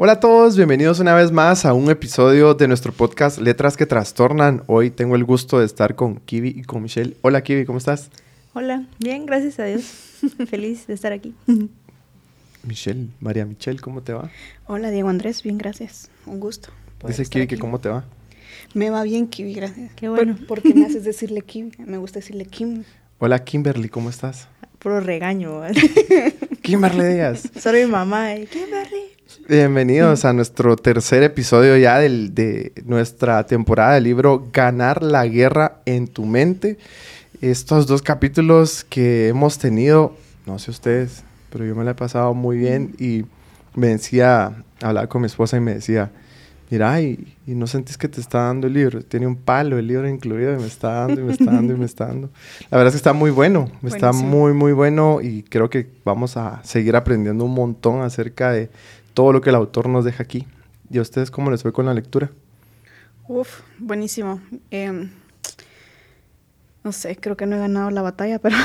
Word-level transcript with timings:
Hola 0.00 0.12
a 0.12 0.20
todos, 0.20 0.54
bienvenidos 0.54 1.00
una 1.00 1.12
vez 1.12 1.32
más 1.32 1.64
a 1.64 1.74
un 1.74 1.90
episodio 1.90 2.54
de 2.54 2.68
nuestro 2.68 2.92
podcast 2.92 3.40
Letras 3.40 3.76
que 3.76 3.84
Trastornan. 3.84 4.62
Hoy 4.68 4.92
tengo 4.92 5.16
el 5.16 5.24
gusto 5.24 5.58
de 5.58 5.66
estar 5.66 5.96
con 5.96 6.20
Kiwi 6.20 6.50
y 6.50 6.62
con 6.62 6.84
Michelle. 6.84 7.16
Hola 7.22 7.42
Kiwi, 7.42 7.64
¿cómo 7.64 7.78
estás? 7.78 8.08
Hola, 8.54 8.86
bien, 9.00 9.26
gracias 9.26 9.58
a 9.58 9.64
Dios. 9.64 9.82
Feliz 10.48 10.86
de 10.86 10.94
estar 10.94 11.12
aquí. 11.12 11.34
Michelle, 12.62 13.08
María 13.18 13.44
Michelle, 13.44 13.80
¿cómo 13.80 14.00
te 14.00 14.12
va? 14.12 14.30
Hola 14.68 14.92
Diego 14.92 15.08
Andrés, 15.08 15.42
bien, 15.42 15.58
gracias. 15.58 16.12
Un 16.26 16.38
gusto. 16.38 16.68
Dice 17.04 17.26
Kiwi 17.26 17.48
que 17.48 17.58
cómo 17.58 17.80
te 17.80 17.88
va. 17.88 18.04
Me 18.74 18.90
va 18.90 19.02
bien 19.02 19.26
Kiwi, 19.26 19.52
gracias. 19.52 19.90
Qué 19.94 20.08
bueno. 20.08 20.38
¿Por, 20.46 20.62
qué 20.62 20.74
me 20.74 20.86
haces 20.86 21.02
decirle 21.02 21.42
Kiwi? 21.42 21.72
Me 21.78 21.98
gusta 21.98 22.20
decirle 22.20 22.46
Kim. 22.46 22.84
Hola 23.18 23.42
Kimberly, 23.42 23.88
¿cómo 23.88 24.10
estás? 24.10 24.46
Puro 24.78 25.00
regaño. 25.00 25.62
Kimberly 26.62 27.14
Díaz. 27.14 27.50
Soy 27.58 27.84
mi 27.86 27.90
mamá. 27.90 28.34
¿eh? 28.34 28.46
Kimberly. 28.46 29.06
Bienvenidos 29.48 30.24
a 30.24 30.32
nuestro 30.32 30.76
tercer 30.76 31.24
episodio 31.24 31.76
ya 31.76 31.98
del, 31.98 32.32
de 32.32 32.72
nuestra 32.84 33.44
temporada 33.44 33.94
del 33.94 34.04
libro 34.04 34.48
Ganar 34.52 35.02
la 35.02 35.26
guerra 35.26 35.80
en 35.84 36.06
tu 36.06 36.26
mente. 36.26 36.78
Estos 37.40 37.88
dos 37.88 38.02
capítulos 38.02 38.84
que 38.88 39.28
hemos 39.28 39.58
tenido, 39.58 40.14
no 40.46 40.60
sé 40.60 40.70
ustedes, 40.70 41.24
pero 41.50 41.64
yo 41.64 41.74
me 41.74 41.82
la 41.82 41.90
he 41.90 41.94
pasado 41.94 42.32
muy 42.32 42.56
bien 42.56 42.94
y 43.00 43.24
me 43.74 43.88
decía, 43.88 44.62
hablaba 44.80 45.08
con 45.08 45.22
mi 45.22 45.26
esposa 45.26 45.56
y 45.56 45.60
me 45.60 45.74
decía, 45.74 46.12
mira, 46.70 47.00
y, 47.00 47.34
y 47.46 47.54
no 47.54 47.66
sentís 47.66 47.96
que 47.96 48.08
te 48.08 48.20
está 48.20 48.42
dando 48.44 48.66
el 48.66 48.74
libro, 48.74 49.02
tiene 49.02 49.26
un 49.26 49.36
palo 49.36 49.78
el 49.78 49.86
libro 49.86 50.08
incluido 50.08 50.54
y 50.54 50.58
me 50.58 50.66
está 50.66 50.92
dando 51.06 51.20
y 51.20 51.24
me 51.24 51.32
está 51.32 51.50
dando 51.52 51.72
y 51.74 51.76
me 51.76 51.84
está 51.86 52.06
dando. 52.06 52.30
La 52.70 52.78
verdad 52.78 52.88
es 52.88 52.92
que 52.94 52.98
está 52.98 53.12
muy 53.12 53.30
bueno, 53.30 53.70
está 53.84 54.10
Buenísimo. 54.10 54.28
muy, 54.30 54.52
muy 54.52 54.72
bueno 54.72 55.20
y 55.22 55.42
creo 55.44 55.70
que 55.70 55.88
vamos 56.04 56.36
a 56.36 56.62
seguir 56.64 56.94
aprendiendo 56.96 57.44
un 57.44 57.54
montón 57.54 58.02
acerca 58.02 58.52
de 58.52 58.70
todo 59.14 59.32
lo 59.32 59.40
que 59.40 59.50
el 59.50 59.56
autor 59.56 59.88
nos 59.88 60.04
deja 60.04 60.22
aquí. 60.22 60.46
¿Y 60.90 60.98
a 60.98 61.02
ustedes 61.02 61.30
cómo 61.30 61.50
les 61.50 61.62
fue 61.62 61.72
con 61.72 61.86
la 61.86 61.94
lectura? 61.94 62.30
Uf, 63.28 63.60
buenísimo. 63.78 64.40
Em, 64.70 65.10
no 66.84 66.92
sé, 66.92 67.16
creo 67.16 67.36
que 67.36 67.44
no 67.46 67.56
he 67.56 67.58
ganado 67.58 67.90
la 67.90 68.00
batalla, 68.02 68.38
pero, 68.38 68.56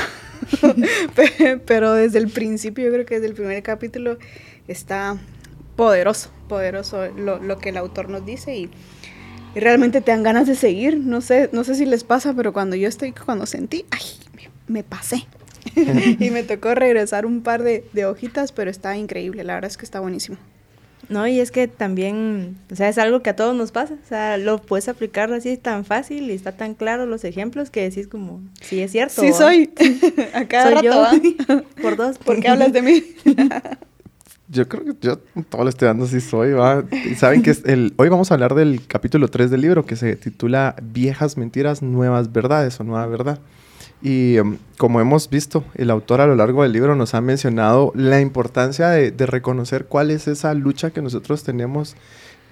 pe- 1.14 1.60
pero 1.66 1.92
desde 1.92 2.18
el 2.18 2.28
principio, 2.28 2.84
yo 2.86 2.92
creo 2.92 3.04
que 3.04 3.14
desde 3.16 3.26
el 3.28 3.34
primer 3.34 3.62
capítulo 3.62 4.16
está 4.68 5.16
poderoso, 5.76 6.30
poderoso 6.48 7.08
lo, 7.16 7.38
lo 7.38 7.58
que 7.58 7.70
el 7.70 7.76
autor 7.76 8.08
nos 8.08 8.24
dice 8.24 8.56
y, 8.56 8.70
y 9.54 9.60
realmente 9.60 10.00
te 10.00 10.10
dan 10.10 10.22
ganas 10.22 10.46
de 10.46 10.54
seguir. 10.54 10.98
No 10.98 11.20
sé, 11.20 11.50
no 11.52 11.64
sé 11.64 11.74
si 11.74 11.86
les 11.86 12.04
pasa, 12.04 12.34
pero 12.34 12.52
cuando 12.52 12.76
yo 12.76 12.88
estoy, 12.88 13.12
cuando 13.12 13.46
sentí, 13.46 13.84
ay, 13.90 14.02
me, 14.34 14.50
me 14.66 14.82
pasé. 14.82 15.26
y 15.76 16.30
me 16.30 16.42
tocó 16.42 16.74
regresar 16.74 17.26
un 17.26 17.42
par 17.42 17.62
de, 17.62 17.84
de 17.92 18.06
hojitas, 18.06 18.52
pero 18.52 18.70
está 18.70 18.96
increíble, 18.96 19.44
la 19.44 19.54
verdad 19.54 19.70
es 19.70 19.76
que 19.76 19.84
está 19.84 20.00
buenísimo. 20.00 20.36
No, 21.08 21.26
y 21.26 21.40
es 21.40 21.50
que 21.50 21.68
también, 21.68 22.56
o 22.72 22.76
sea, 22.76 22.88
es 22.88 22.98
algo 22.98 23.20
que 23.20 23.30
a 23.30 23.36
todos 23.36 23.54
nos 23.54 23.72
pasa. 23.72 23.94
O 23.94 24.08
sea, 24.08 24.38
lo 24.38 24.58
puedes 24.58 24.88
aplicar 24.88 25.32
así 25.32 25.56
tan 25.56 25.84
fácil 25.84 26.30
y 26.30 26.34
está 26.34 26.52
tan 26.52 26.74
claro 26.74 27.06
los 27.06 27.24
ejemplos 27.24 27.70
que 27.70 27.82
decís 27.82 28.08
como, 28.08 28.40
sí 28.60 28.80
es 28.80 28.92
cierto. 28.92 29.20
Sí 29.20 29.32
soy. 29.32 29.70
A 30.34 30.46
cada 30.46 30.64
Soy 30.64 30.88
rato, 30.88 31.22
yo. 31.48 31.62
Por 31.82 31.96
dos. 31.96 32.18
¿Por 32.18 32.40
qué 32.40 32.48
hablas 32.48 32.72
de 32.72 32.82
mí? 32.82 33.04
Yo 34.48 34.68
creo 34.68 34.84
que 34.84 34.94
yo 35.00 35.18
todo 35.48 35.64
lo 35.64 35.70
estoy 35.70 35.86
dando 35.86 36.06
si 36.06 36.20
soy, 36.20 36.52
¿va? 36.52 36.84
Saben 37.16 37.42
que 37.42 37.50
es 37.50 37.62
el, 37.64 37.94
hoy 37.96 38.08
vamos 38.08 38.30
a 38.30 38.34
hablar 38.34 38.54
del 38.54 38.86
capítulo 38.86 39.28
3 39.28 39.50
del 39.50 39.62
libro 39.62 39.86
que 39.86 39.96
se 39.96 40.16
titula 40.16 40.76
Viejas 40.82 41.36
mentiras, 41.36 41.82
nuevas 41.82 42.32
verdades 42.32 42.78
o 42.78 42.84
nueva 42.84 43.06
verdad. 43.06 43.38
Y 44.02 44.36
em, 44.36 44.58
como 44.76 45.00
hemos 45.00 45.30
visto, 45.30 45.64
el 45.74 45.90
autor 45.90 46.20
a 46.20 46.26
lo 46.26 46.36
largo 46.36 46.62
del 46.62 46.72
libro 46.72 46.94
nos 46.94 47.14
ha 47.14 47.22
mencionado 47.22 47.90
la 47.94 48.20
importancia 48.20 48.90
de, 48.90 49.12
de 49.12 49.26
reconocer 49.26 49.86
cuál 49.86 50.10
es 50.10 50.28
esa 50.28 50.52
lucha 50.52 50.90
que 50.90 51.00
nosotros 51.00 51.42
tenemos 51.42 51.96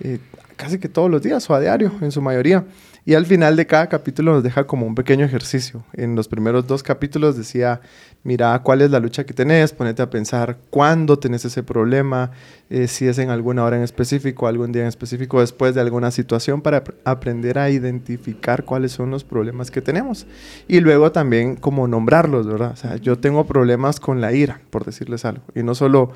eh, 0.01 0.19
casi 0.57 0.79
que 0.79 0.89
todos 0.89 1.11
los 1.11 1.23
días 1.23 1.49
o 1.51 1.55
a 1.55 1.61
diario, 1.61 1.93
en 2.01 2.13
su 2.13 2.21
mayoría. 2.21 2.65
Y 3.05 3.15
al 3.15 3.27
final 3.27 3.57
de 3.57 3.67
cada 3.67 3.89
capítulo 3.89 4.33
nos 4.33 4.45
deja 4.45 4.65
como 4.65 4.87
un 4.87 4.95
pequeño 4.95 5.25
ejercicio. 5.25 5.83
En 5.93 6.15
los 6.15 6.29
primeros 6.29 6.69
dos 6.69 6.85
capítulos 6.85 7.37
decía, 7.37 7.81
mira 8.23 8.57
cuál 8.63 8.81
es 8.81 8.93
la 8.93 9.01
lucha 9.01 9.25
que 9.25 9.35
tenés, 9.35 9.73
ponete 9.73 10.03
a 10.03 10.09
pensar 10.11 10.59
cuándo 10.71 11.19
tenés 11.19 11.45
ese 11.45 11.65
problema, 11.65 12.31
eh, 12.71 12.87
si 12.87 13.09
es 13.09 13.19
en 13.19 13.31
alguna 13.31 13.65
hora 13.65 13.77
en 13.77 13.83
específico, 13.83 14.47
algún 14.47 14.71
día 14.71 14.83
en 14.83 14.89
específico, 14.89 15.41
después 15.41 15.75
de 15.75 15.81
alguna 15.81 16.13
situación, 16.13 16.63
para 16.63 16.77
ap- 16.77 16.91
aprender 17.05 17.59
a 17.59 17.71
identificar 17.71 18.65
cuáles 18.65 18.93
son 18.93 19.11
los 19.11 19.25
problemas 19.25 19.73
que 19.73 19.83
tenemos. 19.83 20.27
Y 20.69 20.79
luego 20.79 21.11
también 21.11 21.57
como 21.57 21.89
nombrarlos, 21.89 22.47
¿verdad? 22.47 22.71
O 22.71 22.77
sea, 22.77 22.97
yo 22.99 23.19
tengo 23.19 23.47
problemas 23.49 23.99
con 23.99 24.21
la 24.21 24.33
ira, 24.33 24.61
por 24.71 24.85
decirles 24.85 25.25
algo. 25.25 25.43
Y 25.57 25.65
no 25.65 25.75
solo 25.75 26.13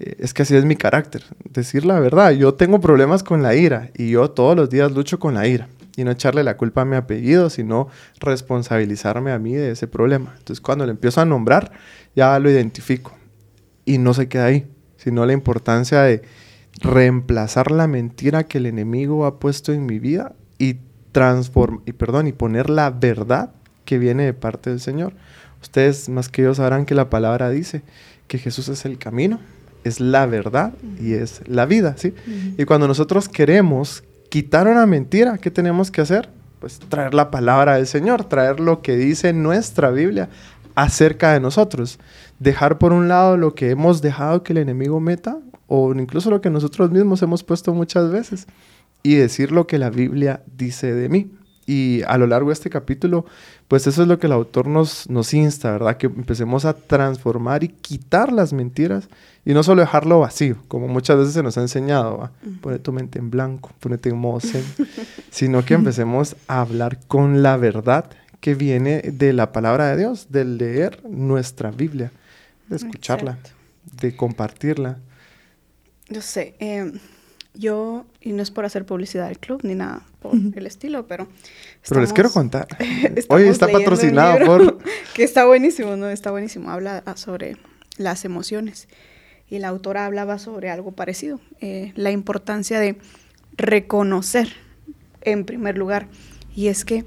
eh, 0.00 0.16
es 0.18 0.34
que 0.34 0.42
así 0.42 0.54
es 0.54 0.66
mi 0.66 0.76
carácter. 0.76 1.22
Decir 1.48 1.86
la 1.86 1.98
verdad, 1.98 2.32
yo 2.32 2.52
tengo 2.52 2.78
problemas 2.78 3.22
con 3.22 3.42
la 3.42 3.54
ira 3.54 3.88
y 3.96 4.10
yo 4.10 4.30
todos 4.30 4.54
los 4.54 4.68
días 4.68 4.92
lucho 4.92 5.18
con 5.18 5.32
la 5.32 5.46
ira. 5.46 5.68
Y 5.96 6.04
no 6.04 6.10
echarle 6.10 6.44
la 6.44 6.56
culpa 6.56 6.82
a 6.82 6.84
mi 6.84 6.94
apellido, 6.96 7.48
sino 7.48 7.88
responsabilizarme 8.20 9.32
a 9.32 9.38
mí 9.38 9.54
de 9.54 9.70
ese 9.70 9.88
problema. 9.88 10.34
Entonces, 10.38 10.60
cuando 10.60 10.84
le 10.84 10.92
empiezo 10.92 11.20
a 11.22 11.24
nombrar, 11.24 11.72
ya 12.14 12.38
lo 12.38 12.50
identifico. 12.50 13.14
Y 13.84 13.98
no 13.98 14.12
se 14.12 14.28
queda 14.28 14.46
ahí, 14.46 14.66
sino 14.96 15.24
la 15.24 15.32
importancia 15.32 16.02
de 16.02 16.22
reemplazar 16.82 17.70
la 17.70 17.86
mentira 17.86 18.44
que 18.44 18.58
el 18.58 18.66
enemigo 18.66 19.24
ha 19.24 19.38
puesto 19.38 19.72
en 19.72 19.86
mi 19.86 19.98
vida 19.98 20.34
y 20.58 20.76
transform 21.12 21.80
y 21.86 21.92
perdón, 21.92 22.26
y 22.26 22.32
poner 22.32 22.68
la 22.68 22.90
verdad 22.90 23.52
que 23.84 23.98
viene 23.98 24.24
de 24.24 24.34
parte 24.34 24.70
del 24.70 24.80
Señor. 24.80 25.14
Ustedes 25.62 26.08
más 26.10 26.28
que 26.28 26.42
yo 26.42 26.54
sabrán 26.54 26.84
que 26.84 26.94
la 26.94 27.08
palabra 27.08 27.48
dice 27.48 27.82
que 28.28 28.38
Jesús 28.38 28.68
es 28.68 28.84
el 28.84 28.98
camino, 28.98 29.40
es 29.84 30.00
la 30.00 30.26
verdad 30.26 30.74
y 31.00 31.14
es 31.14 31.40
la 31.46 31.64
vida, 31.64 31.94
¿sí? 31.96 32.12
Y 32.58 32.64
cuando 32.64 32.86
nosotros 32.88 33.28
queremos 33.28 34.04
quitar 34.28 34.68
una 34.68 34.86
mentira, 34.86 35.38
¿qué 35.38 35.50
tenemos 35.50 35.90
que 35.90 36.00
hacer? 36.00 36.28
Pues 36.60 36.78
traer 36.78 37.14
la 37.14 37.30
palabra 37.30 37.76
del 37.76 37.86
Señor, 37.86 38.24
traer 38.24 38.60
lo 38.60 38.82
que 38.82 38.96
dice 38.96 39.32
nuestra 39.32 39.90
Biblia 39.90 40.28
acerca 40.74 41.32
de 41.32 41.40
nosotros. 41.40 41.98
Dejar 42.38 42.78
por 42.78 42.92
un 42.92 43.08
lado 43.08 43.36
lo 43.36 43.54
que 43.54 43.70
hemos 43.70 44.02
dejado 44.02 44.42
que 44.42 44.52
el 44.52 44.58
enemigo 44.58 45.00
meta 45.00 45.38
o 45.66 45.92
incluso 45.94 46.30
lo 46.30 46.40
que 46.40 46.50
nosotros 46.50 46.90
mismos 46.90 47.22
hemos 47.22 47.42
puesto 47.42 47.74
muchas 47.74 48.10
veces 48.10 48.46
y 49.02 49.14
decir 49.14 49.52
lo 49.52 49.66
que 49.66 49.78
la 49.78 49.90
Biblia 49.90 50.42
dice 50.56 50.92
de 50.92 51.08
mí. 51.08 51.30
Y 51.66 52.02
a 52.06 52.16
lo 52.16 52.28
largo 52.28 52.50
de 52.50 52.54
este 52.54 52.70
capítulo, 52.70 53.26
pues 53.66 53.86
eso 53.88 54.02
es 54.02 54.08
lo 54.08 54.20
que 54.20 54.28
el 54.28 54.32
autor 54.32 54.68
nos, 54.68 55.10
nos 55.10 55.34
insta, 55.34 55.72
¿verdad? 55.72 55.96
Que 55.96 56.06
empecemos 56.06 56.64
a 56.64 56.74
transformar 56.74 57.64
y 57.64 57.68
quitar 57.68 58.32
las 58.32 58.52
mentiras 58.52 59.08
y 59.44 59.52
no 59.52 59.62
solo 59.64 59.80
dejarlo 59.80 60.20
vacío, 60.20 60.56
como 60.68 60.86
muchas 60.86 61.18
veces 61.18 61.34
se 61.34 61.42
nos 61.42 61.58
ha 61.58 61.62
enseñado, 61.62 62.18
¿va? 62.18 62.32
Pone 62.60 62.78
tu 62.78 62.92
mente 62.92 63.18
en 63.18 63.30
blanco, 63.30 63.72
ponete 63.80 64.10
en 64.10 64.18
modo 64.18 64.40
zen, 64.40 64.64
sino 65.30 65.64
que 65.64 65.74
empecemos 65.74 66.36
a 66.46 66.60
hablar 66.60 67.00
con 67.08 67.42
la 67.42 67.56
verdad 67.56 68.10
que 68.40 68.54
viene 68.54 69.02
de 69.02 69.32
la 69.32 69.50
palabra 69.50 69.88
de 69.88 69.96
Dios, 69.96 70.26
de 70.30 70.44
leer 70.44 71.02
nuestra 71.08 71.72
Biblia, 71.72 72.12
de 72.68 72.76
escucharla, 72.76 73.32
Exacto. 73.32 73.50
de 74.00 74.16
compartirla. 74.16 74.98
Yo 76.08 76.20
sé, 76.22 76.54
eh, 76.60 76.92
yo, 77.58 78.04
y 78.20 78.32
no 78.32 78.42
es 78.42 78.50
por 78.50 78.64
hacer 78.64 78.84
publicidad 78.84 79.28
del 79.28 79.38
club 79.38 79.60
ni 79.62 79.74
nada 79.74 80.02
por 80.20 80.34
el 80.34 80.66
estilo, 80.66 81.06
pero... 81.06 81.26
Pero 81.88 82.00
les 82.00 82.12
quiero 82.12 82.30
contar. 82.30 82.66
Hoy 83.28 83.44
está 83.44 83.68
patrocinado 83.68 84.44
por... 84.44 84.78
Que 85.14 85.24
está 85.24 85.46
buenísimo, 85.46 85.96
¿no? 85.96 86.08
Está 86.08 86.30
buenísimo. 86.30 86.70
Habla 86.70 87.02
ah, 87.06 87.16
sobre 87.16 87.56
las 87.96 88.24
emociones. 88.24 88.88
Y 89.48 89.58
la 89.58 89.68
autora 89.68 90.06
hablaba 90.06 90.38
sobre 90.38 90.70
algo 90.70 90.92
parecido. 90.92 91.40
eh, 91.60 91.92
la 91.94 92.10
importancia 92.10 92.80
de 92.80 92.98
reconocer, 93.56 94.48
en 95.22 95.44
primer 95.44 95.78
lugar. 95.78 96.08
Y 96.54 96.68
es 96.68 96.84
que 96.84 97.04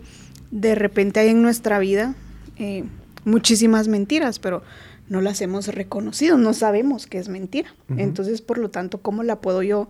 de 0.51 0.75
repente 0.75 1.19
hay 1.19 1.30
en 1.30 1.42
nuestra 1.42 1.80
vida 1.80 2.16
eh, 2.57 2.84
muchísimas 3.25 3.88
mentiras, 3.88 4.40
pero 4.40 4.63
no 5.10 5.22
las 5.22 5.42
hemos 5.42 5.68
reconocido, 5.68 6.38
no 6.38 6.54
sabemos 6.54 7.07
que 7.07 7.18
es 7.18 7.30
mentira. 7.30 7.74
Entonces, 7.98 8.42
por 8.42 8.60
lo 8.60 8.69
tanto, 8.69 9.00
¿cómo 9.00 9.24
la 9.24 9.42
puedo 9.42 9.63
yo 9.63 9.90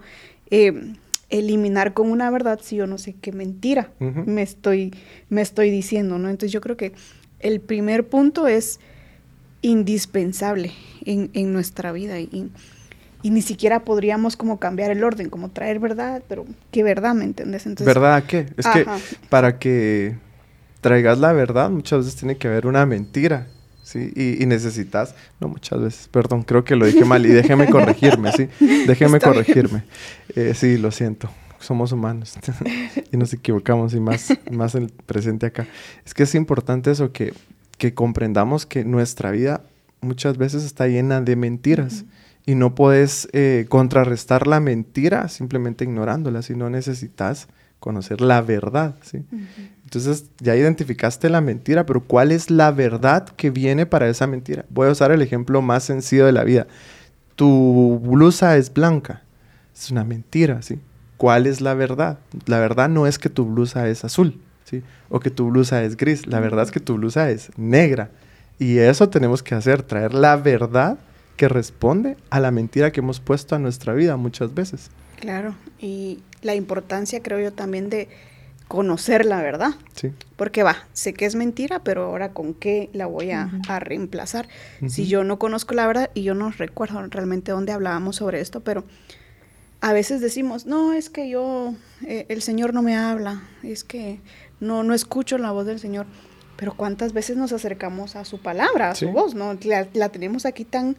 eh, 0.52 0.94
eliminar 1.30 1.94
con 1.94 2.10
una 2.10 2.30
verdad 2.32 2.60
si 2.62 2.76
yo 2.78 2.88
no 2.88 2.98
sé 2.98 3.16
qué 3.22 3.32
mentira 3.32 3.92
me, 4.00 4.42
estoy, 4.42 4.94
me 5.30 5.42
estoy 5.42 5.70
diciendo? 5.70 6.18
¿no? 6.18 6.30
Entonces, 6.30 6.52
yo 6.52 6.62
creo 6.62 6.78
que 6.78 6.94
el 7.40 7.60
primer 7.60 8.08
punto 8.08 8.48
es 8.48 8.80
indispensable 9.62 10.72
en, 11.06 11.30
en 11.34 11.54
nuestra 11.54 11.92
vida 11.92 12.20
y, 12.20 12.50
y 13.22 13.30
ni 13.30 13.42
siquiera 13.42 13.84
podríamos 13.84 14.38
como 14.38 14.60
cambiar 14.60 14.92
el 14.92 15.04
orden, 15.04 15.30
como 15.30 15.50
traer 15.50 15.80
verdad, 15.80 16.24
pero 16.28 16.46
¿qué 16.72 16.84
verdad, 16.84 17.14
me 17.14 17.26
entiendes? 17.26 17.66
Entonces, 17.66 17.94
¿Verdad 17.94 18.24
qué? 18.28 18.48
Es 18.58 18.66
que 18.68 18.86
para 19.30 19.60
que 19.60 20.16
traigas 20.82 21.20
la 21.20 21.34
verdad 21.34 21.70
muchas 21.70 22.06
veces 22.06 22.16
tiene 22.16 22.38
que 22.38 22.48
haber 22.48 22.68
una 22.68 22.86
mentira, 22.86 23.48
¿sí? 23.90 24.12
Y, 24.16 24.46
necesitas, 24.46 25.16
no 25.40 25.48
muchas 25.48 25.82
veces, 25.82 26.08
perdón, 26.08 26.44
creo 26.44 26.64
que 26.64 26.76
lo 26.76 26.86
dije 26.86 27.06
mal 27.06 27.26
y 27.26 27.30
déjeme 27.30 27.68
corregirme, 27.70 28.32
¿sí? 28.32 28.48
Déjeme 28.86 29.20
corregirme. 29.20 29.84
Eh, 30.36 30.54
sí, 30.54 30.78
lo 30.78 30.92
siento, 30.92 31.30
somos 31.60 31.92
humanos 31.92 32.38
y 33.12 33.18
nos 33.18 33.34
equivocamos 33.34 33.96
y 33.96 34.00
más, 34.00 34.30
más 34.52 34.76
en 34.76 34.84
el 34.84 34.90
presente 34.92 35.48
acá. 35.48 35.68
Es 36.06 36.14
que 36.14 36.24
es 36.24 36.36
importante 36.36 36.92
eso, 36.92 37.12
que, 37.12 37.34
que 37.80 37.96
comprendamos 37.96 38.68
que 38.68 38.86
nuestra 38.86 39.32
vida 39.32 39.64
muchas 40.02 40.38
veces 40.38 40.64
está 40.64 40.88
llena 40.88 41.22
de 41.22 41.36
mentiras 41.36 42.06
y 42.46 42.56
no 42.56 42.76
puedes 42.76 43.28
eh, 43.34 43.66
contrarrestar 43.70 44.46
la 44.46 44.60
mentira 44.60 45.28
simplemente 45.30 45.84
ignorándola, 45.84 46.44
sino 46.44 46.70
necesitas 46.70 47.48
conocer 47.80 48.22
la 48.22 48.42
verdad, 48.42 48.96
¿sí? 49.02 49.24
Entonces 49.90 50.26
ya 50.40 50.56
identificaste 50.56 51.32
la 51.32 51.42
mentira, 51.42 51.84
pero 51.84 52.04
¿cuál 52.04 52.32
es 52.32 52.52
la 52.52 52.70
verdad 52.70 53.28
que 53.30 53.50
viene 53.50 53.88
para 53.88 54.08
esa 54.08 54.28
mentira? 54.28 54.64
Voy 54.70 54.88
a 54.88 54.92
usar 54.92 55.12
el 55.12 55.24
ejemplo 55.24 55.64
más 55.64 55.84
sencillo 55.84 56.28
de 56.28 56.32
la 56.32 56.44
vida. 56.44 56.68
Tu 57.36 58.00
blusa 58.00 58.56
es 58.56 58.72
blanca, 58.72 59.24
es 59.76 59.90
una 59.90 60.04
mentira, 60.04 60.62
¿sí? 60.62 60.80
¿Cuál 61.18 61.48
es 61.48 61.60
la 61.60 61.74
verdad? 61.74 62.20
La 62.46 62.60
verdad 62.60 62.88
no 62.88 63.08
es 63.08 63.18
que 63.18 63.30
tu 63.30 63.46
blusa 63.46 63.90
es 63.90 64.06
azul, 64.06 64.40
¿sí? 64.64 64.84
O 65.10 65.20
que 65.20 65.32
tu 65.32 65.50
blusa 65.50 65.84
es 65.84 65.98
gris, 65.98 66.28
la 66.28 66.40
verdad 66.40 66.66
es 66.66 66.72
que 66.72 66.80
tu 66.80 66.94
blusa 66.94 67.32
es 67.32 67.50
negra. 67.58 68.12
Y 68.60 68.78
eso 68.78 69.10
tenemos 69.10 69.42
que 69.42 69.56
hacer, 69.56 69.82
traer 69.82 70.14
la 70.14 70.36
verdad 70.36 71.00
que 71.36 71.50
responde 71.50 72.16
a 72.30 72.40
la 72.40 72.52
mentira 72.52 72.92
que 72.92 73.00
hemos 73.00 73.20
puesto 73.20 73.56
a 73.56 73.60
nuestra 73.60 73.94
vida 73.94 74.18
muchas 74.18 74.54
veces. 74.54 74.92
Claro, 75.20 75.56
y 75.80 76.20
la 76.44 76.54
importancia 76.54 77.24
creo 77.24 77.40
yo 77.40 77.54
también 77.54 77.90
de 77.90 78.08
conocer 78.70 79.26
la 79.26 79.42
verdad. 79.42 79.72
Sí. 79.96 80.12
Porque 80.38 80.64
va, 80.64 80.88
sé 80.94 81.14
que 81.14 81.26
es 81.26 81.36
mentira, 81.36 81.84
pero 81.84 82.06
ahora 82.06 82.32
con 82.32 82.54
qué 82.54 82.90
la 82.94 83.08
voy 83.08 83.32
a, 83.32 83.50
reemplazar. 83.80 84.48
Si 84.88 85.08
yo 85.08 85.26
no 85.26 85.40
conozco 85.40 85.74
la 85.74 85.88
verdad, 85.88 86.12
y 86.14 86.22
yo 86.22 86.36
no 86.36 86.52
recuerdo 86.52 87.06
realmente 87.08 87.52
dónde 87.52 87.74
hablábamos 87.74 88.18
sobre 88.18 88.40
esto, 88.40 88.62
pero 88.62 88.86
a 89.82 89.92
veces 89.92 90.22
decimos, 90.22 90.68
no, 90.68 90.94
es 90.94 91.10
que 91.10 91.30
yo, 91.30 91.74
eh, 92.06 92.28
el 92.30 92.44
Señor 92.44 92.74
no 92.76 92.84
me 92.84 92.96
habla, 92.96 93.42
es 93.64 93.84
que 93.84 94.20
no, 94.60 94.84
no 94.84 94.94
escucho 94.94 95.40
la 95.40 95.52
voz 95.52 95.66
del 95.66 95.80
Señor. 95.80 96.06
Pero 96.56 96.76
cuántas 96.76 97.12
veces 97.12 97.38
nos 97.38 97.52
acercamos 97.54 98.16
a 98.16 98.24
su 98.24 98.40
palabra, 98.40 98.92
a 98.92 98.96
su 98.96 99.10
voz, 99.10 99.34
¿no? 99.34 99.58
la, 99.64 100.10
tenemos 100.10 100.46
aquí 100.46 100.64
tan 100.64 100.96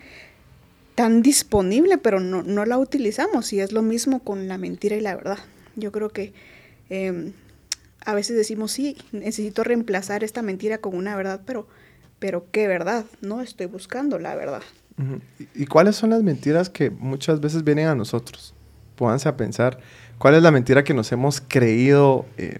tan 0.96 1.22
disponible, 1.22 1.98
pero 1.98 2.18
no, 2.18 2.42
no, 2.42 2.66
la 2.66 2.78
utilizamos. 2.78 3.52
Y 3.52 3.60
es 3.60 3.70
lo 3.70 3.80
mismo 3.80 4.20
con 4.20 4.48
la 4.48 4.58
mentira 4.58 4.96
y 4.96 5.00
la 5.00 5.14
verdad. 5.14 5.38
Yo 5.76 5.92
creo 5.92 6.10
que 6.10 6.32
em, 6.90 7.32
a 8.04 8.14
veces 8.14 8.36
decimos, 8.36 8.72
sí, 8.72 8.96
necesito 9.12 9.64
reemplazar 9.64 10.24
esta 10.24 10.42
mentira 10.42 10.78
con 10.78 10.96
una 10.96 11.16
verdad, 11.16 11.40
pero, 11.44 11.68
pero 12.18 12.46
¿qué 12.50 12.66
verdad? 12.68 13.04
No 13.20 13.40
estoy 13.40 13.66
buscando 13.66 14.18
la 14.18 14.34
verdad. 14.34 14.62
¿Y, 15.54 15.64
cuáles 15.66 15.96
son 15.96 16.10
las 16.10 16.22
mentiras 16.22 16.68
que 16.68 16.90
muchas 16.90 17.40
veces 17.40 17.64
vienen 17.64 17.86
a 17.86 17.94
nosotros? 17.94 18.54
Pónganse 18.96 19.28
a 19.28 19.36
pensar, 19.36 19.78
¿cuál 20.18 20.34
es 20.34 20.42
la 20.42 20.50
mentira 20.50 20.84
que 20.84 20.92
nos 20.92 21.10
hemos 21.10 21.40
creído? 21.40 22.26
Eh, 22.36 22.58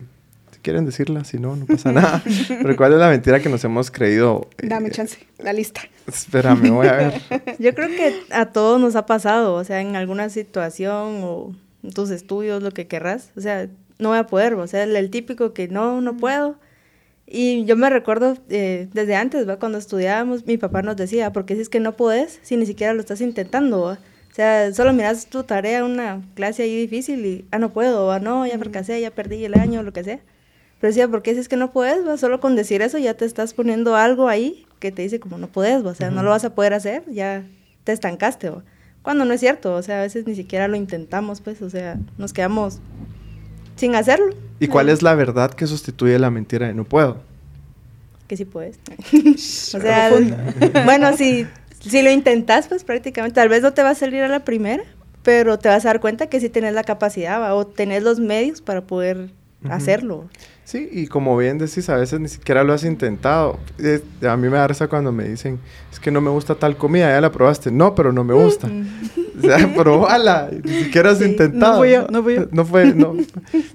quieren 0.62 0.84
decirla, 0.84 1.24
si 1.24 1.38
no, 1.38 1.56
no 1.56 1.66
pasa 1.66 1.92
nada. 1.92 2.22
Pero 2.48 2.76
¿cuál 2.76 2.92
es 2.92 2.98
la 2.98 3.08
mentira 3.08 3.40
que 3.40 3.48
nos 3.48 3.64
hemos 3.64 3.90
creído? 3.90 4.48
Dame 4.62 4.88
eh, 4.88 4.92
chance, 4.92 5.18
la 5.38 5.52
lista. 5.52 5.82
Espérame, 6.06 6.70
voy 6.70 6.86
a 6.86 6.92
ver. 6.92 7.22
Yo 7.58 7.74
creo 7.74 7.88
que 7.88 8.14
a 8.30 8.46
todos 8.46 8.80
nos 8.80 8.96
ha 8.96 9.06
pasado, 9.06 9.54
o 9.54 9.64
sea, 9.64 9.80
en 9.80 9.96
alguna 9.96 10.28
situación 10.28 11.20
o 11.22 11.54
en 11.82 11.92
tus 11.92 12.10
estudios, 12.10 12.62
lo 12.62 12.70
que 12.72 12.86
querrás. 12.86 13.30
O 13.36 13.40
sea, 13.40 13.68
no 14.00 14.10
voy 14.10 14.18
a 14.18 14.26
poder, 14.26 14.54
o 14.54 14.66
sea, 14.66 14.84
el, 14.84 15.10
típico 15.10 15.52
que 15.52 15.68
no, 15.68 16.00
no 16.00 16.16
puedo. 16.16 16.56
Y 17.26 17.64
yo 17.64 17.76
me 17.76 17.90
recuerdo 17.90 18.36
eh, 18.48 18.88
desde 18.92 19.14
antes, 19.14 19.48
¿va? 19.48 19.58
cuando 19.58 19.78
estudiábamos, 19.78 20.46
mi 20.46 20.58
papá 20.58 20.82
nos 20.82 20.96
decía, 20.96 21.32
¿por 21.32 21.44
qué 21.46 21.54
si 21.54 21.62
es 21.62 21.68
que 21.68 21.78
no 21.78 21.96
podés 21.96 22.40
si 22.42 22.56
ni 22.56 22.66
siquiera 22.66 22.92
lo 22.92 23.00
estás 23.00 23.20
intentando? 23.20 23.82
O 23.82 23.96
sea, 24.32 24.72
solo 24.74 24.92
miras 24.92 25.26
tu 25.26 25.44
tarea, 25.44 25.84
una 25.84 26.22
clase 26.34 26.64
ahí 26.64 26.76
difícil 26.76 27.24
y, 27.24 27.44
ah, 27.52 27.58
no 27.58 27.72
puedo, 27.72 28.10
ah, 28.10 28.18
no, 28.18 28.46
ya 28.46 28.58
fracasé, 28.58 29.00
ya 29.00 29.10
perdí 29.10 29.44
el 29.44 29.54
año, 29.54 29.82
lo 29.82 29.92
que 29.92 30.02
sea. 30.02 30.20
Pero 30.80 30.90
decía, 30.90 31.08
¿por 31.08 31.22
qué 31.22 31.34
si 31.34 31.40
es 31.40 31.48
que 31.48 31.56
no 31.56 31.72
puedes? 31.72 32.06
¿va? 32.06 32.16
Solo 32.16 32.40
con 32.40 32.56
decir 32.56 32.82
eso 32.82 32.98
ya 32.98 33.14
te 33.14 33.26
estás 33.26 33.54
poniendo 33.54 33.96
algo 33.96 34.28
ahí 34.28 34.66
que 34.78 34.90
te 34.90 35.02
dice 35.02 35.20
como 35.20 35.38
no 35.38 35.46
puedes, 35.46 35.84
o 35.84 35.94
sea, 35.94 36.10
no 36.10 36.22
lo 36.22 36.30
vas 36.30 36.44
a 36.44 36.54
poder 36.54 36.74
hacer, 36.74 37.04
ya 37.10 37.44
te 37.84 37.92
estancaste. 37.92 38.50
¿va? 38.50 38.64
Cuando 39.02 39.24
no 39.24 39.34
es 39.34 39.40
cierto, 39.40 39.74
o 39.74 39.82
sea, 39.82 39.98
a 39.98 40.02
veces 40.02 40.26
ni 40.26 40.34
siquiera 40.34 40.68
lo 40.68 40.76
intentamos, 40.76 41.40
pues, 41.40 41.62
o 41.62 41.70
sea, 41.70 41.98
nos 42.18 42.32
quedamos 42.32 42.80
sin 43.80 43.94
hacerlo. 43.94 44.34
¿Y 44.60 44.68
cuál 44.68 44.90
es 44.90 45.02
la 45.02 45.14
verdad 45.14 45.52
que 45.52 45.66
sustituye 45.66 46.18
la 46.18 46.30
mentira 46.30 46.66
de 46.66 46.74
no 46.74 46.84
puedo? 46.84 47.16
Que 48.28 48.36
sí 48.36 48.44
puedes. 48.44 48.78
o 49.74 49.80
sea, 49.80 50.12
bueno, 50.84 51.16
si, 51.16 51.46
si 51.80 52.02
lo 52.02 52.10
intentas, 52.10 52.68
pues 52.68 52.84
prácticamente, 52.84 53.34
tal 53.34 53.48
vez 53.48 53.62
no 53.62 53.72
te 53.72 53.82
va 53.82 53.90
a 53.90 53.94
salir 53.94 54.22
a 54.22 54.28
la 54.28 54.44
primera, 54.44 54.84
pero 55.22 55.58
te 55.58 55.70
vas 55.70 55.84
a 55.86 55.88
dar 55.88 56.00
cuenta 56.00 56.26
que 56.26 56.40
sí 56.40 56.50
tienes 56.50 56.74
la 56.74 56.84
capacidad 56.84 57.56
o 57.56 57.66
tenés 57.66 58.02
los 58.02 58.20
medios 58.20 58.60
para 58.60 58.82
poder 58.82 59.30
hacerlo. 59.68 60.28
Sí, 60.70 60.88
y 60.92 61.08
como 61.08 61.36
bien 61.36 61.58
decís, 61.58 61.88
a 61.88 61.96
veces 61.96 62.20
ni 62.20 62.28
siquiera 62.28 62.62
lo 62.62 62.72
has 62.72 62.84
intentado. 62.84 63.58
a 64.22 64.36
mí 64.36 64.48
me 64.48 64.56
da 64.56 64.68
risa 64.68 64.86
cuando 64.86 65.10
me 65.10 65.24
dicen, 65.24 65.58
es 65.90 65.98
que 65.98 66.12
no 66.12 66.20
me 66.20 66.30
gusta 66.30 66.54
tal 66.54 66.76
comida, 66.76 67.10
ya 67.10 67.20
la 67.20 67.32
probaste. 67.32 67.72
No, 67.72 67.96
pero 67.96 68.12
no 68.12 68.22
me 68.22 68.34
gusta. 68.34 68.68
o 69.38 69.42
sea, 69.42 69.74
probala, 69.74 70.48
ni 70.62 70.84
siquiera 70.84 71.10
has 71.10 71.20
intentado. 71.22 71.72
No 71.72 71.78
fui 71.78 71.90
yo, 71.90 72.06
no 72.08 72.22
fui 72.22 72.34
yo. 72.36 72.48
No 72.52 72.64
fue, 72.64 72.94
no, 72.94 73.16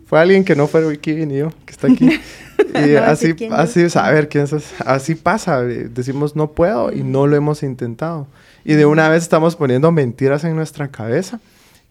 fue 0.06 0.22
alguien 0.22 0.46
que 0.46 0.56
no 0.56 0.68
fue 0.68 0.90
aquí 0.90 1.12
ni 1.26 1.40
yo, 1.40 1.50
que 1.66 1.74
está 1.74 1.88
aquí. 1.88 2.10
Y 2.74 2.96
así, 2.96 3.36
así, 3.52 3.86
a 3.96 4.12
ver, 4.12 4.30
¿quién 4.30 4.46
es? 4.46 4.54
Así 4.86 5.16
pasa, 5.16 5.62
decimos 5.62 6.38
no 6.38 6.52
puedo 6.52 6.94
y 6.94 7.04
no 7.04 7.28
lo 7.28 7.36
hemos 7.36 7.64
intentado. 7.64 8.28
Y 8.64 8.76
de 8.76 8.86
una 8.86 9.10
vez 9.10 9.24
estamos 9.24 9.58
poniendo 9.58 9.92
mentiras 9.92 10.46
en 10.46 10.56
nuestra 10.56 10.88
cabeza 10.88 11.42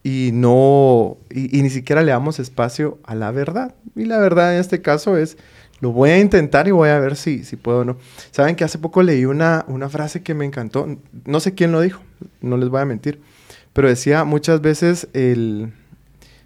y 0.05 0.33
no, 0.35 1.17
y, 1.31 1.63
ni 1.63 1.71
siquiera 1.71 2.03
le 2.03 2.13
damos 2.13 2.39
espacio 2.39 2.99
a 3.05 3.15
la 3.15 3.31
verdad. 3.31 3.75
Y 3.97 4.05
la 4.05 4.19
verdad 4.19 4.55
en 4.55 4.61
este 4.61 4.83
caso 4.83 5.17
es, 5.17 5.39
lo 5.81 5.93
voy 5.93 6.11
a 6.11 6.21
intentar 6.21 6.69
y 6.69 6.73
voy 6.73 6.91
a 6.91 7.01
ver 7.01 7.17
si, 7.17 7.43
si 7.43 7.57
puedo 7.57 7.81
o 7.81 7.85
no. 7.85 7.97
Saben 8.31 8.55
que 8.55 8.65
hace 8.65 8.79
poco 8.79 9.03
leí 9.03 9.25
una, 9.25 9.65
una 9.67 9.89
frase 9.89 10.23
que 10.23 10.35
me 10.35 10.45
encantó, 10.45 10.87
no 11.25 11.41
sé 11.41 11.55
quién 11.55 11.73
lo 11.73 11.81
dijo, 11.81 12.03
no 12.43 12.59
les 12.59 12.69
voy 12.69 12.83
a 12.83 12.85
mentir, 12.85 13.19
pero 13.73 13.89
decía 13.89 14.25
muchas 14.25 14.61
veces 14.61 15.09
el, 15.15 15.73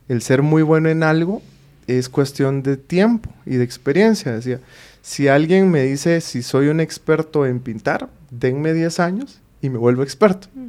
el 0.08 0.22
ser 0.22 0.42
muy 0.42 0.62
bueno 0.62 0.88
en 0.88 1.02
algo 1.02 1.42
es 1.88 2.08
cuestión 2.08 2.62
de 2.62 2.76
tiempo 2.76 3.28
y 3.44 3.56
de 3.56 3.64
experiencia. 3.64 4.30
Decía, 4.30 4.60
si 5.02 5.26
alguien 5.26 5.68
me 5.68 5.82
dice 5.82 6.20
si 6.20 6.42
soy 6.42 6.68
un 6.68 6.78
experto 6.78 7.44
en 7.44 7.58
pintar, 7.58 8.08
denme 8.30 8.72
10 8.72 9.00
años 9.00 9.40
y 9.60 9.68
me 9.68 9.78
vuelvo 9.78 10.04
experto. 10.04 10.46
Mm. 10.54 10.68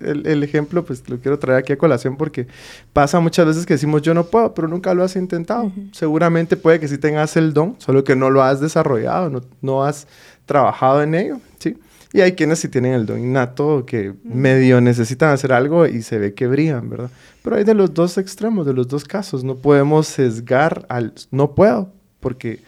El, 0.00 0.42
ejemplo, 0.42 0.84
pues 0.84 1.08
lo 1.08 1.18
quiero 1.18 1.38
traer 1.38 1.58
aquí 1.58 1.72
a 1.72 1.78
colación 1.78 2.16
porque 2.16 2.46
pasa 2.92 3.20
muchas 3.20 3.46
veces 3.46 3.66
que 3.66 3.74
decimos 3.74 4.02
yo 4.02 4.14
no 4.14 4.26
puedo, 4.26 4.54
pero 4.54 4.68
nunca 4.68 4.94
lo 4.94 5.02
has 5.02 5.16
intentado. 5.16 5.72
Seguramente 5.92 6.56
puede 6.56 6.80
que 6.80 6.88
sí 6.88 6.98
tengas 6.98 7.36
el 7.36 7.52
don, 7.52 7.76
solo 7.78 8.04
que 8.04 8.16
no 8.16 8.30
lo 8.30 8.42
has 8.42 8.60
desarrollado, 8.60 9.30
no, 9.30 9.40
no 9.60 9.84
has 9.84 10.06
trabajado 10.46 11.02
en 11.02 11.14
ello, 11.14 11.40
¿sí? 11.58 11.76
Y 12.12 12.20
hay 12.20 12.32
quienes 12.32 12.60
sí 12.60 12.68
tienen 12.68 12.94
el 12.94 13.04
don 13.04 13.18
innato 13.18 13.84
que 13.84 14.14
medio 14.24 14.80
necesitan 14.80 15.30
hacer 15.30 15.52
algo 15.52 15.86
y 15.86 16.02
se 16.02 16.18
ve 16.18 16.34
que 16.34 16.46
brillan, 16.46 16.88
¿verdad? 16.88 17.10
Pero 17.42 17.56
hay 17.56 17.64
de 17.64 17.74
los 17.74 17.92
dos 17.92 18.16
extremos, 18.16 18.64
de 18.64 18.72
los 18.72 18.88
dos 18.88 19.04
casos. 19.04 19.44
No 19.44 19.56
podemos 19.56 20.06
sesgar 20.06 20.86
al 20.88 21.12
no 21.30 21.54
puedo, 21.54 21.92
porque 22.20 22.60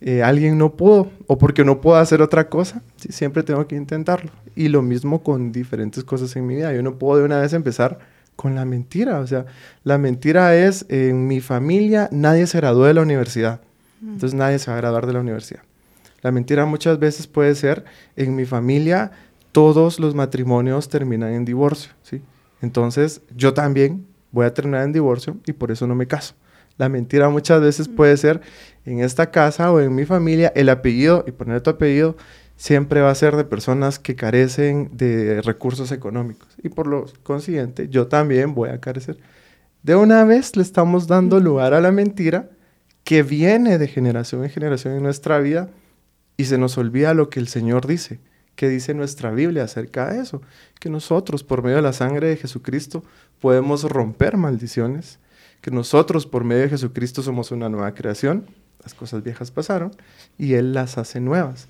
eh, 0.00 0.22
alguien 0.22 0.58
no 0.58 0.74
pudo 0.74 1.10
o 1.26 1.38
porque 1.38 1.64
no 1.64 1.80
puedo 1.80 1.96
hacer 1.96 2.20
otra 2.20 2.48
cosa, 2.48 2.82
siempre 2.96 3.42
tengo 3.42 3.66
que 3.66 3.76
intentarlo. 3.76 4.30
Y 4.54 4.68
lo 4.68 4.82
mismo 4.82 5.22
con 5.22 5.52
diferentes 5.52 6.04
cosas 6.04 6.34
en 6.36 6.46
mi 6.46 6.56
vida. 6.56 6.72
Yo 6.72 6.82
no 6.82 6.98
puedo 6.98 7.18
de 7.18 7.24
una 7.24 7.40
vez 7.40 7.52
empezar 7.52 7.98
con 8.36 8.54
la 8.54 8.64
mentira. 8.64 9.20
O 9.20 9.26
sea, 9.26 9.46
la 9.84 9.98
mentira 9.98 10.54
es, 10.54 10.84
en 10.88 11.26
mi 11.26 11.40
familia 11.40 12.08
nadie 12.12 12.46
se 12.46 12.58
graduó 12.58 12.84
de 12.84 12.94
la 12.94 13.02
universidad. 13.02 13.60
Mm. 14.00 14.12
Entonces 14.14 14.34
nadie 14.34 14.58
se 14.58 14.70
va 14.70 14.76
a 14.76 14.80
graduar 14.80 15.06
de 15.06 15.14
la 15.14 15.20
universidad. 15.20 15.62
La 16.22 16.32
mentira 16.32 16.66
muchas 16.66 16.98
veces 16.98 17.26
puede 17.26 17.54
ser, 17.54 17.84
en 18.16 18.34
mi 18.34 18.44
familia 18.44 19.12
todos 19.52 19.98
los 19.98 20.14
matrimonios 20.14 20.88
terminan 20.88 21.32
en 21.32 21.44
divorcio. 21.44 21.92
¿sí? 22.02 22.20
Entonces 22.60 23.22
yo 23.34 23.54
también 23.54 24.06
voy 24.32 24.44
a 24.44 24.52
terminar 24.52 24.84
en 24.84 24.92
divorcio 24.92 25.38
y 25.46 25.52
por 25.52 25.70
eso 25.70 25.86
no 25.86 25.94
me 25.94 26.06
caso. 26.06 26.34
La 26.76 26.88
mentira 26.88 27.28
muchas 27.28 27.60
veces 27.60 27.88
puede 27.88 28.16
ser 28.16 28.40
en 28.84 29.00
esta 29.00 29.30
casa 29.30 29.72
o 29.72 29.80
en 29.80 29.94
mi 29.94 30.04
familia, 30.04 30.52
el 30.54 30.68
apellido 30.68 31.24
y 31.26 31.32
poner 31.32 31.60
tu 31.60 31.70
apellido 31.70 32.16
siempre 32.56 33.00
va 33.00 33.10
a 33.10 33.14
ser 33.14 33.36
de 33.36 33.44
personas 33.44 33.98
que 33.98 34.16
carecen 34.16 34.90
de 34.92 35.42
recursos 35.42 35.92
económicos. 35.92 36.48
Y 36.62 36.68
por 36.68 36.86
lo 36.86 37.06
consiguiente, 37.22 37.88
yo 37.88 38.06
también 38.06 38.54
voy 38.54 38.70
a 38.70 38.80
carecer. 38.80 39.18
De 39.82 39.94
una 39.96 40.24
vez 40.24 40.56
le 40.56 40.62
estamos 40.62 41.06
dando 41.06 41.40
lugar 41.40 41.74
a 41.74 41.80
la 41.80 41.92
mentira 41.92 42.50
que 43.04 43.22
viene 43.22 43.78
de 43.78 43.88
generación 43.88 44.44
en 44.44 44.50
generación 44.50 44.94
en 44.94 45.02
nuestra 45.02 45.38
vida 45.38 45.68
y 46.36 46.44
se 46.44 46.58
nos 46.58 46.76
olvida 46.76 47.14
lo 47.14 47.30
que 47.30 47.40
el 47.40 47.48
Señor 47.48 47.86
dice, 47.86 48.18
¿Qué 48.56 48.70
dice 48.70 48.94
nuestra 48.94 49.30
Biblia 49.30 49.64
acerca 49.64 50.10
de 50.10 50.20
eso? 50.20 50.40
Que 50.80 50.88
nosotros, 50.88 51.44
por 51.44 51.62
medio 51.62 51.76
de 51.76 51.82
la 51.82 51.92
sangre 51.92 52.28
de 52.28 52.36
Jesucristo, 52.36 53.04
podemos 53.38 53.84
romper 53.84 54.38
maldiciones, 54.38 55.18
que 55.66 55.72
nosotros, 55.72 56.28
por 56.28 56.44
medio 56.44 56.62
de 56.62 56.68
Jesucristo, 56.68 57.22
somos 57.22 57.50
una 57.50 57.68
nueva 57.68 57.92
creación, 57.92 58.46
las 58.84 58.94
cosas 58.94 59.24
viejas 59.24 59.50
pasaron 59.50 59.90
y 60.38 60.54
Él 60.54 60.72
las 60.72 60.96
hace 60.96 61.18
nuevas. 61.18 61.66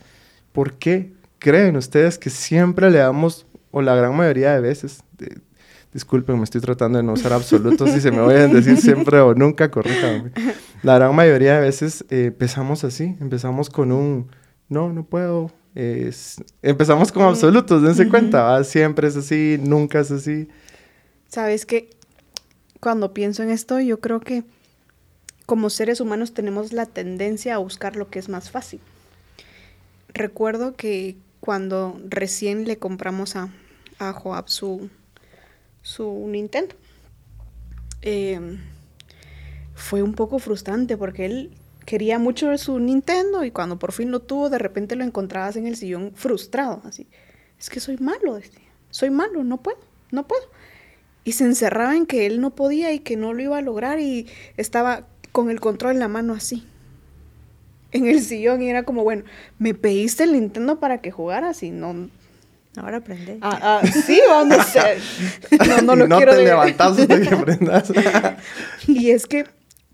¿Por 0.52 0.74
qué 0.74 1.14
creen 1.38 1.78
ustedes 1.78 2.18
que 2.18 2.28
siempre 2.28 2.90
le 2.90 2.98
damos, 2.98 3.46
o 3.70 3.80
la 3.80 3.94
gran 3.94 4.14
mayoría 4.14 4.52
de 4.52 4.60
veces, 4.60 5.02
disculpen, 5.94 6.36
me 6.36 6.44
estoy 6.44 6.60
tratando 6.60 6.98
de 6.98 7.04
no 7.04 7.14
usar 7.14 7.32
absolutos 7.32 7.88
y 7.96 8.02
se 8.02 8.10
me 8.10 8.20
voy 8.20 8.34
a 8.34 8.48
decir 8.48 8.76
siempre 8.76 9.18
o 9.18 9.32
nunca, 9.34 9.70
corríjame. 9.70 10.30
La 10.82 10.96
gran 10.96 11.14
mayoría 11.14 11.54
de 11.54 11.60
veces 11.62 12.04
eh, 12.10 12.26
empezamos 12.26 12.84
así, 12.84 13.16
empezamos 13.18 13.70
con 13.70 13.92
un, 13.92 14.28
no, 14.68 14.92
no 14.92 15.04
puedo. 15.06 15.50
empezamos 16.60 17.12
con 17.12 17.22
absolutos, 17.22 17.82
dense 17.82 18.10
cuenta, 18.10 18.62
siempre 18.62 19.08
es 19.08 19.16
así, 19.16 19.58
nunca 19.58 20.00
es 20.00 20.10
así. 20.10 20.48
Sabes 21.28 21.64
que 21.64 21.95
cuando 22.80 23.14
pienso 23.14 23.42
en 23.42 23.50
esto, 23.50 23.80
yo 23.80 24.00
creo 24.00 24.20
que 24.20 24.44
como 25.46 25.70
seres 25.70 26.00
humanos 26.00 26.34
tenemos 26.34 26.72
la 26.72 26.86
tendencia 26.86 27.54
a 27.54 27.58
buscar 27.58 27.96
lo 27.96 28.10
que 28.10 28.18
es 28.18 28.28
más 28.28 28.50
fácil. 28.50 28.80
Recuerdo 30.12 30.74
que 30.74 31.16
cuando 31.40 32.00
recién 32.08 32.66
le 32.66 32.78
compramos 32.78 33.36
a, 33.36 33.50
a 33.98 34.12
Joab 34.12 34.48
su, 34.48 34.90
su 35.82 36.26
Nintendo, 36.28 36.74
em, 38.02 38.58
fue 39.74 40.02
un 40.02 40.14
poco 40.14 40.38
frustrante 40.38 40.96
porque 40.96 41.26
él 41.26 41.56
quería 41.84 42.18
mucho 42.18 42.56
su 42.58 42.80
Nintendo 42.80 43.44
y 43.44 43.52
cuando 43.52 43.78
por 43.78 43.92
fin 43.92 44.10
lo 44.10 44.20
tuvo, 44.20 44.50
de 44.50 44.58
repente 44.58 44.96
lo 44.96 45.04
encontrabas 45.04 45.56
en 45.56 45.66
el 45.66 45.76
sillón 45.76 46.12
frustrado, 46.14 46.82
así. 46.84 47.06
Es 47.58 47.70
que 47.70 47.80
soy 47.80 47.96
malo. 47.98 48.38
Soy 48.90 49.10
malo, 49.10 49.44
no 49.44 49.62
puedo, 49.62 49.78
no 50.10 50.26
puedo. 50.26 50.42
Y 51.26 51.32
se 51.32 51.42
encerraba 51.42 51.96
en 51.96 52.06
que 52.06 52.24
él 52.24 52.40
no 52.40 52.54
podía 52.54 52.92
y 52.92 53.00
que 53.00 53.16
no 53.16 53.34
lo 53.34 53.42
iba 53.42 53.58
a 53.58 53.60
lograr 53.60 53.98
y 53.98 54.28
estaba 54.56 55.08
con 55.32 55.50
el 55.50 55.58
control 55.58 55.94
en 55.94 55.98
la 55.98 56.06
mano 56.06 56.32
así. 56.32 56.64
En 57.90 58.06
el 58.06 58.22
sillón 58.22 58.62
y 58.62 58.70
era 58.70 58.84
como, 58.84 59.02
bueno, 59.02 59.24
me 59.58 59.74
pediste 59.74 60.22
el 60.22 60.34
Nintendo 60.34 60.78
para 60.78 61.00
que 61.00 61.10
jugaras 61.10 61.64
y 61.64 61.72
no... 61.72 62.08
Ahora 62.76 62.98
aprende. 62.98 63.38
Ah, 63.40 63.80
ah, 63.82 63.86
sí, 63.86 64.20
vamos 64.28 64.56
a 64.56 64.62
hacer. 64.62 64.98
No, 65.68 65.82
no 65.82 65.96
lo 65.96 66.06
no 66.06 66.16
quiero 66.16 66.36
te 66.36 66.44
levantas 66.44 66.96
hasta 66.96 67.20
que 67.20 67.28
aprendas. 67.28 67.92
y 68.86 69.10
es 69.10 69.26
que 69.26 69.46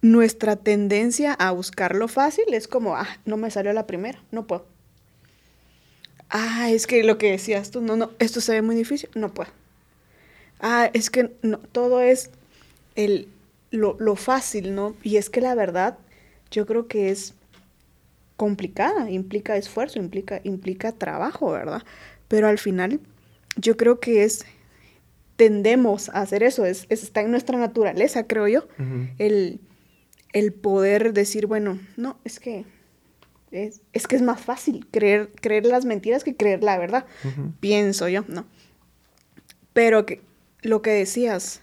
nuestra 0.03 0.57
tendencia 0.57 1.33
a 1.33 1.51
buscar 1.53 1.95
lo 1.95 2.09
fácil 2.09 2.45
es 2.53 2.69
como, 2.69 2.95
ah, 2.95 3.09
no 3.25 3.39
me 3.39 3.51
salió 3.51 3.73
la 3.73 3.87
primera, 3.87 4.23
no 4.33 4.47
puedo. 4.47 4.67
Ah, 6.29 6.71
es 6.71 6.87
que 6.87 7.05
lo 7.05 7.17
que 7.17 7.31
decías 7.31 7.71
tú, 7.71 7.81
no, 7.81 7.97
no, 7.97 8.11
esto 8.19 8.43
se 8.43 8.53
ve 8.53 8.61
muy 8.61 8.75
difícil, 8.75 9.09
no 9.15 9.33
puedo. 9.33 9.51
Ah, 10.63 10.91
es 10.95 11.11
que 11.11 11.35
no, 11.43 11.59
todo 11.59 12.01
es 12.01 12.31
el, 12.95 13.29
lo, 13.71 13.97
lo 13.99 14.17
fácil, 14.17 14.75
¿no? 14.75 14.97
Y 15.03 15.17
es 15.17 15.29
que 15.29 15.43
la 15.43 15.55
verdad, 15.55 15.99
yo 16.51 16.65
creo 16.65 16.89
que 16.89 17.11
es 17.11 17.35
complicada, 18.37 19.11
implica 19.11 19.57
esfuerzo, 19.57 19.99
implica, 19.99 20.41
implica 20.45 20.93
trabajo, 20.93 21.51
¿verdad? 21.51 21.83
Pero 22.29 22.49
al 22.49 22.59
final, 22.59 23.01
yo 23.57 23.77
creo 23.77 24.01
que 24.01 24.25
es, 24.25 24.47
tendemos 25.37 26.09
a 26.09 26.23
hacer 26.23 26.43
eso, 26.43 26.65
es, 26.65 26.87
está 26.89 27.21
en 27.21 27.31
nuestra 27.31 27.59
naturaleza, 27.59 28.27
creo 28.27 28.49
yo, 28.49 28.67
el 29.19 29.61
el 30.33 30.53
poder 30.53 31.13
decir, 31.13 31.47
bueno, 31.47 31.79
no, 31.97 32.19
es 32.25 32.41
que 32.41 32.65
es, 33.51 33.83
que 34.07 34.17
es 34.17 34.23
más 34.23 34.41
fácil 34.41 34.87
creer, 34.91 35.31
creer 35.41 35.67
las 35.67 35.85
mentiras 35.85 36.25
que 36.25 36.35
creer 36.35 36.63
la 36.63 36.79
verdad, 36.79 37.05
pienso 37.61 38.09
yo, 38.09 38.25
¿no? 38.29 38.47
Pero 39.75 40.07
que 40.07 40.23
lo 40.63 40.83
que 40.83 40.91
decías, 40.91 41.61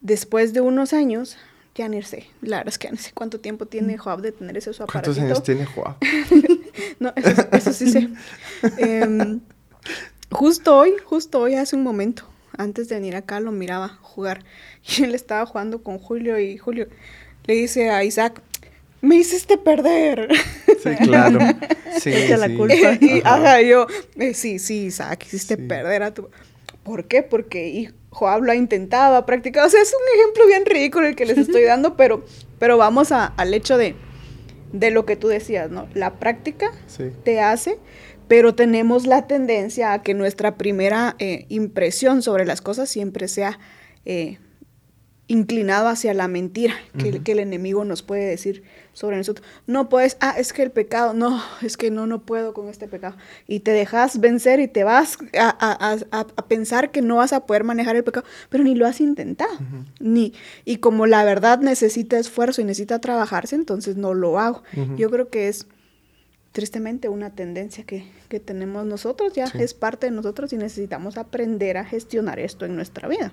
después 0.00 0.52
de 0.52 0.60
unos 0.60 0.92
años, 0.92 1.36
ya 1.74 1.88
ni 1.88 2.02
sé, 2.02 2.26
la 2.42 2.58
verdad 2.58 2.72
es 2.72 2.78
que 2.78 2.88
ya 2.88 2.92
no 2.92 2.98
sé 2.98 3.12
cuánto 3.14 3.40
tiempo 3.40 3.66
tiene 3.66 3.96
Joab 3.96 4.20
de 4.20 4.32
tener 4.32 4.56
ese 4.56 4.72
su 4.72 4.82
aparatito. 4.82 5.14
¿Cuántos 5.14 5.24
años 5.24 5.42
tiene 5.44 5.64
Joab? 5.64 5.96
no, 6.98 7.12
eso, 7.52 7.72
sí 7.72 7.90
sé. 7.90 8.08
Em, 8.78 9.40
justo 10.30 10.76
hoy, 10.76 10.92
justo 11.04 11.40
hoy, 11.40 11.54
hace 11.54 11.76
un 11.76 11.84
momento, 11.84 12.28
antes 12.56 12.88
de 12.88 12.96
venir 12.96 13.14
acá, 13.16 13.40
lo 13.40 13.52
miraba 13.52 13.88
jugar. 14.02 14.44
Y 14.98 15.04
él 15.04 15.14
estaba 15.14 15.44
jugando 15.46 15.82
con 15.82 15.98
Julio 15.98 16.38
y 16.38 16.58
Julio, 16.58 16.88
le 17.46 17.54
dice 17.54 17.90
a 17.90 18.04
Isaac, 18.04 18.42
me 19.00 19.16
hiciste 19.16 19.56
perder. 19.58 20.28
Sí, 20.82 20.90
claro. 21.04 21.38
Sí, 22.00 22.12
sí. 22.12 22.36
la 22.36 22.48
culpa. 22.48 22.98
y, 23.00 23.22
ajá. 23.24 23.60
yo, 23.62 23.86
eh, 24.16 24.34
sí, 24.34 24.58
sí, 24.58 24.86
Isaac, 24.86 25.24
hiciste 25.26 25.56
perder 25.56 26.02
a 26.02 26.14
tu... 26.14 26.28
¿Por 26.88 27.06
qué? 27.06 27.22
Porque 27.22 27.92
Joab 28.08 28.44
lo 28.44 28.52
ha 28.52 28.54
intentado, 28.54 29.16
ha 29.16 29.26
practicado. 29.26 29.66
O 29.66 29.70
sea, 29.70 29.82
es 29.82 29.92
un 29.92 30.18
ejemplo 30.18 30.46
bien 30.46 30.64
ridículo 30.64 31.06
el 31.06 31.16
que 31.16 31.26
les 31.26 31.36
estoy 31.36 31.62
dando, 31.64 31.98
pero, 31.98 32.24
pero 32.58 32.78
vamos 32.78 33.12
al 33.12 33.52
hecho 33.52 33.76
de, 33.76 33.94
de 34.72 34.90
lo 34.90 35.04
que 35.04 35.14
tú 35.14 35.28
decías, 35.28 35.70
¿no? 35.70 35.86
La 35.92 36.14
práctica 36.14 36.72
te 37.24 37.40
hace, 37.40 37.78
pero 38.26 38.54
tenemos 38.54 39.06
la 39.06 39.26
tendencia 39.26 39.92
a 39.92 40.02
que 40.02 40.14
nuestra 40.14 40.56
primera 40.56 41.14
eh, 41.18 41.44
impresión 41.50 42.22
sobre 42.22 42.46
las 42.46 42.62
cosas 42.62 42.88
siempre 42.88 43.28
sea 43.28 43.58
eh, 44.06 44.38
inclinado 45.28 45.88
hacia 45.88 46.14
la 46.14 46.26
mentira 46.26 46.74
que, 46.98 47.22
que, 47.22 47.32
el 47.32 47.38
enemigo 47.38 47.84
nos 47.84 48.02
puede 48.02 48.24
decir 48.24 48.62
sobre 48.94 49.18
nosotros. 49.18 49.46
No 49.66 49.90
puedes, 49.90 50.16
ah, 50.20 50.34
es 50.36 50.54
que 50.54 50.62
el 50.62 50.70
pecado, 50.70 51.12
no, 51.12 51.40
es 51.62 51.76
que 51.76 51.90
no, 51.90 52.06
no 52.06 52.22
puedo 52.22 52.54
con 52.54 52.68
este 52.68 52.88
pecado. 52.88 53.14
Y 53.46 53.60
te 53.60 53.70
dejas 53.70 54.20
vencer 54.20 54.58
y 54.58 54.68
te 54.68 54.84
vas 54.84 55.18
a, 55.38 56.26
pensar 56.48 56.90
que 56.90 57.02
no 57.02 57.16
vas 57.16 57.34
a 57.34 57.46
poder 57.46 57.62
manejar 57.62 57.94
el 57.94 58.04
pecado, 58.04 58.26
pero 58.48 58.64
ni 58.64 58.74
lo 58.74 58.86
has 58.86 59.00
intentado. 59.00 59.56
ni, 60.00 60.32
y 60.64 60.78
como 60.78 61.06
la 61.06 61.22
verdad 61.24 61.60
necesita 61.60 62.18
esfuerzo 62.18 62.62
y 62.62 62.64
necesita 62.64 62.98
trabajarse, 62.98 63.54
entonces 63.54 63.96
no 63.96 64.14
lo 64.14 64.38
hago. 64.38 64.62
Yo 64.96 65.10
creo 65.10 65.28
que 65.28 65.48
es 65.48 65.66
tristemente 66.52 67.08
una 67.08 67.30
tendencia 67.30 67.84
que, 67.84 68.04
tenemos 68.44 68.84
nosotros, 68.84 69.32
ya 69.32 69.44
es 69.44 69.74
parte 69.74 70.06
de 70.06 70.12
nosotros 70.12 70.52
y 70.52 70.56
necesitamos 70.56 71.16
aprender 71.16 71.78
a 71.78 71.84
gestionar 71.84 72.38
esto 72.38 72.66
en 72.66 72.76
nuestra 72.76 73.08
vida. 73.08 73.32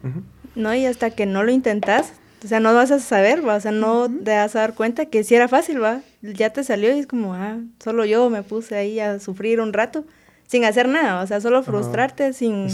No, 0.56 0.74
y 0.74 0.86
hasta 0.86 1.10
que 1.10 1.26
no 1.26 1.44
lo 1.44 1.52
intentas, 1.52 2.14
o 2.44 2.48
sea, 2.48 2.60
no 2.60 2.74
vas 2.74 2.92
a 2.92 3.00
saber, 3.00 3.48
¿va? 3.48 3.56
o 3.56 3.60
sea, 3.60 3.72
no 3.72 4.08
te 4.10 4.32
vas 4.36 4.56
a 4.56 4.60
dar 4.60 4.74
cuenta 4.74 5.08
que 5.08 5.24
si 5.24 5.36
era 5.36 5.48
fácil, 5.48 5.84
va, 5.84 6.02
ya 6.22 6.52
te 6.52 6.64
salió 6.64 6.96
y 6.96 7.00
es 7.00 7.08
como, 7.08 7.34
ah, 7.34 7.60
solo 7.84 8.06
yo 8.06 8.30
me 8.30 8.44
puse 8.44 8.76
ahí 8.76 9.00
a 9.00 9.20
sufrir 9.20 9.60
un 9.60 9.74
rato 9.74 10.06
sin 10.48 10.64
hacer 10.64 10.88
nada, 10.88 11.24
o 11.24 11.28
sea, 11.28 11.42
solo 11.42 11.64
frustrarte 11.64 12.34
sin, 12.34 12.68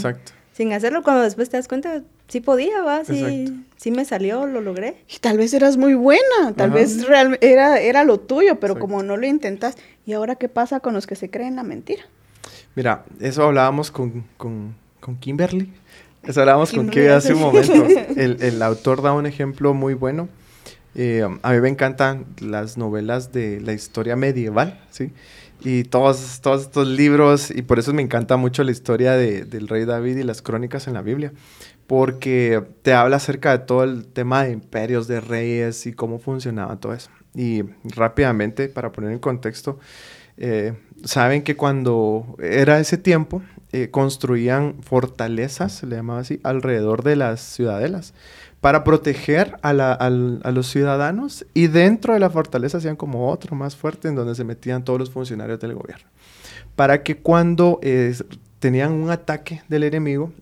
sin 0.52 0.72
hacerlo. 0.72 1.02
Cuando 1.02 1.22
después 1.22 1.48
te 1.48 1.56
das 1.56 1.68
cuenta, 1.68 2.02
sí 2.32 2.40
podía, 2.40 2.80
va, 2.80 3.04
sí, 3.04 3.62
sí 3.76 3.90
me 3.90 4.06
salió, 4.06 4.46
lo 4.46 4.62
logré. 4.62 4.96
Y 5.14 5.18
tal 5.18 5.36
vez 5.36 5.52
eras 5.52 5.76
muy 5.76 5.92
buena, 5.92 6.54
tal 6.56 6.70
vez 6.70 7.06
real, 7.06 7.36
era, 7.42 7.78
era 7.78 8.04
lo 8.04 8.18
tuyo, 8.18 8.58
pero 8.58 8.78
como 8.78 9.02
no 9.02 9.18
lo 9.18 9.26
intentas, 9.26 9.76
¿y 10.06 10.14
ahora 10.14 10.36
qué 10.36 10.48
pasa 10.48 10.80
con 10.80 10.94
los 10.94 11.06
que 11.06 11.14
se 11.14 11.28
creen 11.28 11.56
la 11.56 11.62
mentira? 11.62 12.04
Mira, 12.74 13.04
eso 13.20 13.44
hablábamos 13.44 13.90
con, 13.90 14.24
con, 14.38 14.74
con 14.98 15.16
Kimberly, 15.16 15.70
eso 16.22 16.40
hablábamos 16.40 16.72
con 16.72 16.88
Kimberly 16.88 17.10
hace 17.10 17.34
un 17.34 17.40
momento. 17.40 17.84
El, 18.16 18.42
el, 18.42 18.62
autor 18.62 19.02
da 19.02 19.12
un 19.12 19.26
ejemplo 19.26 19.74
muy 19.74 19.92
bueno. 19.92 20.30
Eh, 20.94 21.28
a 21.42 21.52
mí 21.52 21.60
me 21.60 21.68
encantan 21.68 22.24
las 22.40 22.78
novelas 22.78 23.30
de 23.30 23.60
la 23.60 23.74
historia 23.74 24.16
medieval, 24.16 24.80
¿sí? 24.90 25.12
y 25.64 25.84
todos, 25.84 26.40
todos 26.40 26.62
estos 26.62 26.88
libros, 26.88 27.50
y 27.50 27.62
por 27.62 27.78
eso 27.78 27.92
me 27.92 28.02
encanta 28.02 28.36
mucho 28.36 28.64
la 28.64 28.72
historia 28.72 29.12
de, 29.12 29.44
del 29.44 29.68
rey 29.68 29.84
David 29.84 30.16
y 30.16 30.22
las 30.22 30.42
crónicas 30.42 30.86
en 30.86 30.94
la 30.94 31.02
Biblia, 31.02 31.32
porque 31.86 32.62
te 32.82 32.92
habla 32.92 33.16
acerca 33.16 33.56
de 33.56 33.64
todo 33.64 33.84
el 33.84 34.06
tema 34.06 34.44
de 34.44 34.52
imperios, 34.52 35.08
de 35.08 35.20
reyes 35.20 35.86
y 35.86 35.92
cómo 35.92 36.18
funcionaba 36.18 36.76
todo 36.76 36.94
eso. 36.94 37.10
Y 37.34 37.62
rápidamente, 37.84 38.68
para 38.68 38.92
poner 38.92 39.12
en 39.12 39.18
contexto, 39.18 39.78
eh, 40.36 40.74
saben 41.04 41.42
que 41.42 41.56
cuando 41.56 42.36
era 42.38 42.78
ese 42.78 42.98
tiempo, 42.98 43.42
eh, 43.72 43.90
construían 43.90 44.82
fortalezas, 44.82 45.72
se 45.72 45.86
le 45.86 45.96
llamaba 45.96 46.20
así, 46.20 46.40
alrededor 46.42 47.02
de 47.02 47.16
las 47.16 47.40
ciudadelas 47.40 48.12
para 48.62 48.84
proteger 48.84 49.56
a, 49.62 49.72
los 49.72 50.68
ciudadanos 50.68 51.44
y 51.52 51.66
dentro 51.66 52.14
de 52.14 52.20
la 52.20 52.30
fortaleza 52.30 52.78
hacían 52.78 52.94
como 52.94 53.28
otro 53.28 53.56
más 53.56 53.74
fuerte 53.74 54.06
en 54.06 54.14
donde 54.14 54.36
se 54.36 54.44
metían 54.44 54.84
todos 54.84 55.00
los 55.00 55.10
funcionarios 55.10 55.58
del 55.58 55.74
gobierno. 55.74 56.08
Para 56.76 57.02
que 57.02 57.16
cuando 57.16 57.80
eh, 57.82 58.14
tenían 58.62 58.92
un 58.92 59.10
ataque 59.10 59.60
del 59.68 59.82
enemigo 59.82 60.32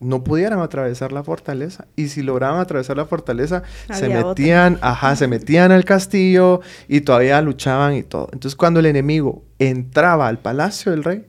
no 0.00 0.24
pudieran 0.24 0.60
atravesar 0.60 1.12
la 1.12 1.22
fortaleza 1.22 1.86
y 1.94 2.08
si 2.08 2.22
lograban 2.22 2.58
atravesar 2.58 2.96
la 2.96 3.04
fortaleza 3.04 3.64
se 3.92 4.08
metían, 4.08 4.78
ajá, 4.80 5.14
se 5.14 5.28
metían 5.28 5.72
al 5.72 5.84
castillo 5.84 6.62
y 6.88 7.02
todavía 7.02 7.42
luchaban 7.42 7.94
y 7.94 8.02
todo. 8.02 8.30
Entonces 8.32 8.56
cuando 8.56 8.80
el 8.80 8.86
enemigo 8.86 9.44
entraba 9.58 10.26
al 10.26 10.38
palacio 10.38 10.90
del 10.90 11.04
rey 11.04 11.26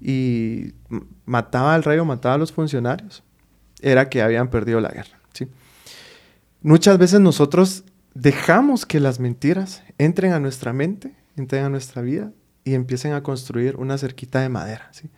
y 0.00 0.72
mataba 1.24 1.74
al 1.74 1.82
rey 1.82 1.98
o 1.98 2.04
mataba 2.04 2.36
a 2.36 2.38
los 2.38 2.52
funcionarios, 2.52 3.24
era 3.82 4.08
que 4.08 4.22
habían 4.22 4.50
perdido 4.50 4.80
la 4.80 4.90
guerra. 4.90 5.18
Muchas 6.62 6.96
veces 6.98 7.18
nosotros 7.18 7.82
dejamos 8.14 8.86
que 8.86 9.00
las 9.00 9.18
mentiras 9.18 9.82
entren 9.98 10.32
a 10.32 10.38
nuestra 10.38 10.72
mente, 10.72 11.16
entren 11.36 11.64
a 11.64 11.68
nuestra 11.68 12.02
vida 12.02 12.30
y 12.62 12.74
empiecen 12.74 13.14
a 13.14 13.22
construir 13.24 13.74
una 13.76 13.98
cerquita 13.98 14.40
de 14.40 14.48
madera. 14.48 14.88
¿sí? 14.92 15.10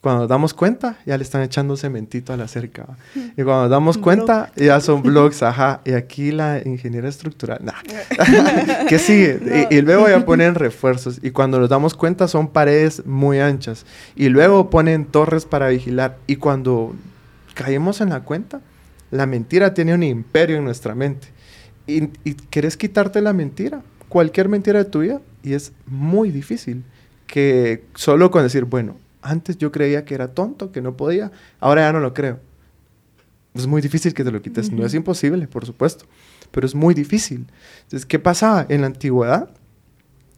Cuando 0.00 0.22
nos 0.22 0.28
damos 0.28 0.54
cuenta, 0.54 0.98
ya 1.04 1.16
le 1.16 1.24
están 1.24 1.42
echando 1.42 1.76
cementito 1.76 2.32
a 2.32 2.36
la 2.36 2.46
cerca. 2.46 2.86
Y 3.14 3.42
cuando 3.42 3.62
nos 3.62 3.70
damos 3.70 3.98
cuenta, 3.98 4.52
ya 4.56 4.80
son 4.80 5.02
blogs, 5.02 5.42
ajá. 5.42 5.80
Y 5.84 5.92
aquí 5.92 6.30
la 6.30 6.62
ingeniera 6.64 7.08
estructural, 7.08 7.60
nah. 7.64 7.72
¿Qué 8.88 8.98
sigue? 8.98 9.66
Y, 9.70 9.76
y, 9.76 9.80
luego 9.82 10.08
ya 10.08 10.24
ponen 10.24 10.54
refuerzos. 10.54 11.18
Y 11.22 11.30
cuando 11.30 11.58
nos 11.58 11.68
damos 11.68 11.94
cuenta, 11.94 12.28
son 12.28 12.48
paredes 12.48 13.04
muy 13.06 13.40
anchas. 13.40 13.86
Y 14.14 14.28
luego 14.28 14.70
ponen 14.70 15.04
torres 15.04 15.44
para 15.44 15.68
vigilar. 15.68 16.18
Y 16.26 16.36
cuando 16.36 16.94
caemos 17.54 18.00
en 18.00 18.10
la 18.10 18.20
cuenta, 18.20 18.60
la 19.10 19.26
mentira 19.26 19.74
tiene 19.74 19.94
un 19.94 20.02
imperio 20.04 20.58
en 20.58 20.64
nuestra 20.64 20.94
mente. 20.94 21.28
Y, 21.86 22.04
y 22.22 22.34
querés 22.34 22.76
quitarte 22.76 23.20
la 23.20 23.32
mentira, 23.32 23.82
cualquier 24.08 24.48
mentira 24.48 24.78
de 24.78 24.84
tu 24.84 25.00
vida, 25.00 25.20
y 25.42 25.54
es 25.54 25.72
muy 25.86 26.30
difícil 26.30 26.84
que 27.26 27.84
solo 27.94 28.30
con 28.30 28.42
decir, 28.42 28.64
bueno, 28.64 28.96
antes 29.28 29.58
yo 29.58 29.70
creía 29.70 30.04
que 30.04 30.14
era 30.14 30.28
tonto, 30.28 30.72
que 30.72 30.80
no 30.80 30.96
podía, 30.96 31.30
ahora 31.60 31.82
ya 31.82 31.92
no 31.92 32.00
lo 32.00 32.14
creo. 32.14 32.40
Es 33.54 33.66
muy 33.66 33.82
difícil 33.82 34.14
que 34.14 34.24
te 34.24 34.30
lo 34.30 34.40
quites. 34.40 34.70
No 34.70 34.86
es 34.86 34.94
imposible, 34.94 35.46
por 35.48 35.66
supuesto, 35.66 36.04
pero 36.50 36.66
es 36.66 36.74
muy 36.74 36.94
difícil. 36.94 37.46
Entonces, 37.82 38.06
¿qué 38.06 38.18
pasaba? 38.18 38.66
En 38.68 38.82
la 38.82 38.86
antigüedad, 38.86 39.50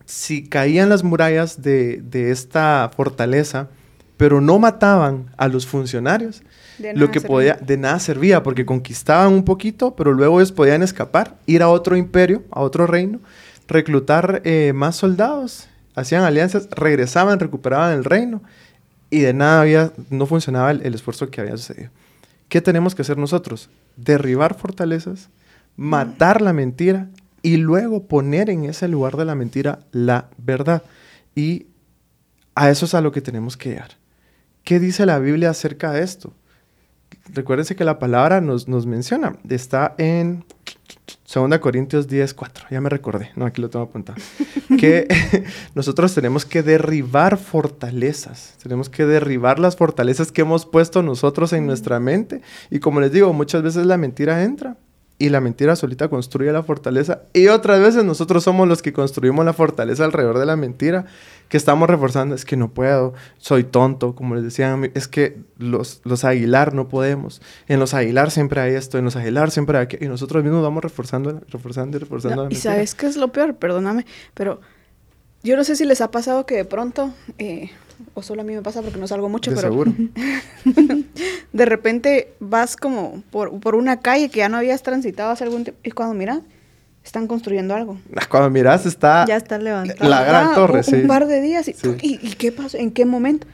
si 0.06 0.49
caían 0.49 0.88
las 0.88 1.04
murallas 1.04 1.62
de, 1.62 2.02
de 2.02 2.30
esta 2.30 2.90
fortaleza, 2.97 3.68
pero 4.16 4.40
no 4.40 4.59
mataban 4.59 5.30
a 5.37 5.49
los 5.49 5.66
funcionarios, 5.66 6.42
lo 6.94 7.11
que 7.11 7.20
servía. 7.20 7.28
podía, 7.28 7.54
de 7.54 7.76
nada 7.76 7.99
servía, 7.99 8.42
porque 8.42 8.66
conquistaban 8.66 9.32
un 9.32 9.44
poquito, 9.44 9.94
pero 9.97 10.12
luego 10.12 10.40
ellos 10.40 10.52
podían 10.52 10.82
escapar, 10.82 11.37
ir 11.47 11.62
a 11.62 11.68
otro 11.68 11.97
imperio, 11.97 12.42
a 12.50 12.61
otro 12.61 12.87
reino, 12.87 13.20
reclutar 13.66 14.42
eh, 14.44 14.73
más 14.75 14.97
soldados, 14.97 15.68
hacían 15.94 16.25
alianzas, 16.25 16.68
regresaban, 16.70 17.38
recuperaban 17.38 17.92
el 17.92 18.04
reino 18.04 18.42
y 19.11 19.21
de 19.21 19.35
nada 19.35 19.62
había, 19.62 19.93
no 20.09 20.26
funcionaba 20.26 20.71
el, 20.71 20.83
el, 20.83 20.95
esfuerzo 20.95 21.31
que 21.31 21.40
había 21.40 21.57
sucedido. 21.57 21.90
¿Qué 22.49 22.61
tenemos 22.61 22.95
que 22.95 23.02
hacer 23.02 23.19
nosotros? 23.19 23.69
Derribar 23.97 24.57
fortalezas, 24.57 25.29
matar 25.76 26.40
la 26.40 26.52
mentira 26.52 27.09
y 27.43 27.57
luego 27.57 28.07
poner 28.07 28.50
en 28.50 28.64
ese 28.64 28.88
lugar 28.88 29.17
de 29.17 29.25
la 29.25 29.35
mentira 29.35 29.81
la 29.93 30.29
verdad. 30.38 30.83
Y 31.35 31.67
a 32.55 32.71
eso 32.71 32.87
es 32.87 32.95
a 32.95 33.00
lo 33.00 33.12
que 33.12 33.21
tenemos 33.21 33.57
que 33.57 33.71
llegar. 33.71 33.93
¿Qué 34.64 34.79
dice 34.79 35.07
la 35.07 35.19
Biblia 35.19 35.50
acerca 35.50 35.93
de 35.93 36.02
esto? 36.02 36.33
Recuérdense 37.33 37.76
que 37.76 37.85
la 37.85 37.99
palabra 37.99 38.40
nos, 38.40 38.69
nos 38.69 38.87
menciona, 38.87 39.37
está 39.49 39.95
en 39.99 40.45
2 41.32 41.59
Corintios 41.59 42.09
10, 42.09 42.35
4, 42.35 42.66
ya 42.70 42.80
me 42.80 42.88
recordé, 42.88 43.30
no, 43.37 43.47
aquí 43.47 43.61
lo 43.61 43.70
tengo 43.70 43.85
apuntado, 43.85 44.20
que 44.78 45.06
nosotros 45.75 46.14
tenemos 46.14 46.44
que 46.44 46.62
derribar 46.62 47.37
fortalezas, 47.38 48.54
tenemos 48.62 48.88
que 48.88 49.06
derribar 49.06 49.59
las 49.59 49.76
fortalezas 49.76 50.32
que 50.32 50.42
hemos 50.42 50.66
puesto 50.66 51.02
nosotros 51.02 51.52
en 51.52 51.66
nuestra 51.66 52.00
mente. 52.00 52.42
Y 52.70 52.80
como 52.80 53.00
les 53.00 53.12
digo, 53.12 53.32
muchas 53.32 53.62
veces 53.62 53.87
la 53.87 53.97
mentira 53.97 54.42
entra 54.42 54.76
y 55.20 55.28
la 55.28 55.40
mentira 55.40 55.76
solita 55.76 56.09
construye 56.09 56.50
la 56.50 56.62
fortaleza. 56.62 57.23
Y 57.35 57.49
otras 57.49 57.78
veces 57.78 58.04
nosotros 58.04 58.42
somos 58.42 58.66
los 58.66 58.80
que 58.80 58.94
construimos 58.94 59.44
la 59.44 59.52
fortaleza 59.52 60.04
alrededor 60.04 60.38
de 60.38 60.47
la 60.47 60.56
mentira 60.56 61.04
que 61.50 61.57
estamos 61.57 61.90
reforzando, 61.90 62.37
es 62.37 62.45
que 62.45 62.57
no 62.57 62.73
puedo, 62.73 63.12
soy 63.38 63.64
tonto, 63.64 64.14
como 64.14 64.37
les 64.37 64.45
decían, 64.45 64.92
es 64.95 65.09
que 65.09 65.37
los, 65.59 66.00
los 66.04 66.25
Aguilar 66.25 66.75
no 66.75 66.88
podemos, 66.88 67.42
en 67.66 67.80
los 67.80 67.92
Aguilar 67.92 68.30
siempre 68.30 68.61
hay 68.61 68.75
esto, 68.75 68.99
en 68.99 69.04
los 69.04 69.16
Aguilar 69.16 69.50
siempre 69.50 69.76
hay 69.76 69.85
aquello, 69.85 70.07
y 70.07 70.09
nosotros 70.09 70.45
mismos 70.45 70.62
vamos 70.62 70.83
reforzando, 70.85 71.42
reforzando 71.49 71.97
y 71.97 72.00
reforzando 72.00 72.37
no, 72.37 72.42
la 72.42 72.47
Y 72.50 72.54
mentira. 72.54 72.73
sabes 72.73 72.95
qué 72.95 73.07
es 73.07 73.16
lo 73.16 73.33
peor, 73.33 73.57
perdóname, 73.57 74.07
pero 74.33 74.61
yo 75.42 75.57
no 75.57 75.64
sé 75.64 75.75
si 75.75 75.85
les 75.85 76.00
ha 76.00 76.12
pasado 76.12 76.47
que 76.47 76.54
de 76.54 76.64
pronto, 76.64 77.12
eh, 77.38 77.71
o 78.14 78.23
solo 78.23 78.42
a 78.42 78.45
mí 78.45 78.54
me 78.54 78.62
pasa 78.62 78.80
porque 78.80 79.00
no 79.00 79.09
salgo 79.09 79.28
mucho, 79.28 79.50
de 79.50 79.57
pero 79.57 79.69
seguro. 79.71 79.92
de 81.52 81.64
repente 81.64 82.33
vas 82.38 82.76
como 82.76 83.25
por, 83.33 83.59
por, 83.59 83.75
una 83.75 83.99
calle 83.99 84.28
que 84.28 84.38
ya 84.38 84.49
no 84.49 84.57
habías 84.57 84.85
transitado 84.85 85.33
hace 85.33 85.42
algún 85.42 85.64
tiempo 85.64 85.80
y 85.83 85.90
cuando 85.90 86.14
miras, 86.14 86.42
están 87.04 87.26
construyendo 87.26 87.75
algo. 87.75 87.99
Cuando 88.28 88.50
miras 88.50 88.87
está... 88.87 89.25
Ya 89.26 89.37
está 89.37 89.59
levantado. 89.59 90.09
La 90.09 90.23
gran 90.25 90.49
ah, 90.49 90.54
torre, 90.54 90.78
un, 90.78 90.85
sí. 90.85 90.95
Un 90.97 91.07
par 91.07 91.26
de 91.26 91.40
días. 91.40 91.66
Y, 91.69 91.73
Sí. 91.75 91.97
¿y, 92.02 92.19
y 92.26 92.35
qué 92.35 92.52
pasó? 92.52 92.76
¿En 92.76 92.90
qué 92.90 93.04
momento? 93.04 93.47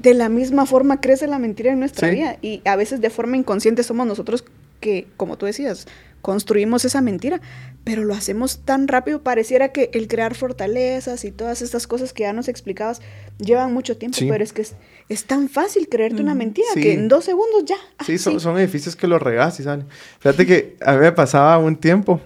De 0.00 0.14
la 0.14 0.28
misma 0.28 0.66
forma 0.66 1.00
crece 1.00 1.26
la 1.26 1.38
mentira 1.38 1.72
en 1.72 1.80
nuestra 1.80 2.08
Sí. 2.08 2.14
vida. 2.16 2.36
Y 2.42 2.62
a 2.64 2.76
veces 2.76 3.00
de 3.00 3.10
forma 3.10 3.36
inconsciente 3.36 3.82
somos 3.82 4.06
nosotros 4.06 4.44
que, 4.80 5.06
como 5.16 5.36
tú 5.36 5.46
decías, 5.46 5.86
construimos 6.22 6.84
esa 6.84 7.00
mentira. 7.00 7.40
Pero 7.82 8.02
lo 8.04 8.14
hacemos 8.14 8.58
tan 8.64 8.88
rápido. 8.88 9.22
Pareciera 9.22 9.68
que 9.70 9.90
el 9.92 10.08
crear 10.08 10.34
fortalezas 10.34 11.24
y 11.24 11.30
todas 11.32 11.62
estas 11.62 11.86
cosas 11.86 12.12
que 12.12 12.22
ya 12.24 12.32
nos 12.32 12.48
explicabas 12.48 13.00
llevan 13.38 13.72
mucho 13.72 13.96
tiempo. 13.96 14.16
Sí. 14.18 14.28
Pero 14.30 14.42
es 14.42 14.52
que 14.52 14.62
es, 14.62 14.74
es 15.08 15.24
tan 15.24 15.48
fácil 15.48 15.88
creerte 15.88 16.20
una 16.22 16.34
mentira 16.34 16.66
Sí. 16.74 16.80
que 16.82 16.92
en 16.94 17.08
dos 17.08 17.24
segundos 17.24 17.64
ya. 17.64 17.76
ah, 17.98 18.04
Sí, 18.04 18.18
son, 18.18 18.40
son 18.40 18.58
edificios 18.58 18.96
que 18.96 19.06
los 19.06 19.20
regas 19.22 19.58
y 19.60 19.62
salen. 19.64 19.86
Fíjate 20.20 20.46
que 20.46 20.76
a 20.84 20.92
mí 20.94 20.98
me 21.00 21.12
pasaba 21.12 21.58
un 21.58 21.76
tiempo. 21.76 22.20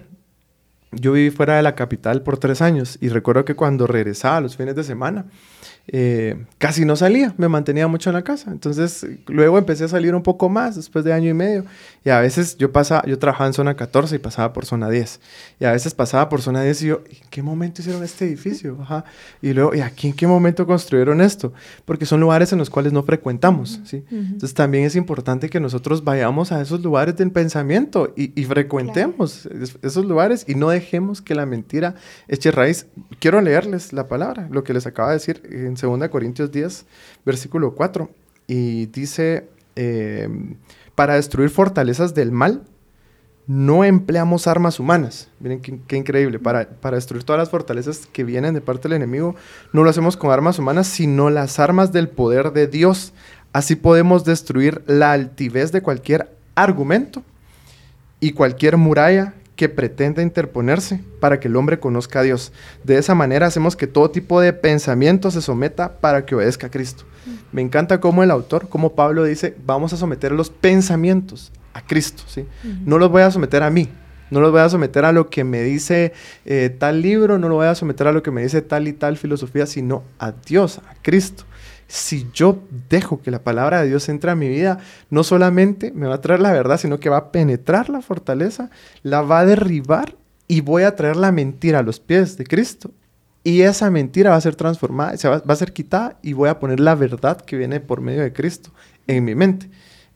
Yo 0.91 1.13
viví 1.13 1.29
fuera 1.29 1.55
de 1.55 1.63
la 1.63 1.75
capital 1.75 2.21
por 2.21 2.37
tres 2.37 2.61
años 2.61 2.97
y 2.99 3.09
recuerdo 3.09 3.45
que 3.45 3.55
cuando 3.55 3.87
regresaba 3.87 4.41
los 4.41 4.57
fines 4.57 4.75
de 4.75 4.83
semana, 4.83 5.25
eh, 5.87 6.45
casi 6.57 6.85
no 6.85 6.95
salía, 6.95 7.33
me 7.37 7.47
mantenía 7.49 7.87
mucho 7.87 8.09
en 8.09 8.15
la 8.15 8.23
casa. 8.23 8.51
Entonces, 8.51 9.05
luego 9.27 9.57
empecé 9.57 9.83
a 9.83 9.87
salir 9.87 10.15
un 10.15 10.23
poco 10.23 10.49
más 10.49 10.75
después 10.75 11.03
de 11.05 11.13
año 11.13 11.29
y 11.29 11.33
medio. 11.33 11.65
Y 12.03 12.09
a 12.09 12.19
veces 12.19 12.57
yo 12.57 12.71
pasaba, 12.71 13.03
yo 13.05 13.19
trabajaba 13.19 13.47
en 13.47 13.53
zona 13.53 13.75
14 13.75 14.15
y 14.15 14.19
pasaba 14.19 14.53
por 14.53 14.65
zona 14.65 14.89
10. 14.89 15.19
Y 15.59 15.65
a 15.65 15.71
veces 15.71 15.93
pasaba 15.93 16.29
por 16.29 16.41
zona 16.41 16.63
10 16.63 16.81
y 16.81 16.87
yo, 16.87 17.01
¿en 17.09 17.29
qué 17.29 17.43
momento 17.43 17.81
hicieron 17.81 18.03
este 18.03 18.25
edificio? 18.25 18.77
Ajá. 18.81 19.05
Y 19.41 19.53
luego, 19.53 19.75
¿y 19.75 19.81
aquí 19.81 20.07
en 20.07 20.13
qué 20.13 20.27
momento 20.27 20.65
construyeron 20.65 21.21
esto? 21.21 21.53
Porque 21.85 22.05
son 22.05 22.19
lugares 22.19 22.51
en 22.53 22.59
los 22.59 22.69
cuales 22.69 22.93
no 22.93 23.03
frecuentamos, 23.03 23.79
¿sí? 23.83 23.97
Ujú. 24.07 24.15
Entonces 24.15 24.53
también 24.53 24.85
es 24.85 24.95
importante 24.95 25.49
que 25.49 25.59
nosotros 25.59 26.03
vayamos 26.03 26.51
a 26.51 26.61
esos 26.61 26.81
lugares 26.81 27.15
del 27.17 27.31
pensamiento 27.31 28.13
y, 28.15 28.39
y 28.39 28.45
frecuentemos 28.45 29.45
es- 29.47 29.77
esos 29.81 30.05
lugares 30.05 30.45
y 30.47 30.55
no 30.55 30.69
dejemos 30.69 31.21
que 31.21 31.35
la 31.35 31.45
mentira 31.45 31.95
eche 32.27 32.51
raíz. 32.51 32.87
Quiero 33.19 33.41
leerles 33.41 33.93
la 33.93 34.07
palabra, 34.07 34.47
lo 34.51 34.63
que 34.63 34.73
les 34.73 34.87
acaba 34.87 35.09
de 35.09 35.15
decir 35.15 35.41
en 35.51 35.75
2 35.75 36.09
Corintios 36.09 36.51
10, 36.51 36.85
versículo 37.25 37.75
4. 37.75 38.09
Y 38.47 38.87
dice, 38.87 39.47
eh, 39.75 40.27
para 40.95 41.15
destruir 41.15 41.49
fortalezas 41.49 42.13
del 42.13 42.31
mal, 42.31 42.63
no 43.47 43.83
empleamos 43.83 44.47
armas 44.47 44.79
humanas. 44.79 45.29
Miren 45.39 45.61
qué, 45.61 45.79
qué 45.87 45.97
increíble. 45.97 46.39
Para, 46.39 46.69
para 46.69 46.95
destruir 46.95 47.23
todas 47.23 47.39
las 47.39 47.49
fortalezas 47.49 48.07
que 48.07 48.23
vienen 48.23 48.53
de 48.53 48.61
parte 48.61 48.87
del 48.87 48.97
enemigo, 48.97 49.35
no 49.73 49.83
lo 49.83 49.89
hacemos 49.89 50.17
con 50.17 50.31
armas 50.31 50.59
humanas, 50.59 50.87
sino 50.87 51.29
las 51.29 51.59
armas 51.59 51.91
del 51.91 52.09
poder 52.09 52.53
de 52.53 52.67
Dios. 52.67 53.13
Así 53.53 53.75
podemos 53.75 54.23
destruir 54.23 54.83
la 54.87 55.11
altivez 55.11 55.71
de 55.71 55.81
cualquier 55.81 56.29
argumento 56.55 57.23
y 58.19 58.33
cualquier 58.33 58.77
muralla 58.77 59.33
que 59.61 59.69
pretenda 59.69 60.23
interponerse 60.23 61.01
para 61.19 61.39
que 61.39 61.47
el 61.47 61.55
hombre 61.55 61.79
conozca 61.79 62.21
a 62.21 62.23
Dios. 62.23 62.51
De 62.83 62.97
esa 62.97 63.13
manera 63.13 63.45
hacemos 63.45 63.75
que 63.75 63.85
todo 63.85 64.09
tipo 64.09 64.41
de 64.41 64.53
pensamiento 64.53 65.29
se 65.29 65.39
someta 65.39 65.99
para 65.99 66.25
que 66.25 66.33
obedezca 66.33 66.65
a 66.65 66.71
Cristo. 66.71 67.03
Me 67.51 67.61
encanta 67.61 67.99
cómo 67.99 68.23
el 68.23 68.31
autor, 68.31 68.69
como 68.69 68.95
Pablo 68.95 69.23
dice, 69.23 69.55
vamos 69.63 69.93
a 69.93 69.97
someter 69.97 70.31
los 70.31 70.49
pensamientos 70.49 71.51
a 71.75 71.85
Cristo, 71.85 72.23
¿sí? 72.25 72.47
No 72.87 72.97
los 72.97 73.11
voy 73.11 73.21
a 73.21 73.29
someter 73.29 73.61
a 73.61 73.69
mí, 73.69 73.87
no 74.31 74.41
los 74.41 74.51
voy 74.51 74.61
a 74.61 74.69
someter 74.69 75.05
a 75.05 75.11
lo 75.11 75.29
que 75.29 75.43
me 75.43 75.61
dice 75.61 76.11
eh, 76.45 76.75
tal 76.75 77.03
libro, 77.03 77.37
no 77.37 77.47
lo 77.47 77.53
voy 77.53 77.67
a 77.67 77.75
someter 77.75 78.07
a 78.07 78.11
lo 78.11 78.23
que 78.23 78.31
me 78.31 78.41
dice 78.41 78.63
tal 78.63 78.87
y 78.87 78.93
tal 78.93 79.15
filosofía, 79.15 79.67
sino 79.67 80.01
a 80.17 80.31
Dios, 80.31 80.79
a 80.79 80.95
Cristo. 81.03 81.43
Si 81.91 82.29
yo 82.33 82.57
dejo 82.89 83.21
que 83.21 83.31
la 83.31 83.43
palabra 83.43 83.81
de 83.81 83.89
Dios 83.89 84.07
entre 84.07 84.31
a 84.31 84.35
mi 84.35 84.47
vida, 84.47 84.79
no 85.09 85.25
solamente 85.25 85.91
me 85.91 86.07
va 86.07 86.15
a 86.15 86.21
traer 86.21 86.39
la 86.39 86.53
verdad, 86.53 86.77
sino 86.77 87.01
que 87.01 87.09
va 87.09 87.17
a 87.17 87.31
penetrar 87.33 87.89
la 87.89 88.01
fortaleza, 88.01 88.69
la 89.03 89.21
va 89.23 89.39
a 89.39 89.45
derribar 89.45 90.15
y 90.47 90.61
voy 90.61 90.83
a 90.83 90.95
traer 90.95 91.17
la 91.17 91.33
mentira 91.33 91.79
a 91.79 91.83
los 91.83 91.99
pies 91.99 92.37
de 92.37 92.45
Cristo. 92.45 92.91
Y 93.43 93.63
esa 93.63 93.91
mentira 93.91 94.29
va 94.29 94.37
a 94.37 94.41
ser 94.41 94.55
transformada, 94.55 95.17
se 95.17 95.27
va, 95.27 95.39
va 95.39 95.53
a 95.53 95.57
ser 95.57 95.73
quitada 95.73 96.17
y 96.21 96.31
voy 96.31 96.47
a 96.47 96.59
poner 96.59 96.79
la 96.79 96.95
verdad 96.95 97.41
que 97.41 97.57
viene 97.57 97.81
por 97.81 97.99
medio 97.99 98.21
de 98.21 98.31
Cristo 98.31 98.71
en 99.05 99.25
mi 99.25 99.35
mente. 99.35 99.69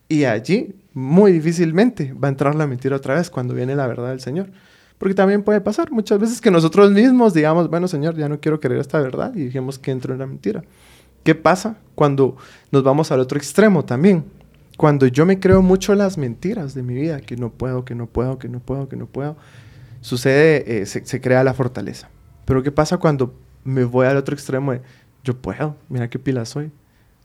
Y 0.07 0.23
allí, 0.23 0.75
muy 0.93 1.33
difícilmente, 1.33 2.13
va 2.13 2.29
a 2.29 2.31
entrar 2.31 2.55
la 2.55 2.67
mentira 2.67 2.95
otra 2.95 3.15
vez 3.15 3.29
cuando 3.29 3.53
viene 3.53 3.75
la 3.75 3.85
verdad 3.85 4.11
del 4.11 4.21
Señor. 4.21 4.49
Porque 4.97 5.13
también 5.13 5.43
puede 5.43 5.59
pasar 5.59 5.91
muchas 5.91 6.19
veces 6.19 6.39
que 6.39 6.51
nosotros 6.51 6.89
mismos 6.91 7.33
digamos, 7.33 7.69
bueno, 7.69 7.89
Señor, 7.89 8.15
ya 8.15 8.29
no 8.29 8.39
quiero 8.39 8.61
creer 8.61 8.79
esta 8.79 9.01
verdad 9.01 9.33
y 9.35 9.43
dijimos 9.43 9.77
que 9.77 9.91
entró 9.91 10.13
en 10.13 10.19
la 10.19 10.25
mentira. 10.25 10.63
¿Qué 11.25 11.33
pasa 11.33 11.77
cuando 11.95 12.37
nos 12.71 12.83
vamos 12.83 13.11
al 13.11 13.19
otro 13.19 13.39
extremo 13.39 13.83
también? 13.83 14.25
Cuando 14.77 15.07
yo 15.07 15.25
me 15.25 15.39
creo 15.39 15.63
mucho 15.63 15.95
las 15.95 16.19
mentiras 16.19 16.75
de 16.75 16.83
mi 16.83 16.93
vida, 16.93 17.19
que 17.19 17.35
no 17.35 17.49
puedo, 17.49 17.83
que 17.83 17.95
no 17.95 18.05
puedo, 18.05 18.37
que 18.37 18.47
no 18.47 18.59
puedo, 18.59 18.87
que 18.87 18.95
no 18.95 19.07
puedo, 19.07 19.35
sucede, 20.01 20.81
eh, 20.83 20.85
se, 20.85 21.21
crea 21.21 21.43
la 21.43 21.55
fortaleza. 21.55 22.11
Pero 22.45 22.61
¿qué 22.61 22.71
pasa 22.71 22.97
cuando 22.97 23.33
me 23.63 23.85
voy 23.85 24.05
al 24.05 24.17
otro 24.17 24.35
extremo 24.35 24.73
de 24.73 24.83
yo 25.23 25.35
puedo, 25.35 25.77
mira 25.89 26.11
qué 26.11 26.19
pila 26.19 26.45
soy? 26.45 26.71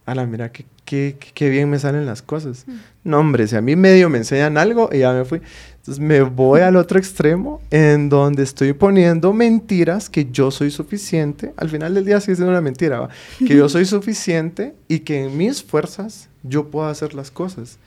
ala, 0.07 0.25
mira, 0.27 0.51
qué, 0.51 0.65
qué, 0.91 1.17
qué 1.35 1.49
bien 1.49 1.71
me 1.71 1.79
salen 1.79 2.05
las 2.05 2.21
cosas. 2.21 2.67
No, 3.05 3.21
hombre, 3.21 3.47
si 3.47 3.55
a 3.55 3.61
mí 3.61 3.77
medio 3.77 4.11
me 4.11 4.19
enseñan 4.19 4.59
algo 4.59 4.91
y 4.93 4.99
ya 4.99 5.13
me 5.13 5.25
fui. 5.25 5.41
Entonces 5.77 6.03
me 6.03 6.21
voy 6.23 6.63
al 6.63 6.75
otro 6.75 6.99
extremo 6.99 7.61
en 7.71 8.09
donde 8.09 8.43
estoy 8.43 8.73
poniendo 8.73 9.33
mentiras 9.33 10.11
que 10.11 10.27
yo 10.33 10.51
soy 10.51 10.73
suficiente. 10.73 11.53
Al 11.57 11.69
final 11.69 11.95
del 11.95 12.05
día 12.05 12.21
sigue 12.21 12.35
siendo 12.35 12.51
una 12.51 12.61
mentira, 12.61 12.99
¿va? 12.99 13.09
que 13.39 13.55
yo 13.55 13.69
soy 13.69 13.85
suficiente 13.97 14.75
y 14.89 14.99
que 14.99 15.27
en 15.27 15.37
mis 15.37 15.63
fuerzas 15.63 16.29
yo 16.43 16.67
puedo 16.67 16.89
hacer 16.89 17.15
las 17.15 17.31
cosas. 17.31 17.79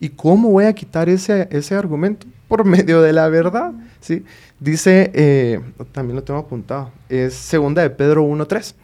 ¿Y 0.00 0.08
cómo 0.08 0.48
voy 0.48 0.64
a 0.64 0.72
quitar 0.72 1.10
ese, 1.10 1.48
ese 1.50 1.74
argumento? 1.74 2.26
Por 2.48 2.64
medio 2.64 3.02
de 3.02 3.12
la 3.12 3.28
verdad, 3.28 3.74
¿sí? 4.00 4.24
Dice, 4.58 5.10
eh, 5.12 5.60
también 5.92 6.16
lo 6.16 6.24
tengo 6.24 6.40
apuntado, 6.40 6.90
es 7.10 7.34
segunda 7.34 7.82
de 7.82 7.90
Pedro 7.90 8.24
1.3, 8.24 8.74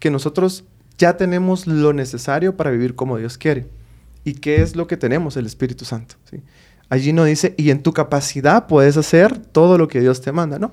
que 0.00 0.10
nosotros 0.10 0.64
ya 1.00 1.16
tenemos 1.16 1.66
lo 1.66 1.94
necesario 1.94 2.56
para 2.56 2.70
vivir 2.70 2.94
como 2.94 3.16
Dios 3.16 3.38
quiere. 3.38 3.66
¿Y 4.22 4.34
qué 4.34 4.60
es 4.60 4.76
lo 4.76 4.86
que 4.86 4.98
tenemos? 4.98 5.34
El 5.38 5.46
Espíritu 5.46 5.86
Santo, 5.86 6.16
¿sí? 6.30 6.42
Allí 6.90 7.14
no 7.14 7.24
dice, 7.24 7.54
y 7.56 7.70
en 7.70 7.82
tu 7.82 7.94
capacidad 7.94 8.66
puedes 8.66 8.98
hacer 8.98 9.38
todo 9.38 9.78
lo 9.78 9.88
que 9.88 10.00
Dios 10.00 10.20
te 10.20 10.30
manda, 10.30 10.58
¿no? 10.58 10.72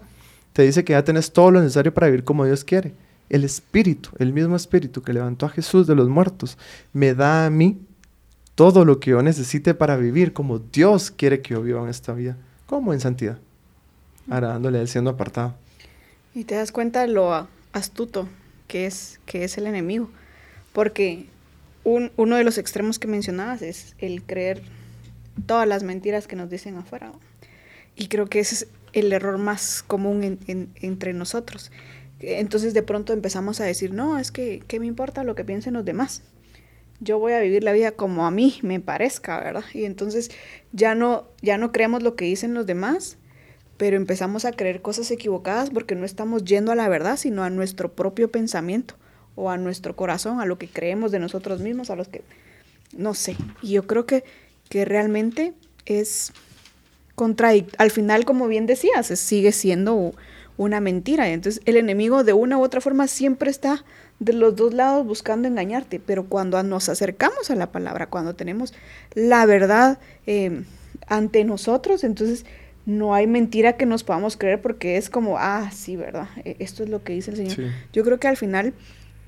Te 0.51 0.63
dice 0.63 0.83
que 0.83 0.93
ya 0.93 1.03
tienes 1.05 1.31
todo 1.31 1.51
lo 1.51 1.61
necesario 1.61 1.93
para 1.93 2.07
vivir 2.07 2.25
como 2.25 2.43
Dios 2.43 2.65
quiere. 2.65 2.93
El 3.29 3.45
Espíritu, 3.45 4.09
el 4.19 4.33
mismo 4.33 4.57
Espíritu 4.57 5.01
que 5.01 5.13
levantó 5.13 5.45
a 5.45 5.49
Jesús 5.49 5.87
de 5.87 5.95
los 5.95 6.09
muertos, 6.09 6.57
me 6.91 7.13
da 7.13 7.45
a 7.45 7.49
mí 7.49 7.79
todo 8.55 8.83
lo 8.83 8.99
que 8.99 9.11
yo 9.11 9.21
necesite 9.21 9.75
para 9.75 9.95
vivir 9.95 10.33
como 10.33 10.59
Dios 10.59 11.09
quiere 11.09 11.41
que 11.41 11.53
yo 11.53 11.61
viva 11.61 11.81
en 11.81 11.89
esta 11.89 12.11
vida, 12.11 12.35
como 12.65 12.91
en 12.91 12.99
santidad, 12.99 13.37
agradándole 14.29 14.81
él 14.81 14.89
siendo 14.89 15.11
apartado. 15.11 15.55
Y 16.33 16.43
te 16.43 16.55
das 16.55 16.73
cuenta 16.73 17.07
lo 17.07 17.47
astuto 17.71 18.27
que 18.67 18.85
es, 18.85 19.19
que 19.25 19.43
es 19.43 19.57
el 19.57 19.67
enemigo, 19.67 20.09
porque 20.73 21.25
un, 21.83 22.11
uno 22.17 22.35
de 22.35 22.43
los 22.43 22.57
extremos 22.57 22.99
que 22.99 23.07
mencionabas 23.07 23.61
es 23.61 23.95
el 23.99 24.23
creer 24.23 24.61
todas 25.45 25.67
las 25.67 25.83
mentiras 25.83 26.27
que 26.27 26.35
nos 26.35 26.49
dicen 26.49 26.75
afuera. 26.75 27.11
Y 27.95 28.07
creo 28.07 28.27
que 28.27 28.39
ese 28.39 28.55
es 28.55 28.67
el 28.93 29.11
error 29.13 29.37
más 29.37 29.83
común 29.83 30.39
entre 30.47 31.13
nosotros. 31.13 31.71
Entonces 32.19 32.73
de 32.73 32.83
pronto 32.83 33.13
empezamos 33.13 33.59
a 33.59 33.63
decir, 33.63 33.93
no, 33.93 34.19
es 34.19 34.31
que, 34.31 34.61
¿qué 34.67 34.79
me 34.79 34.87
importa 34.87 35.23
lo 35.23 35.35
que 35.35 35.45
piensen 35.45 35.73
los 35.73 35.85
demás? 35.85 36.23
yo 36.99 37.19
voy 37.19 37.33
a 37.33 37.39
vivir 37.39 37.63
la 37.63 37.73
vida 37.73 37.91
como 37.91 38.25
a 38.25 38.31
mí 38.31 38.59
me 38.61 38.79
parezca, 38.79 39.39
¿verdad? 39.39 39.63
Y 39.73 39.85
entonces 39.85 40.31
ya 40.71 40.95
no, 40.95 41.27
ya 41.41 41.57
no 41.57 41.71
creemos 41.71 42.03
lo 42.03 42.15
que 42.15 42.25
dicen 42.25 42.53
los 42.53 42.65
demás, 42.65 43.17
pero 43.77 43.95
empezamos 43.95 44.45
a 44.45 44.51
creer 44.51 44.81
cosas 44.81 45.09
equivocadas 45.11 45.69
porque 45.69 45.95
no 45.95 46.05
estamos 46.05 46.43
yendo 46.43 46.71
a 46.71 46.75
la 46.75 46.89
verdad, 46.89 47.17
sino 47.17 47.43
a 47.43 47.49
nuestro 47.49 47.91
propio 47.93 48.29
pensamiento 48.29 48.95
o 49.35 49.49
a 49.49 49.57
nuestro 49.57 49.95
corazón, 49.95 50.41
a 50.41 50.45
lo 50.45 50.57
que 50.57 50.67
creemos 50.67 51.11
de 51.11 51.19
nosotros 51.19 51.61
mismos, 51.61 51.89
a 51.89 51.95
los 51.95 52.07
que, 52.07 52.23
no 52.95 53.13
sé. 53.13 53.37
Y 53.61 53.73
yo 53.73 53.85
creo 53.85 54.05
que, 54.05 54.23
que 54.69 54.83
realmente 54.83 55.53
es 55.85 56.33
contradictorio. 57.15 57.77
Al 57.77 57.91
final, 57.91 58.25
como 58.25 58.47
bien 58.47 58.65
decías, 58.65 59.07
sigue 59.07 59.51
siendo 59.51 60.13
una 60.57 60.81
mentira. 60.81 61.29
Entonces 61.29 61.61
el 61.65 61.77
enemigo 61.77 62.23
de 62.23 62.33
una 62.33 62.57
u 62.57 62.63
otra 62.63 62.81
forma 62.81 63.07
siempre 63.07 63.49
está 63.51 63.85
de 64.19 64.33
los 64.33 64.55
dos 64.55 64.73
lados 64.73 65.05
buscando 65.05 65.47
engañarte, 65.47 65.99
pero 65.99 66.25
cuando 66.25 66.61
nos 66.63 66.89
acercamos 66.89 67.51
a 67.51 67.55
la 67.55 67.71
palabra, 67.71 68.07
cuando 68.07 68.33
tenemos 68.33 68.73
la 69.13 69.45
verdad 69.45 69.99
em, 70.25 70.65
ante 71.07 71.43
nosotros, 71.43 72.03
entonces 72.03 72.45
no 72.87 73.13
hay 73.13 73.27
mentira 73.27 73.75
que 73.75 73.85
nos 73.85 74.05
podamos 74.05 74.37
creer 74.37 74.61
porque 74.61 74.95
es 74.95 75.09
como, 75.09 75.37
ah, 75.37 75.69
sí, 75.71 75.97
¿verdad? 75.97 76.29
E, 76.45 76.55
esto 76.59 76.83
es 76.83 76.89
lo 76.89 77.03
que 77.03 77.11
dice 77.11 77.31
el 77.31 77.37
Señor. 77.37 77.73
Yo 77.91 78.03
creo 78.05 78.17
que 78.17 78.29
al 78.29 78.37
final, 78.37 78.73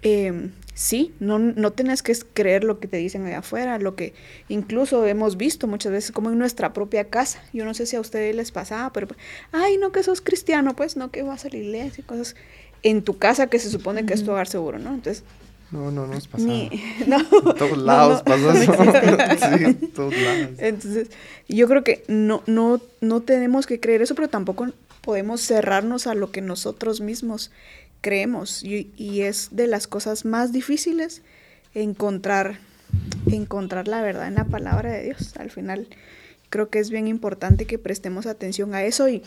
eh, 0.01 0.49
sí, 0.73 1.13
no, 1.19 1.39
no 1.39 1.71
tenés 1.73 2.01
que 2.01 2.15
creer 2.33 2.63
lo 2.63 2.79
que 2.79 2.87
te 2.87 2.95
dicen 2.95 3.25
allá 3.25 3.39
afuera, 3.39 3.77
lo 3.77 3.97
que 3.97 4.13
incluso 4.47 5.05
hemos 5.05 5.35
visto 5.35 5.67
muchas 5.67 5.91
veces 5.91 6.13
como 6.13 6.31
en 6.31 6.39
nuestra 6.39 6.71
propia 6.71 7.09
casa. 7.09 7.43
Yo 7.51 7.65
no 7.65 7.73
sé 7.73 7.85
si 7.85 7.97
a 7.97 7.99
ustedes 7.99 8.33
les 8.33 8.53
pasaba, 8.53 8.93
pero, 8.93 9.09
ay, 9.51 9.77
no 9.77 9.91
que 9.91 10.03
sos 10.03 10.21
cristiano, 10.21 10.73
pues 10.73 10.95
no 10.95 11.11
que 11.11 11.21
vas 11.23 11.43
a 11.43 11.49
la 11.49 11.57
iglesia 11.57 12.01
y 12.01 12.03
cosas 12.03 12.37
en 12.81 13.03
tu 13.03 13.17
casa 13.17 13.47
que 13.47 13.59
se 13.59 13.69
supone 13.69 14.05
que 14.05 14.13
es 14.13 14.23
tu 14.23 14.31
hogar 14.31 14.47
seguro, 14.47 14.79
¿no? 14.79 14.93
Entonces... 14.93 15.25
No, 15.71 15.91
no, 15.91 16.07
no 16.07 16.13
es 16.15 16.27
pasado. 16.27 16.49
Ni, 16.49 16.69
no, 17.07 17.19
en 17.19 17.57
todos 17.57 17.77
lados 17.77 18.23
pasa 18.23 18.63
eso. 18.63 18.73
sí, 19.57 19.87
todos 19.87 20.17
lados. 20.17 20.49
Entonces, 20.57 21.09
yo 21.47 21.67
creo 21.67 21.83
que 21.83 22.03
no, 22.07 22.43
no, 22.47 22.81
no 23.01 23.21
tenemos 23.21 23.67
que 23.67 23.79
creer 23.79 24.01
eso, 24.01 24.15
pero 24.15 24.29
tampoco 24.29 24.67
podemos 25.01 25.41
cerrarnos 25.41 26.07
a 26.07 26.15
lo 26.15 26.31
que 26.31 26.41
nosotros 26.41 27.01
mismos 27.01 27.51
creemos. 28.01 28.63
Y, 28.63 28.91
y 28.97 29.21
es 29.21 29.49
de 29.51 29.67
las 29.67 29.87
cosas 29.87 30.25
más 30.25 30.51
difíciles 30.51 31.21
encontrar, 31.73 32.59
encontrar 33.31 33.87
la 33.87 34.01
verdad 34.01 34.27
en 34.27 34.35
la 34.35 34.45
palabra 34.45 34.91
de 34.91 35.03
Dios. 35.03 35.35
Al 35.37 35.51
final, 35.51 35.87
creo 36.49 36.69
que 36.69 36.79
es 36.79 36.89
bien 36.89 37.07
importante 37.07 37.65
que 37.65 37.77
prestemos 37.77 38.25
atención 38.25 38.73
a 38.73 38.83
eso. 38.83 39.07
Y 39.07 39.23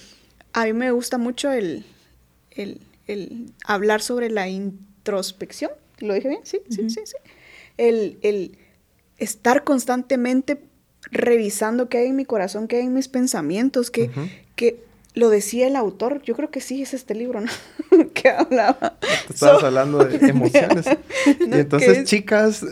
a 0.53 0.65
mí 0.65 0.73
me 0.73 0.91
gusta 0.91 1.19
mucho 1.19 1.53
el, 1.53 1.87
el 2.51 2.81
el 3.07 3.53
hablar 3.65 4.03
sobre 4.03 4.31
la 4.31 4.49
introspección. 4.49 5.71
¿Lo 6.03 6.15
dije 6.15 6.29
bien? 6.29 6.41
Sí, 6.45 6.61
sí, 6.69 6.91
sí, 6.91 7.01
sí. 7.05 7.17
El, 7.79 8.59
estar 9.19 9.65
constantemente 9.65 10.61
revisando 11.11 11.89
qué 11.89 11.99
hay 11.99 12.09
en 12.09 12.17
mi 12.17 12.25
corazón, 12.25 12.69
qué 12.69 12.77
hay 12.77 12.87
en 12.87 12.95
mis 12.95 13.09
pensamientos, 13.09 13.91
que, 13.91 14.11
que 14.57 14.81
lo 15.15 15.31
decía 15.31 15.67
el 15.67 15.77
autor, 15.77 16.23
yo 16.23 16.35
creo 16.35 16.51
que 16.51 16.61
sí 16.61 16.83
es 16.83 16.95
este 16.95 17.15
libro, 17.15 17.41
¿no? 17.41 17.51
que 18.15 18.31
hablaba. 18.31 18.99
estabas 19.29 19.63
hablando 19.63 20.05
de 20.05 20.17
emociones. 20.29 20.87
y 21.27 21.55
entonces, 21.55 22.05
chicas. 22.05 22.65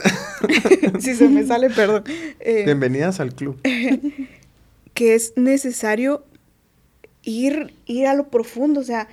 si 0.98 1.14
se 1.14 1.28
me 1.28 1.46
sale, 1.46 1.70
perdón. 1.70 2.04
Eh, 2.40 2.64
Bienvenidas 2.64 3.20
al 3.20 3.34
club. 3.34 3.60
que 4.94 5.14
es 5.14 5.34
necesario 5.36 6.24
ir, 7.22 7.74
ir 7.86 8.06
a 8.06 8.14
lo 8.14 8.28
profundo, 8.28 8.80
o 8.80 8.84
sea, 8.84 9.08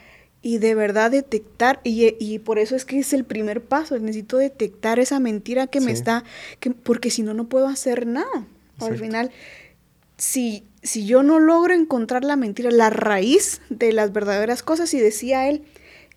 y 0.47 0.59
de 0.59 0.75
verdad 0.75 1.11
detectar, 1.11 1.81
y, 1.83 2.15
y, 2.23 2.39
por 2.39 2.57
eso 2.57 2.77
es 2.77 2.85
que 2.85 2.99
es 2.99 3.11
el 3.11 3.25
primer 3.25 3.61
paso, 3.61 3.99
necesito 3.99 4.37
detectar 4.37 4.97
esa 4.97 5.19
mentira 5.19 5.67
que 5.67 5.81
me 5.81 5.91
está, 5.91 6.23
que, 6.61 6.71
porque 6.71 7.11
si 7.11 7.21
no, 7.21 7.33
no 7.33 7.49
puedo 7.49 7.67
hacer 7.67 8.07
nada. 8.07 8.47
Al 8.79 8.97
final, 8.97 9.29
si, 10.15 10.63
si 10.81 11.05
yo 11.05 11.21
no 11.21 11.41
logro 11.41 11.73
encontrar 11.73 12.23
la 12.23 12.37
mentira, 12.37 12.71
la 12.71 12.89
raíz 12.89 13.59
de 13.69 13.91
las 13.91 14.13
verdaderas 14.13 14.63
cosas, 14.63 14.93
y 14.93 15.01
decía 15.01 15.49
él, 15.49 15.65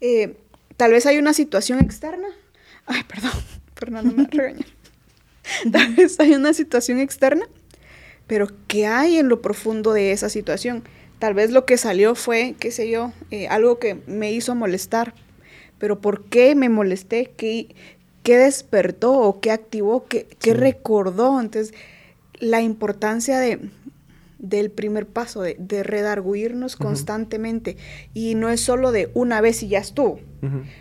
eh, 0.00 0.36
tal 0.76 0.92
vez 0.92 1.06
hay 1.06 1.18
una 1.18 1.34
situación 1.34 1.80
externa, 1.80 2.28
ay, 2.86 3.02
perdón, 3.08 3.32
Fernando 3.74 4.14
me 4.14 4.28
regañar, 4.30 4.68
tal 5.72 5.92
vez 5.96 6.20
hay 6.20 6.36
una 6.36 6.54
situación 6.54 7.00
externa, 7.00 7.48
pero 8.28 8.46
¿qué 8.68 8.86
hay 8.86 9.16
en 9.16 9.28
lo 9.28 9.42
profundo 9.42 9.92
de 9.92 10.12
esa 10.12 10.28
situación? 10.28 10.84
Tal 11.20 11.34
vez 11.34 11.50
lo 11.50 11.66
que 11.66 11.76
salió 11.76 12.14
fue, 12.14 12.54
qué 12.58 12.70
sé 12.70 12.90
yo, 12.90 13.12
eh, 13.30 13.46
algo 13.46 13.78
que 13.78 13.98
me 14.06 14.32
hizo 14.32 14.54
molestar. 14.54 15.14
Pero 15.78 16.00
¿por 16.00 16.24
qué 16.24 16.54
me 16.54 16.70
molesté? 16.70 17.30
¿Qué, 17.36 17.74
qué 18.22 18.38
despertó 18.38 19.12
o 19.12 19.38
qué 19.40 19.50
activó? 19.50 20.06
¿Qué, 20.06 20.26
qué 20.40 20.54
recordó? 20.54 21.38
Entonces, 21.38 21.74
la 22.38 22.62
importancia 22.62 23.38
de, 23.38 23.60
del 24.40 24.70
primer 24.70 25.06
paso, 25.06 25.42
de, 25.42 25.56
de 25.58 25.82
redarguirnos 25.82 26.76
constantemente. 26.76 27.76
Y 28.14 28.34
no 28.34 28.48
es 28.48 28.60
solo 28.60 28.90
de 28.92 29.10
una 29.14 29.40
vez 29.40 29.62
y 29.62 29.68
ya 29.68 29.78
estuvo. 29.78 30.20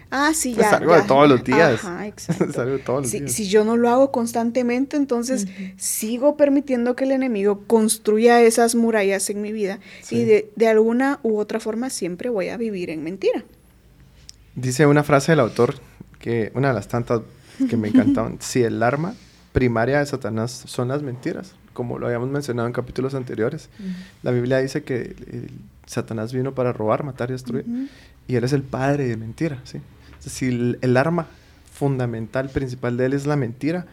Ah, 0.09 0.31
sí, 0.33 0.53
ya. 0.53 0.67
Es 0.67 0.73
algo 0.73 0.95
de 0.95 1.01
todos 1.01 1.29
los 1.29 1.43
días. 1.43 1.83
Ajá, 1.83 2.07
exacto. 2.07 2.45
es 2.45 2.57
algo 2.57 2.73
de 2.73 2.79
todos 2.79 3.01
los 3.01 3.11
si, 3.11 3.19
días. 3.19 3.31
Si 3.31 3.49
yo 3.49 3.65
no 3.65 3.77
lo 3.77 3.89
hago 3.89 4.11
constantemente, 4.11 4.95
entonces 4.97 5.47
sigo 5.77 6.37
permitiendo 6.37 6.95
que 6.95 7.03
el 7.03 7.11
enemigo 7.11 7.63
construya 7.67 8.41
esas 8.41 8.75
murallas 8.75 9.29
en 9.29 9.41
mi 9.41 9.51
vida. 9.51 9.79
Y 10.09 10.23
de, 10.23 10.51
de 10.55 10.67
alguna 10.67 11.19
u 11.23 11.37
otra 11.37 11.59
forma 11.59 11.89
siempre 11.89 12.29
voy 12.29 12.49
a 12.49 12.57
vivir 12.57 12.89
en 12.89 13.03
mentira. 13.03 13.43
Dice 14.55 14.85
una 14.85 15.03
frase 15.03 15.33
del 15.33 15.41
autor, 15.41 15.75
que 16.19 16.51
una 16.55 16.69
de 16.69 16.73
las 16.73 16.87
tantas 16.87 17.21
que 17.69 17.77
me 17.77 17.87
encantaban, 17.89 18.37
si 18.39 18.63
el 18.63 18.81
arma 18.81 19.15
primaria 19.51 19.99
de 19.99 20.05
Satanás 20.05 20.63
son 20.65 20.87
las 20.87 21.01
mentiras, 21.01 21.53
como 21.73 21.99
lo 21.99 22.07
habíamos 22.07 22.29
mencionado 22.29 22.67
en 22.67 22.73
capítulos 22.73 23.13
anteriores. 23.15 23.69
La 24.23 24.31
Biblia 24.31 24.59
dice 24.59 24.83
que 24.83 25.15
eh, 25.17 25.47
Satanás 25.85 26.33
vino 26.33 26.53
para 26.53 26.73
robar, 26.73 27.03
matar 27.03 27.29
y 27.29 27.33
destruir, 27.33 27.65
y 28.27 28.35
él 28.35 28.43
es 28.43 28.53
el 28.53 28.63
padre 28.63 29.07
de 29.07 29.17
mentira, 29.17 29.59
¿sí? 29.63 29.79
si 30.19 30.77
el, 30.81 30.97
arma 30.97 31.27
fundamental, 31.73 32.49
principal 32.49 32.97
de 32.97 33.05
él 33.05 33.13
es 33.13 33.25
la 33.25 33.35
mentira, 33.35 33.85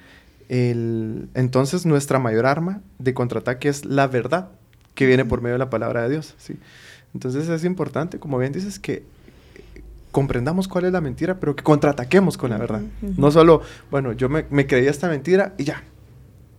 el, 0.49 1.29
entonces 1.35 1.87
nuestra 1.87 2.19
mayor 2.19 2.47
arma 2.47 2.81
de 2.99 3.15
contraataque 3.15 3.69
es 3.69 3.85
la 3.85 4.07
verdad, 4.07 4.49
que 4.95 5.07
viene 5.07 5.25
por 5.25 5.41
medio 5.43 5.55
de 5.55 5.59
la 5.59 5.71
palabra 5.71 6.03
de 6.03 6.11
Dios, 6.11 6.35
¿sí? 6.39 6.59
Entonces 7.15 7.49
es 7.49 7.65
importante, 7.65 8.19
como 8.19 8.39
bien 8.39 8.53
dices, 8.53 8.79
que 8.79 9.05
comprendamos 10.11 10.69
cuál 10.69 10.87
es 10.87 10.93
la 10.93 11.01
mentira, 11.01 11.39
pero 11.39 11.55
que 11.57 11.63
contraataquemos 11.63 12.37
con 12.39 12.51
la 12.51 12.59
verdad. 12.59 12.83
No 13.17 13.31
solo, 13.31 13.63
bueno, 13.91 14.13
yo 14.13 14.29
me, 14.29 14.47
me, 14.51 14.67
creía 14.67 14.91
esta 14.91 15.09
mentira 15.09 15.55
y 15.59 15.65
ya, 15.65 15.83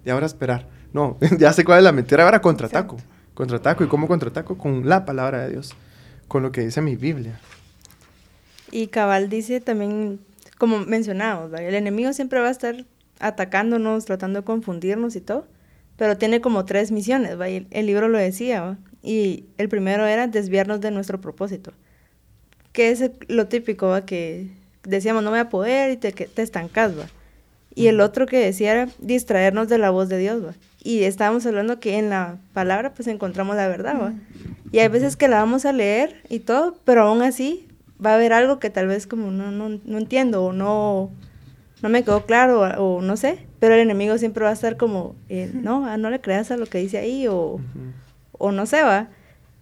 y 0.05 0.09
ahora 0.09 0.25
esperar. 0.25 0.67
No, 0.93 1.17
ya 1.39 1.53
sé 1.53 1.63
cuál 1.63 1.79
es 1.79 1.83
la 1.83 1.91
mentira, 1.91 2.23
ahora 2.23 2.41
contraataco. 2.41 2.97
Contraataco. 3.33 3.83
¿Y 3.83 3.87
cómo 3.87 4.07
contraataco? 4.07 4.57
Con 4.57 4.87
la 4.87 5.05
palabra 5.05 5.43
de 5.43 5.51
Dios, 5.51 5.75
con 6.27 6.43
lo 6.43 6.51
que 6.51 6.61
dice 6.61 6.81
mi 6.81 6.95
Biblia. 6.95 7.39
Y 8.71 8.87
Cabal 8.87 9.29
dice 9.29 9.61
también, 9.61 10.19
como 10.57 10.79
mencionamos, 10.79 11.51
el 11.53 11.75
enemigo 11.75 12.13
siempre 12.13 12.39
va 12.39 12.47
a 12.47 12.51
estar 12.51 12.85
atacándonos, 13.19 14.05
tratando 14.05 14.41
de 14.41 14.45
confundirnos 14.45 15.15
y 15.15 15.21
todo. 15.21 15.47
Pero 15.97 16.17
tiene 16.17 16.41
como 16.41 16.65
tres 16.65 16.91
misiones, 16.91 17.39
¿va? 17.39 17.47
El, 17.47 17.67
libro 17.85 18.07
lo 18.07 18.17
decía, 18.17 18.61
¿va? 18.61 18.77
Y 19.01 19.45
el 19.57 19.67
primero 19.69 20.05
era 20.05 20.27
desviarnos 20.27 20.79
de 20.79 20.91
nuestro 20.91 21.19
propósito. 21.19 21.73
Que 22.71 22.91
es 22.91 23.11
lo 23.27 23.47
típico, 23.47 23.87
¿va? 23.87 24.05
Que 24.05 24.51
decíamos, 24.83 25.23
no 25.23 25.31
voy 25.31 25.39
a 25.39 25.49
poder 25.49 25.91
y 25.91 25.97
te, 25.97 26.11
te 26.11 26.41
estancas, 26.41 26.97
¿va? 26.97 27.07
Y 27.77 27.89
el 27.89 28.01
otro 28.01 28.25
que 28.25 28.39
decía 28.39 28.71
era 28.71 28.89
distraernos 28.97 29.69
de 29.69 29.77
la 29.77 29.91
voz 29.91 30.09
de 30.09 30.17
Dios, 30.17 30.43
¿va? 30.43 30.55
Y 30.83 31.03
estábamos 31.03 31.45
hablando 31.45 31.79
que 31.79 31.99
en 31.99 32.09
la 32.09 32.39
palabra 32.51 32.95
pues 32.95 33.07
encontramos 33.07 33.55
la 33.55 33.67
verdad, 33.67 34.01
¿va? 34.01 34.13
Y 34.71 34.79
hay 34.79 34.87
veces 34.87 35.15
que 35.15 35.27
la 35.27 35.37
vamos 35.37 35.63
a 35.67 35.73
leer 35.73 36.23
y 36.27 36.39
todo, 36.39 36.79
pero 36.85 37.03
aún 37.03 37.21
así 37.21 37.67
va 38.03 38.13
a 38.13 38.15
haber 38.15 38.33
algo 38.33 38.57
que 38.57 38.71
tal 38.71 38.87
vez 38.87 39.05
como 39.05 39.29
no, 39.29 39.51
no, 39.51 39.79
no 39.85 39.97
entiendo 39.99 40.43
o 40.45 40.53
no, 40.53 41.11
no 41.83 41.89
me 41.89 42.03
quedó 42.03 42.25
claro 42.25 42.61
o, 42.83 43.03
no 43.03 43.15
sé, 43.15 43.45
pero 43.59 43.75
el 43.75 43.81
enemigo 43.81 44.17
siempre 44.17 44.43
va 44.43 44.49
a 44.49 44.53
estar 44.53 44.75
como, 44.75 45.13
eh, 45.29 45.51
no, 45.53 45.85
ah, 45.85 45.97
no 45.97 46.09
le 46.09 46.19
creas 46.19 46.49
a 46.49 46.57
lo 46.57 46.65
que 46.65 46.79
dice 46.79 46.97
ahí 46.97 47.27
o, 47.27 47.59
o 48.31 48.51
no 48.51 48.65
sé, 48.65 48.81
va. 48.81 49.09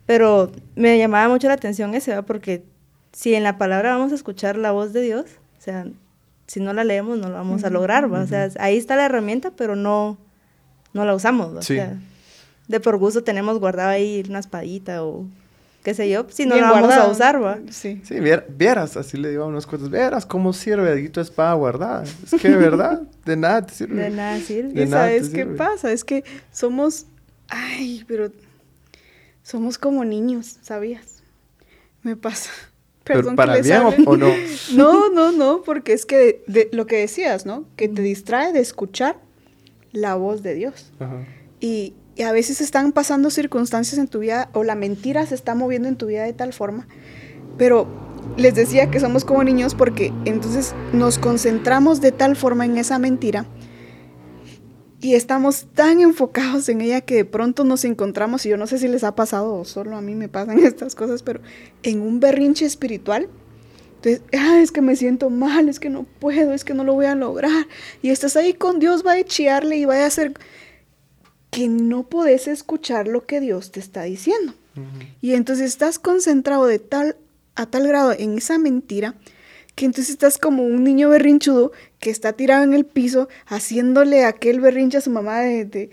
Pero 0.06 0.54
me 0.78 0.98
llamaba 0.98 1.28
mucho 1.28 1.50
la 1.50 1.56
atención 1.56 1.94
ese, 1.96 2.16
va, 2.16 2.22
porque 2.22 2.64
si 3.12 3.36
en 3.36 3.44
la 3.44 3.58
palabra 3.58 3.98
vamos 3.98 4.14
a 4.14 4.16
escuchar 4.16 4.56
la 4.56 4.72
voz 4.72 4.94
de 4.94 5.02
Dios, 5.02 5.26
o 5.58 5.62
sea, 5.62 5.86
si 6.48 6.60
no 6.60 6.74
la 6.74 6.84
leemos 6.84 7.18
no 7.18 7.30
lo 7.30 7.36
vamos 7.36 7.64
a 7.64 7.70
lograr, 7.70 8.12
va. 8.12 8.22
O 8.22 8.28
sea, 8.28 8.50
ahí 8.60 8.78
está 8.78 8.96
la 8.96 9.06
herramienta, 9.06 9.52
pero 9.52 9.76
no, 9.76 10.18
no 10.94 11.06
la 11.06 11.16
usamos, 11.16 11.54
o 11.54 11.62
sea, 11.62 11.98
de 12.68 12.80
por 12.80 12.98
gusto 12.98 13.24
tenemos 13.24 13.60
guardado 13.60 13.90
ahí 13.90 14.24
una 14.28 14.40
espadita 14.40 15.04
o 15.04 15.26
qué 15.84 15.94
sé 15.94 16.10
yo, 16.10 16.26
si 16.30 16.48
no 16.48 16.56
la 16.56 16.72
vamos 16.72 16.94
a 16.94 17.08
usar, 17.08 17.44
va. 17.44 17.60
Sí, 17.70 18.02
sí 18.04 18.16
vieras, 18.50 18.98
así 18.98 19.18
le 19.18 19.30
digo 19.30 19.44
a 19.44 19.48
unas 19.48 19.68
cosas, 19.68 19.90
vieras 19.92 20.26
cómo 20.26 20.52
sirve 20.52 20.92
ahí 20.92 21.10
tu 21.10 21.22
espada 21.22 21.54
guardada. 21.54 22.04
Es 22.04 22.42
que 22.42 22.50
de 22.50 22.58
verdad, 22.58 23.04
de 23.24 23.36
nada 23.38 23.64
te 23.66 23.74
sirve. 23.74 24.02
De 24.02 24.10
nada 24.10 24.40
sirve. 24.40 24.84
¿Y 24.84 24.88
sabes 24.88 25.30
qué 25.30 25.46
pasa? 25.46 25.92
Es 25.92 26.04
que 26.04 26.24
somos, 26.52 27.06
ay, 27.50 28.04
pero 28.08 28.32
somos 29.44 29.78
como 29.78 30.04
niños, 30.04 30.58
¿sabías? 30.64 31.22
Me 32.02 32.16
pasa. 32.16 32.50
Perdón 33.06 33.36
¿Para 33.36 33.58
bien 33.58 33.82
o, 34.06 34.18
no? 34.18 34.34
No, 34.74 35.10
no, 35.10 35.32
no, 35.32 35.62
porque 35.64 35.94
es 35.94 36.06
que 36.06 36.44
de, 36.48 36.70
lo 36.72 36.88
que 36.88 36.98
decías, 36.98 37.46
¿no? 37.46 37.66
Que 37.76 37.88
te 37.88 38.02
distrae 38.02 38.52
de 38.52 38.60
escuchar 38.60 39.18
la 39.92 40.16
voz 40.16 40.42
de 40.44 40.56
Dios. 40.56 40.92
Ajá. 41.00 41.26
Y, 41.60 41.94
y 42.16 42.24
a 42.24 42.32
veces 42.32 42.62
están 42.62 42.92
pasando 42.92 43.30
circunstancias 43.30 44.00
en 44.00 44.08
tu 44.08 44.20
vida 44.20 44.50
o 44.54 44.64
la 44.64 44.76
mentira 44.76 45.26
se 45.26 45.36
está 45.36 45.54
moviendo 45.54 45.88
en 45.88 45.96
tu 45.96 46.08
vida 46.08 46.24
de 46.24 46.34
tal 46.34 46.52
forma. 46.52 46.88
Pero 47.58 47.88
les 48.38 48.56
decía 48.56 48.90
que 48.90 49.00
somos 49.00 49.24
como 49.24 49.44
niños 49.44 49.76
porque 49.76 50.12
entonces 50.26 50.74
nos 50.92 51.20
concentramos 51.20 52.02
de 52.02 52.12
tal 52.12 52.36
forma 52.36 52.66
en 52.66 52.78
esa 52.78 53.00
mentira 53.00 53.46
y 55.06 55.14
estamos 55.14 55.68
tan 55.76 56.02
enfocados 56.02 56.68
en 56.68 56.82
ella 56.82 57.02
que 57.02 57.18
de 57.18 57.26
pronto 57.26 57.64
nos 57.64 57.86
encontramos, 57.86 58.44
y 58.44 58.50
yo 58.50 58.58
no 58.58 58.66
sé 58.66 58.80
si 58.80 58.88
les 58.88 59.04
ha 59.04 59.14
pasado 59.14 59.54
o 59.54 59.64
solo 59.64 59.96
a 59.96 60.02
mí 60.02 60.16
me 60.16 60.30
pasan 60.30 60.58
estas 60.66 60.96
cosas, 60.96 61.22
pero 61.22 61.42
en 61.84 62.02
un 62.02 62.20
berrinche 62.20 62.66
espiritual. 62.66 63.30
Entonces, 63.98 64.24
ah, 64.36 64.60
es 64.62 64.72
que 64.72 64.82
me 64.82 64.96
siento 64.96 65.30
mal, 65.30 65.70
es 65.70 65.80
que 65.80 65.92
no 65.92 66.08
puedo, 66.20 66.54
es 66.54 66.64
que 66.64 66.74
no 66.74 66.84
lo 66.84 66.96
voy 66.96 67.06
a 67.06 67.14
lograr. 67.14 67.68
Y 68.02 68.10
estás 68.10 68.36
ahí 68.36 68.56
con 68.56 68.80
Dios, 68.80 69.06
va 69.06 69.14
a 69.14 69.24
chiarle 69.24 69.78
y 69.78 69.86
va 69.86 69.96
a 69.98 70.08
hacer 70.08 70.34
que 71.52 71.68
no 71.68 72.10
podés 72.10 72.48
escuchar 72.48 73.08
lo 73.08 73.28
que 73.28 73.40
Dios 73.40 73.72
te 73.72 73.80
está 73.80 74.04
diciendo. 74.04 74.56
Y 75.22 75.34
entonces 75.34 75.68
estás 75.68 76.00
concentrado 76.00 76.66
de 76.66 76.80
tal 76.80 77.16
a 77.54 77.68
tal 77.68 77.88
grado 77.88 78.12
en 78.12 78.40
esa 78.40 78.58
mentira 78.58 79.14
que 79.76 79.86
entonces 79.86 80.12
estás 80.12 80.38
como 80.38 80.64
un 80.64 80.84
niño 80.84 81.10
berrinchudo 81.10 81.72
que 82.00 82.10
está 82.10 82.34
tirado 82.34 82.64
en 82.64 82.74
el 82.74 82.86
piso 82.86 83.28
haciéndole 83.46 84.26
aquel 84.26 84.62
berrinche 84.62 84.98
a 84.98 85.02
su 85.02 85.10
mamá 85.10 85.42
de, 85.42 85.90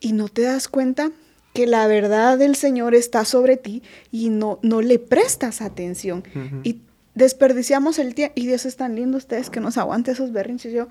y 0.00 0.12
no 0.12 0.28
te 0.28 0.42
das 0.42 0.68
cuenta 0.68 1.10
que 1.52 1.66
la 1.66 1.86
verdad 1.86 2.38
del 2.38 2.54
Señor 2.54 2.94
está 2.94 3.24
sobre 3.24 3.56
ti 3.56 3.82
y 4.12 4.28
no, 4.28 4.58
no 4.62 4.82
le 4.82 4.98
prestas 4.98 5.62
atención. 5.62 6.22
Y 6.62 6.82
desperdiciamos 7.14 7.98
el 7.98 8.14
tiempo. 8.14 8.34
Y 8.36 8.46
Dios 8.46 8.66
es 8.66 8.76
tan 8.76 8.94
lindo 8.94 9.16
ustedes 9.16 9.48
que 9.48 9.60
nos 9.60 9.78
aguante 9.78 10.10
esos 10.10 10.32
berrinches. 10.32 10.72
Yo 10.74 10.88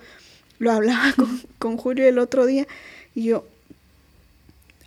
lo 0.58 0.72
hablaba 0.72 1.14
con, 1.16 1.42
con 1.60 1.78
Julio 1.78 2.08
el 2.08 2.18
otro 2.18 2.46
día 2.48 2.68
y 3.14 3.26
yo, 3.26 3.46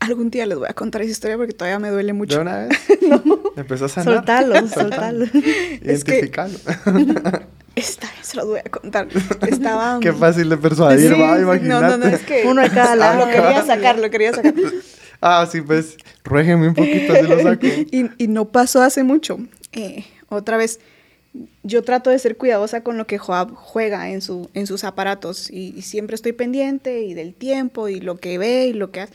Algún 0.00 0.30
día 0.30 0.46
les 0.46 0.58
voy 0.58 0.68
a 0.68 0.74
contar 0.74 1.02
esa 1.02 1.10
historia 1.10 1.36
porque 1.36 1.52
todavía 1.52 1.78
me 1.78 1.90
duele 1.90 2.12
mucho. 2.12 2.36
¿De 2.36 2.42
una 2.42 2.58
vez? 2.58 2.78
no. 3.08 3.22
Empezó 3.56 3.86
a 3.86 3.88
sanar. 3.88 4.14
Soltalo, 4.14 4.68
soltalo. 4.74 5.24
Identificarlo. 5.24 6.58
esta 7.74 8.06
vez 8.06 8.26
se 8.26 8.36
lo 8.36 8.46
voy 8.46 8.60
a 8.60 8.70
contar. 8.70 9.08
Estaba... 9.48 9.98
Qué 10.00 10.12
fácil 10.12 10.48
de 10.48 10.56
persuadir, 10.56 11.14
sí, 11.14 11.20
va, 11.20 11.38
imagínate. 11.40 11.68
No, 11.68 11.80
no, 11.80 11.96
no, 11.96 12.06
es 12.06 12.20
que... 12.22 12.44
Uno 12.46 12.62
de 12.62 12.70
cada 12.70 12.96
lado. 12.96 13.26
Lo 13.26 13.32
quería 13.32 13.64
sacar, 13.64 13.98
lo 13.98 14.10
quería 14.10 14.32
sacar. 14.32 14.54
ah, 15.20 15.46
sí, 15.50 15.60
pues, 15.60 15.96
ruéjeme 16.24 16.68
un 16.68 16.74
poquito, 16.74 17.12
así 17.12 17.26
lo 17.26 17.42
saco. 17.42 17.66
y, 17.66 18.10
y 18.18 18.28
no 18.28 18.46
pasó 18.46 18.82
hace 18.82 19.02
mucho. 19.02 19.38
Eh, 19.72 20.04
otra 20.28 20.56
vez, 20.56 20.80
yo 21.62 21.82
trato 21.82 22.10
de 22.10 22.18
ser 22.18 22.36
cuidadosa 22.36 22.82
con 22.82 22.98
lo 22.98 23.06
que 23.06 23.18
Joab 23.18 23.52
juega 23.54 24.10
en, 24.10 24.22
su, 24.22 24.48
en 24.54 24.66
sus 24.66 24.84
aparatos 24.84 25.50
y, 25.50 25.74
y 25.76 25.82
siempre 25.82 26.14
estoy 26.14 26.32
pendiente 26.32 27.02
y 27.02 27.14
del 27.14 27.34
tiempo 27.34 27.88
y 27.88 28.00
lo 28.00 28.16
que 28.16 28.38
ve 28.38 28.66
y 28.66 28.72
lo 28.72 28.90
que 28.90 29.02
hace 29.02 29.12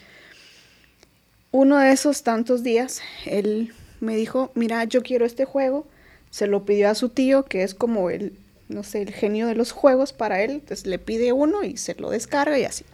uno 1.53 1.77
de 1.77 1.91
esos 1.91 2.23
tantos 2.23 2.63
días, 2.63 3.01
él 3.25 3.71
me 4.01 4.15
dijo, 4.15 4.51
mira, 4.55 4.83
yo 4.85 5.03
quiero 5.03 5.23
este 5.23 5.45
juego. 5.45 5.85
Se 6.31 6.47
lo 6.47 6.65
pidió 6.65 6.89
a 6.89 6.95
su 6.95 7.09
tío, 7.09 7.45
que 7.45 7.61
es 7.61 7.75
como 7.75 8.09
el, 8.09 8.33
no 8.69 8.83
sé, 8.83 9.03
el 9.03 9.13
genio 9.13 9.45
de 9.45 9.53
los 9.53 9.71
juegos 9.71 10.13
para 10.13 10.41
él. 10.41 10.51
Entonces 10.51 10.87
le 10.87 10.97
pide 10.97 11.31
uno 11.31 11.63
y 11.63 11.77
se 11.77 11.93
lo 11.93 12.09
descarga 12.09 12.57
y 12.57 12.65
así. 12.65 12.85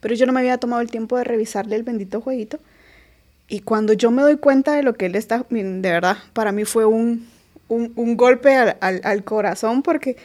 Pero 0.00 0.14
yo 0.14 0.24
no 0.24 0.32
me 0.32 0.40
había 0.40 0.56
tomado 0.56 0.80
el 0.80 0.90
tiempo 0.90 1.18
de 1.18 1.24
revisarle 1.24 1.76
el 1.76 1.82
bendito 1.82 2.22
jueguito. 2.22 2.58
Y 3.46 3.60
cuando 3.60 3.92
yo 3.92 4.10
me 4.10 4.22
doy 4.22 4.38
cuenta 4.38 4.72
de 4.72 4.82
lo 4.82 4.94
que 4.94 5.06
él 5.06 5.14
está, 5.14 5.44
de 5.50 5.80
verdad, 5.82 6.16
para 6.32 6.50
mí 6.50 6.64
fue 6.64 6.86
un, 6.86 7.28
un, 7.68 8.16
golpe 8.16 8.56
al, 8.56 8.78
al, 8.80 9.24
corazón 9.24 9.82
porque 9.82 10.16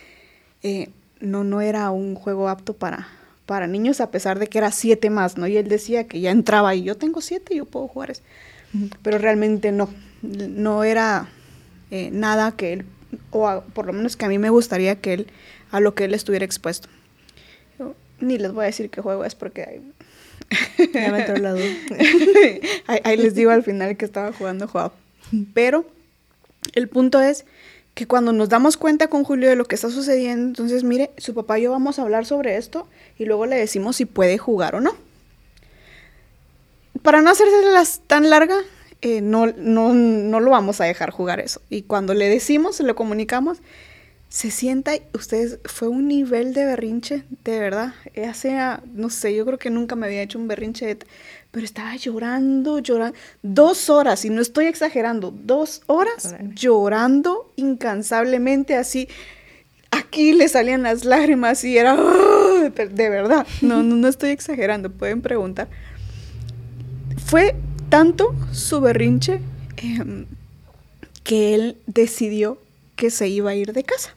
eh, 0.64 0.90
no, 1.20 1.44
no 1.44 1.60
era 1.60 1.92
un 1.92 2.16
juego 2.16 2.48
apto 2.48 2.74
para, 2.74 3.10
para 3.48 3.66
niños, 3.66 4.02
a 4.02 4.12
pesar 4.12 4.38
de 4.38 4.48
que 4.48 4.58
era 4.60 4.72
siete 4.72 5.10
más, 5.10 5.38
¿no? 5.38 5.48
Y 5.48 5.56
él 5.56 5.70
decía 5.70 6.06
que 6.06 6.20
ya 6.20 6.32
entraba 6.32 6.76
y 6.76 6.84
yo 6.84 6.96
tengo 6.96 7.22
siete, 7.22 7.56
yo 7.56 7.66
puedo 7.66 7.88
jugar 7.88 8.12
eso. 8.12 8.22
Pero 9.02 9.18
realmente 9.18 9.72
no, 9.72 9.90
no 10.22 10.84
era 10.84 11.30
eh, 11.90 12.10
nada 12.12 12.52
que 12.52 12.74
él, 12.74 12.86
o 13.32 13.64
por 13.74 13.86
lo 13.86 13.94
menos 13.94 14.18
que 14.18 14.26
a 14.26 14.28
mí 14.28 14.38
me 14.38 14.50
gustaría 14.50 14.98
que 14.98 15.14
él, 15.14 15.28
a 15.72 15.80
lo 15.80 15.96
que 15.96 16.04
él 16.04 16.14
estuviera 16.14 16.44
expuesto. 16.44 16.90
ni 18.20 18.38
les 18.38 18.52
voy 18.52 18.64
a 18.64 18.68
decir 18.68 18.90
qué 18.90 19.00
juego 19.00 19.24
es 19.24 19.34
porque 19.34 19.64
hay... 19.64 19.94
ya 20.94 21.12
me 21.12 21.40
la 21.40 21.54
duda. 21.54 21.64
ahí, 23.04 23.16
les 23.18 23.34
digo 23.34 23.52
al 23.52 23.64
final 23.64 23.96
que 23.96 24.04
estaba 24.04 24.34
jugando 24.34 24.68
juego. 24.68 24.92
Pero 25.54 25.86
el 26.74 26.90
punto 26.90 27.22
es 27.22 27.46
que 27.98 28.06
cuando 28.06 28.32
nos 28.32 28.48
damos 28.48 28.78
cuenta 28.78 29.08
con 29.08 29.24
Julio 29.24 29.50
de 29.50 29.56
lo 29.56 29.66
que 29.66 29.74
está 29.74 29.90
sucediendo, 29.90 30.46
entonces 30.50 30.84
mire, 30.84 31.10
su 31.18 31.34
papá 31.34 31.58
y 31.58 31.64
yo 31.64 31.72
vamos 31.72 31.98
a 31.98 32.04
hablar 32.04 32.28
sobre 32.28 32.56
esto 32.56 32.88
y 33.18 33.26
luego 33.26 33.48
le 33.48 33.56
decimos 33.56 33.96
si 33.96 34.06
puede 34.06 34.38
jugar 34.38 34.76
o 34.76 34.82
no. 34.82 34.96
Para 37.02 37.24
no 37.24 37.32
las 37.74 38.02
tan 38.06 38.30
larga, 38.30 38.56
eh, 39.02 39.22
no, 39.22 39.48
no, 39.48 39.96
no 39.96 40.40
lo 40.40 40.52
vamos 40.52 40.80
a 40.80 40.86
dejar 40.86 41.10
jugar 41.10 41.40
eso. 41.40 41.60
Y 41.72 41.82
cuando 41.82 42.14
le 42.14 42.30
decimos, 42.30 42.76
se 42.76 42.84
lo 42.84 42.96
comunicamos, 42.96 43.64
se 44.30 44.52
sienta, 44.52 44.92
ustedes, 45.16 45.58
fue 45.66 45.88
un 45.88 46.08
nivel 46.08 46.54
de 46.54 46.66
berrinche, 46.66 47.24
de 47.46 47.60
verdad. 47.60 47.96
Hace, 48.30 48.60
no 48.94 49.10
sé, 49.10 49.34
yo 49.34 49.44
creo 49.44 49.58
que 49.58 49.72
nunca 49.72 49.96
me 49.96 50.06
había 50.06 50.22
hecho 50.22 50.38
un 50.38 50.48
berrinche, 50.48 51.00
pero 51.58 51.66
estaba 51.66 51.96
llorando, 51.96 52.78
llorando, 52.78 53.18
dos 53.42 53.90
horas, 53.90 54.24
y 54.26 54.30
no 54.30 54.44
estoy 54.44 54.68
exagerando, 54.68 55.32
dos 55.32 55.82
horas 55.88 56.36
llorando 56.54 57.52
incansablemente, 57.56 58.76
así. 58.76 59.08
Aquí 59.90 60.34
le 60.34 60.48
salían 60.50 60.84
las 60.84 61.04
lágrimas 61.04 61.64
y 61.64 61.76
era, 61.76 61.96
de 61.96 63.10
verdad, 63.10 63.48
no, 63.64 63.82
no, 63.82 63.96
no 63.96 64.08
estoy 64.08 64.30
exagerando, 64.30 64.92
pueden 64.92 65.24
preguntar. 65.24 65.68
Fue 67.26 67.56
tanto 67.90 68.36
su 68.52 68.80
berrinche 68.80 69.40
em, 69.78 70.28
que 71.24 71.56
él 71.56 71.78
decidió 71.88 72.60
que 72.96 73.10
se 73.10 73.30
iba 73.30 73.50
a 73.50 73.56
ir 73.56 73.74
de 73.74 73.84
casa 73.84 74.14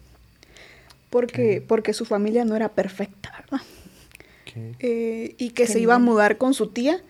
porque, 1.09 1.64
porque 1.66 1.94
su 1.94 2.05
familia 2.05 2.44
no 2.44 2.55
era 2.55 2.68
perfecta, 2.68 3.33
¿verdad? 3.40 3.66
Eh, 4.81 5.37
y 5.38 5.50
que 5.53 5.66
se 5.66 5.81
iba 5.81 5.94
a 5.94 5.98
mudar 5.98 6.37
con 6.37 6.53
su 6.53 6.66
tía, 6.66 7.00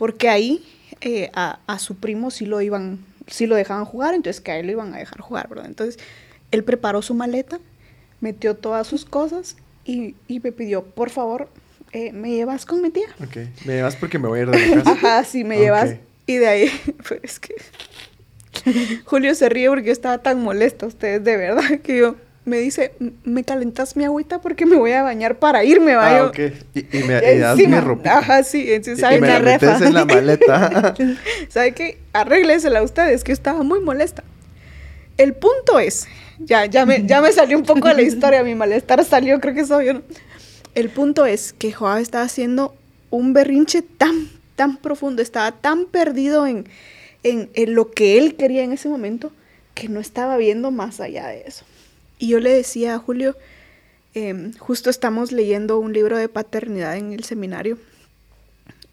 porque 0.00 0.30
ahí 0.30 0.64
eh, 1.02 1.30
a, 1.34 1.78
su 1.78 1.96
primo 1.96 2.30
sí 2.30 2.46
lo 2.46 2.62
iban, 2.62 3.04
sí 3.26 3.46
lo 3.46 3.54
dejaban 3.54 3.84
jugar, 3.84 4.14
entonces 4.14 4.40
que 4.40 4.50
a 4.50 4.58
él 4.58 4.64
lo 4.64 4.72
iban 4.72 4.94
a 4.94 4.96
dejar 4.96 5.20
jugar, 5.20 5.46
¿verdad? 5.50 5.66
Entonces 5.66 6.02
él 6.52 6.64
preparó 6.64 7.02
su 7.02 7.12
maleta, 7.12 7.60
metió 8.22 8.56
todas 8.56 8.86
sus 8.86 9.04
cosas 9.04 9.56
y, 9.84 10.14
me 10.26 10.52
pidió, 10.52 10.86
por 10.86 11.10
favor, 11.10 11.50
eh, 11.92 12.12
¿me 12.12 12.30
llevas 12.30 12.64
con 12.64 12.80
mi 12.80 12.88
tía? 12.88 13.08
Ok, 13.22 13.36
me 13.66 13.74
llevas 13.74 13.94
porque 13.94 14.18
me 14.18 14.26
voy 14.26 14.38
a 14.38 14.42
ir 14.44 14.50
de 14.50 14.68
la 14.68 14.76
casa. 14.76 14.90
Ajá, 14.92 15.24
sí, 15.24 15.44
me 15.44 15.58
llevas. 15.58 15.96
Y 16.24 16.36
de 16.36 16.48
ahí, 16.48 16.70
pues 17.06 17.38
que 17.38 17.56
Julio 19.04 19.34
se 19.34 19.50
ríe 19.50 19.68
porque 19.68 19.88
yo 19.88 19.92
estaba 19.92 20.16
tan 20.16 20.42
molesta, 20.42 20.86
ustedes, 20.86 21.22
de 21.22 21.36
verdad, 21.36 21.78
que 21.82 21.98
yo 21.98 22.16
me 22.44 22.58
dice, 22.58 22.92
¿me 23.24 23.44
calentas 23.44 23.96
mi 23.96 24.04
agüita 24.04 24.40
porque 24.40 24.64
me 24.64 24.76
voy 24.76 24.92
a 24.92 25.02
bañar 25.02 25.38
para 25.38 25.62
irme, 25.62 25.94
Ah, 25.94 26.24
ok. 26.26 26.38
Y, 26.74 26.98
y 26.98 27.02
me 27.04 27.34
y 27.34 27.38
das 27.38 27.56
mi. 27.56 27.64
Ajá, 28.04 28.42
sí, 28.42 28.72
entonces, 28.72 29.00
¿sabe 29.00 29.18
y 29.18 29.20
me 29.20 29.28
la 29.28 29.54
en 29.56 29.94
la 29.94 30.04
maleta. 30.04 30.94
¿Sabe 31.48 31.72
qué? 31.72 31.98
Arréglesela 32.12 32.80
a 32.80 32.82
ustedes, 32.82 33.24
que 33.24 33.30
yo 33.30 33.34
estaba 33.34 33.62
muy 33.62 33.80
molesta. 33.80 34.24
El 35.18 35.34
punto 35.34 35.78
es, 35.78 36.08
ya, 36.38 36.64
ya, 36.64 36.86
me, 36.86 37.06
ya 37.06 37.20
me 37.20 37.30
salió 37.30 37.58
un 37.58 37.64
poco 37.64 37.88
de 37.88 37.94
la 37.94 38.02
historia, 38.02 38.42
mi 38.42 38.54
malestar 38.54 39.04
salió, 39.04 39.38
creo 39.38 39.54
que 39.54 39.60
es 39.60 39.70
obvio, 39.70 39.94
¿no? 39.94 40.02
El 40.74 40.88
punto 40.88 41.26
es 41.26 41.52
que 41.52 41.72
Joab 41.72 41.98
estaba 41.98 42.24
haciendo 42.24 42.74
un 43.10 43.34
berrinche 43.34 43.82
tan, 43.82 44.28
tan 44.56 44.78
profundo, 44.78 45.20
estaba 45.20 45.52
tan 45.52 45.84
perdido 45.86 46.46
en, 46.46 46.66
en, 47.22 47.50
en 47.52 47.74
lo 47.74 47.90
que 47.90 48.16
él 48.16 48.36
quería 48.36 48.62
en 48.62 48.72
ese 48.72 48.88
momento, 48.88 49.30
que 49.74 49.88
no 49.88 50.00
estaba 50.00 50.36
viendo 50.38 50.70
más 50.70 51.00
allá 51.00 51.26
de 51.26 51.42
eso. 51.46 51.64
Y 52.20 52.28
yo 52.28 52.38
le 52.38 52.50
decía 52.52 52.94
a 52.94 52.98
Julio, 52.98 53.36
em, 54.14 54.52
justo 54.58 54.90
estamos 54.90 55.32
leyendo 55.32 55.78
un 55.78 55.92
libro 55.92 56.16
de 56.18 56.28
paternidad 56.28 56.96
en 56.96 57.12
el 57.12 57.24
seminario 57.24 57.78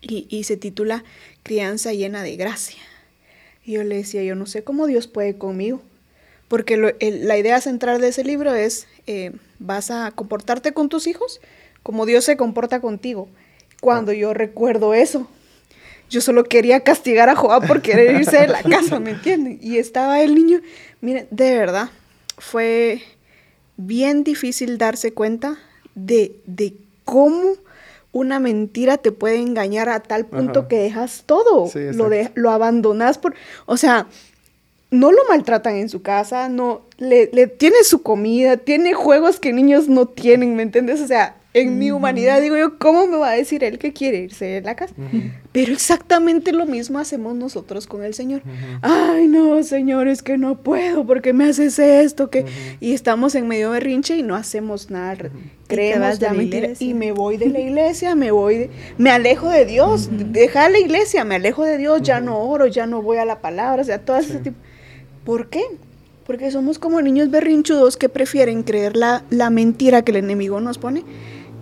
y, 0.02 0.26
y 0.30 0.44
se 0.46 0.58
titula 0.58 1.04
Crianza 1.44 1.92
llena 1.94 2.24
de 2.24 2.36
gracia. 2.38 2.80
Y 3.66 3.74
yo 3.74 3.84
le 3.84 3.98
decía, 3.98 4.24
yo 4.24 4.36
no 4.36 4.46
sé 4.46 4.64
cómo 4.64 4.88
Dios 4.88 5.08
puede 5.08 5.38
conmigo, 5.38 5.82
porque 6.48 6.78
lo- 6.78 6.92
el- 7.00 7.28
la 7.28 7.38
idea 7.38 7.60
central 7.62 8.00
de 8.00 8.08
ese 8.08 8.24
libro 8.24 8.56
es, 8.56 8.88
eh, 9.08 9.34
vas 9.60 9.92
a 9.92 10.12
comportarte 10.12 10.72
con 10.74 10.88
tus 10.90 11.06
hijos 11.08 11.42
como 11.84 12.06
Dios 12.06 12.24
se 12.26 12.38
comporta 12.38 12.80
contigo. 12.82 13.28
Cuando 13.82 14.12
yo 14.14 14.34
recuerdo 14.34 14.94
eso, 14.94 15.30
yo 16.10 16.22
solo 16.22 16.44
quería 16.46 16.82
castigar 16.82 17.28
a 17.30 17.36
Joab 17.36 17.68
por 17.68 17.82
querer 17.82 18.16
irse 18.16 18.40
de 18.40 18.48
la 18.48 18.64
casa, 18.64 19.00
¿me 19.00 19.12
entienden? 19.12 19.60
Y 19.62 19.78
estaba 19.78 20.22
el 20.22 20.34
niño, 20.36 20.62
miren, 21.02 21.28
de 21.32 21.58
verdad, 21.58 21.90
fue 22.38 23.02
bien 23.78 24.24
difícil 24.24 24.78
darse 24.78 25.14
cuenta 25.14 25.58
de, 25.96 26.40
de 26.46 26.74
cómo 27.06 27.54
una 28.12 28.40
mentira 28.40 28.98
te 28.98 29.12
puede 29.12 29.38
engañar 29.38 29.90
a 29.90 30.02
tal 30.02 30.26
punto 30.26 30.62
Ajá. 30.62 30.68
que 30.68 30.78
dejas 30.80 31.24
todo, 31.26 31.68
Sí, 31.68 31.92
lo, 31.94 32.10
de, 32.10 32.32
lo 32.36 32.52
abandonas 32.52 33.18
por, 33.18 33.36
o 33.66 33.78
sea, 33.78 34.08
no 34.90 35.12
lo 35.12 35.20
maltratan 35.30 35.76
en 35.76 35.90
su 35.90 36.02
casa, 36.02 36.50
no, 36.50 36.82
le, 36.98 37.30
le 37.34 37.48
tiene 37.48 37.84
su 37.84 38.02
comida, 38.02 38.58
tiene 38.58 38.94
juegos 38.94 39.40
que 39.40 39.54
niños 39.54 39.88
no 39.88 40.06
tienen, 40.08 40.56
¿me 40.56 40.64
entiendes? 40.64 41.02
O 41.02 41.08
sea, 41.08 41.36
en 41.62 41.78
mi 41.78 41.92
humanidad 41.92 42.42
digo 42.42 42.58
yo, 42.58 42.78
¿cómo 42.78 43.08
me 43.08 43.18
va 43.18 43.30
a 43.32 43.34
decir 43.34 43.64
él 43.64 43.78
que 43.80 43.94
quiere 43.94 44.20
irse 44.20 44.46
de 44.46 44.62
la 44.62 44.76
casa? 44.76 44.94
Pero 45.52 45.74
exactamente 45.74 46.52
lo 46.52 46.66
mismo 46.66 47.00
hacemos 47.00 47.36
nosotros 47.36 47.88
con 47.88 48.04
el 48.04 48.14
Señor. 48.14 48.42
Ay, 48.82 49.28
no, 49.28 49.62
Señor, 49.64 50.08
es 50.08 50.22
que 50.24 50.38
no 50.38 50.60
puedo, 50.62 51.06
porque 51.06 51.34
me 51.34 51.46
haces 51.50 51.80
esto, 51.80 52.30
que... 52.30 52.46
Y 52.80 52.94
estamos 52.94 53.36
en 53.36 53.48
medio 53.48 53.68
de 53.72 53.80
berrinche 53.80 54.18
y 54.18 54.24
no 54.24 54.36
hacemos 54.36 54.90
nada. 54.92 55.18
Creemos 55.68 56.22
la 56.22 56.28
la 56.30 56.34
mentira. 56.34 56.70
Y 56.80 56.94
me 56.94 57.12
voy 57.12 57.38
de 57.38 57.50
la 57.50 57.60
iglesia, 57.68 58.16
me 58.16 58.32
voy, 58.32 58.58
de- 58.58 58.70
me 58.98 59.10
alejo 59.10 59.50
de 59.50 59.66
Dios, 59.66 60.10
deja 60.12 60.70
la 60.70 60.80
iglesia, 60.80 61.24
me 61.24 61.36
alejo 61.36 61.64
de 61.64 61.78
Dios, 61.78 62.02
ya 62.04 62.20
no 62.22 62.40
oro, 62.40 62.68
ya 62.68 62.86
no 62.88 63.02
voy 63.02 63.18
a 63.18 63.26
la 63.26 63.40
palabra, 63.42 63.82
o 63.82 63.86
sea, 63.86 64.00
todo 64.00 64.18
ese 64.18 64.40
tipo. 64.40 64.58
¿Por 65.26 65.50
qué? 65.50 65.64
Porque 66.26 66.52
somos 66.52 66.78
como 66.78 67.02
niños 67.02 67.32
berrinchudos 67.32 67.96
que 67.98 68.10
prefieren 68.10 68.64
creer 68.64 68.98
la, 68.98 69.24
la 69.30 69.50
mentira 69.50 70.02
que 70.04 70.12
el 70.12 70.18
enemigo 70.18 70.60
nos 70.60 70.78
pone 70.78 71.04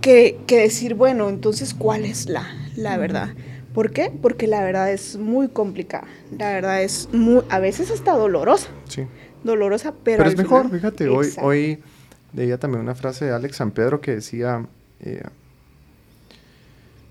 que, 0.06 0.38
que 0.46 0.60
decir, 0.60 0.94
bueno, 0.94 1.30
entonces, 1.30 1.74
¿cuál 1.74 2.06
es 2.06 2.30
la, 2.30 2.46
la 2.76 2.96
verdad? 2.96 3.30
¿Por 3.74 3.90
qué? 3.90 4.12
Porque 4.22 4.46
la 4.46 4.64
verdad 4.64 4.92
es 4.92 5.18
muy 5.18 5.48
complicada. 5.48 6.06
La 6.38 6.52
verdad 6.52 6.84
es 6.84 7.10
muy, 7.12 7.42
a 7.50 7.58
veces 7.58 7.90
hasta 7.90 8.16
dolorosa. 8.16 8.68
Sí. 8.88 9.08
Dolorosa, 9.44 9.96
pero. 10.04 10.20
Pero, 10.20 10.30
es 10.30 10.38
mejor, 10.38 10.70
fíjate, 10.70 11.10
hoy, 11.10 11.26
Exacto. 11.26 11.48
hoy 11.48 11.80
leía 12.36 12.60
también 12.60 12.84
una 12.84 12.94
frase 12.94 13.26
de 13.26 13.32
Alex 13.32 13.56
San 13.56 13.72
Pedro 13.72 14.00
que 14.00 14.14
decía, 14.14 14.68
eh, 15.00 15.24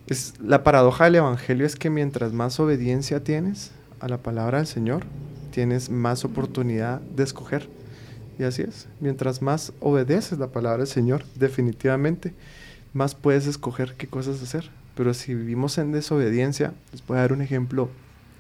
es, 0.07 0.35
la 0.38 0.62
paradoja 0.62 1.07
del 1.07 1.16
Evangelio 1.16 1.66
es 1.66 1.74
que 1.74 1.90
mientras 1.90 2.33
más 2.33 2.61
obediencia 2.61 3.24
tienes 3.24 3.72
a 3.98 4.07
la 4.07 4.18
palabra 4.18 4.59
del 4.59 4.68
Señor, 4.68 5.02
tienes 5.50 5.90
más 5.90 6.24
oportunidad 6.24 7.00
de 7.00 7.24
escoger. 7.24 7.68
Y 8.38 8.44
así 8.44 8.62
es, 8.62 8.87
mientras 9.00 9.42
más 9.42 9.72
obedeces 9.80 10.38
la 10.38 10.46
palabra 10.46 10.78
del 10.78 10.87
Señor, 10.87 11.24
definitivamente, 11.35 12.35
más 12.94 13.14
puedes 13.14 13.46
escoger 13.46 13.94
qué 13.96 14.07
cosas 14.07 14.42
hacer. 14.42 14.70
Pero 14.94 15.12
si 15.12 15.35
vivimos 15.35 15.76
en 15.76 15.92
desobediencia, 15.92 16.72
les 16.92 17.04
voy 17.07 17.18
a 17.18 17.20
dar 17.20 17.33
un 17.33 17.42
ejemplo 17.42 17.90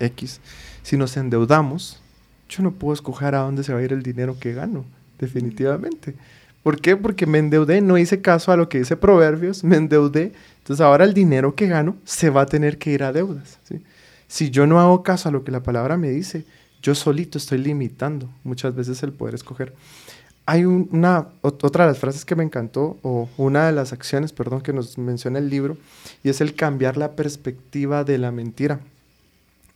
X, 0.00 0.40
si 0.82 0.96
nos 0.96 1.16
endeudamos, 1.16 2.00
yo 2.48 2.62
no 2.62 2.72
puedo 2.72 2.94
escoger 2.94 3.34
a 3.34 3.40
dónde 3.40 3.64
se 3.64 3.72
va 3.72 3.80
a 3.80 3.82
ir 3.82 3.92
el 3.92 4.02
dinero 4.02 4.38
que 4.38 4.52
gano, 4.52 4.84
definitivamente. 5.18 6.14
¿Por 6.62 6.80
qué? 6.80 6.96
Porque 6.96 7.26
me 7.26 7.38
endeudé, 7.38 7.80
no 7.80 7.98
hice 7.98 8.20
caso 8.22 8.52
a 8.52 8.56
lo 8.56 8.68
que 8.68 8.78
dice 8.78 8.96
Proverbios, 8.96 9.64
me 9.64 9.76
endeudé. 9.76 10.32
Entonces 10.58 10.82
ahora 10.82 11.04
el 11.04 11.12
dinero 11.12 11.54
que 11.54 11.66
gano 11.66 11.96
se 12.04 12.30
va 12.30 12.42
a 12.42 12.46
tener 12.46 12.78
que 12.78 12.90
ir 12.90 13.02
a 13.02 13.12
deudas. 13.12 13.58
¿sí? 13.64 13.82
Si 14.28 14.50
yo 14.50 14.66
no 14.66 14.80
hago 14.80 15.02
caso 15.02 15.28
a 15.28 15.32
lo 15.32 15.44
que 15.44 15.52
la 15.52 15.62
palabra 15.62 15.96
me 15.96 16.10
dice, 16.10 16.46
yo 16.80 16.94
solito 16.94 17.38
estoy 17.38 17.58
limitando 17.58 18.30
muchas 18.44 18.74
veces 18.74 19.02
el 19.02 19.12
poder 19.12 19.34
escoger. 19.34 19.74
Hay 20.46 20.64
un- 20.66 20.88
una, 20.92 21.28
ot- 21.42 21.64
otra 21.64 21.84
de 21.86 21.92
las 21.92 21.98
frases 21.98 22.24
que 22.24 22.36
me 22.36 22.44
encantó, 22.44 22.98
o 23.02 23.28
una 23.38 23.66
de 23.66 23.72
las 23.72 23.92
acciones, 23.92 24.32
perdón, 24.32 24.60
que 24.60 24.72
nos 24.74 24.98
menciona 24.98 25.38
el 25.38 25.48
libro, 25.48 25.76
y 26.22 26.28
es 26.28 26.40
el 26.40 26.54
cambiar 26.54 26.96
la 26.98 27.12
perspectiva 27.12 28.04
de 28.04 28.18
la 28.18 28.30
mentira. 28.30 28.80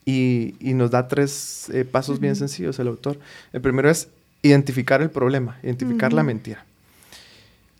Y, 0.04 0.54
y 0.60 0.72
nos 0.74 0.90
da 0.90 1.06
tres 1.08 1.68
eh, 1.70 1.84
pasos 1.84 2.18
bien 2.20 2.34
sencillos 2.36 2.78
el 2.78 2.88
autor. 2.88 3.18
El 3.52 3.60
primero 3.60 3.90
es 3.90 4.08
identificar 4.42 5.02
el 5.02 5.10
problema, 5.10 5.58
identificar 5.62 6.12
la 6.12 6.22
mentira. 6.22 6.64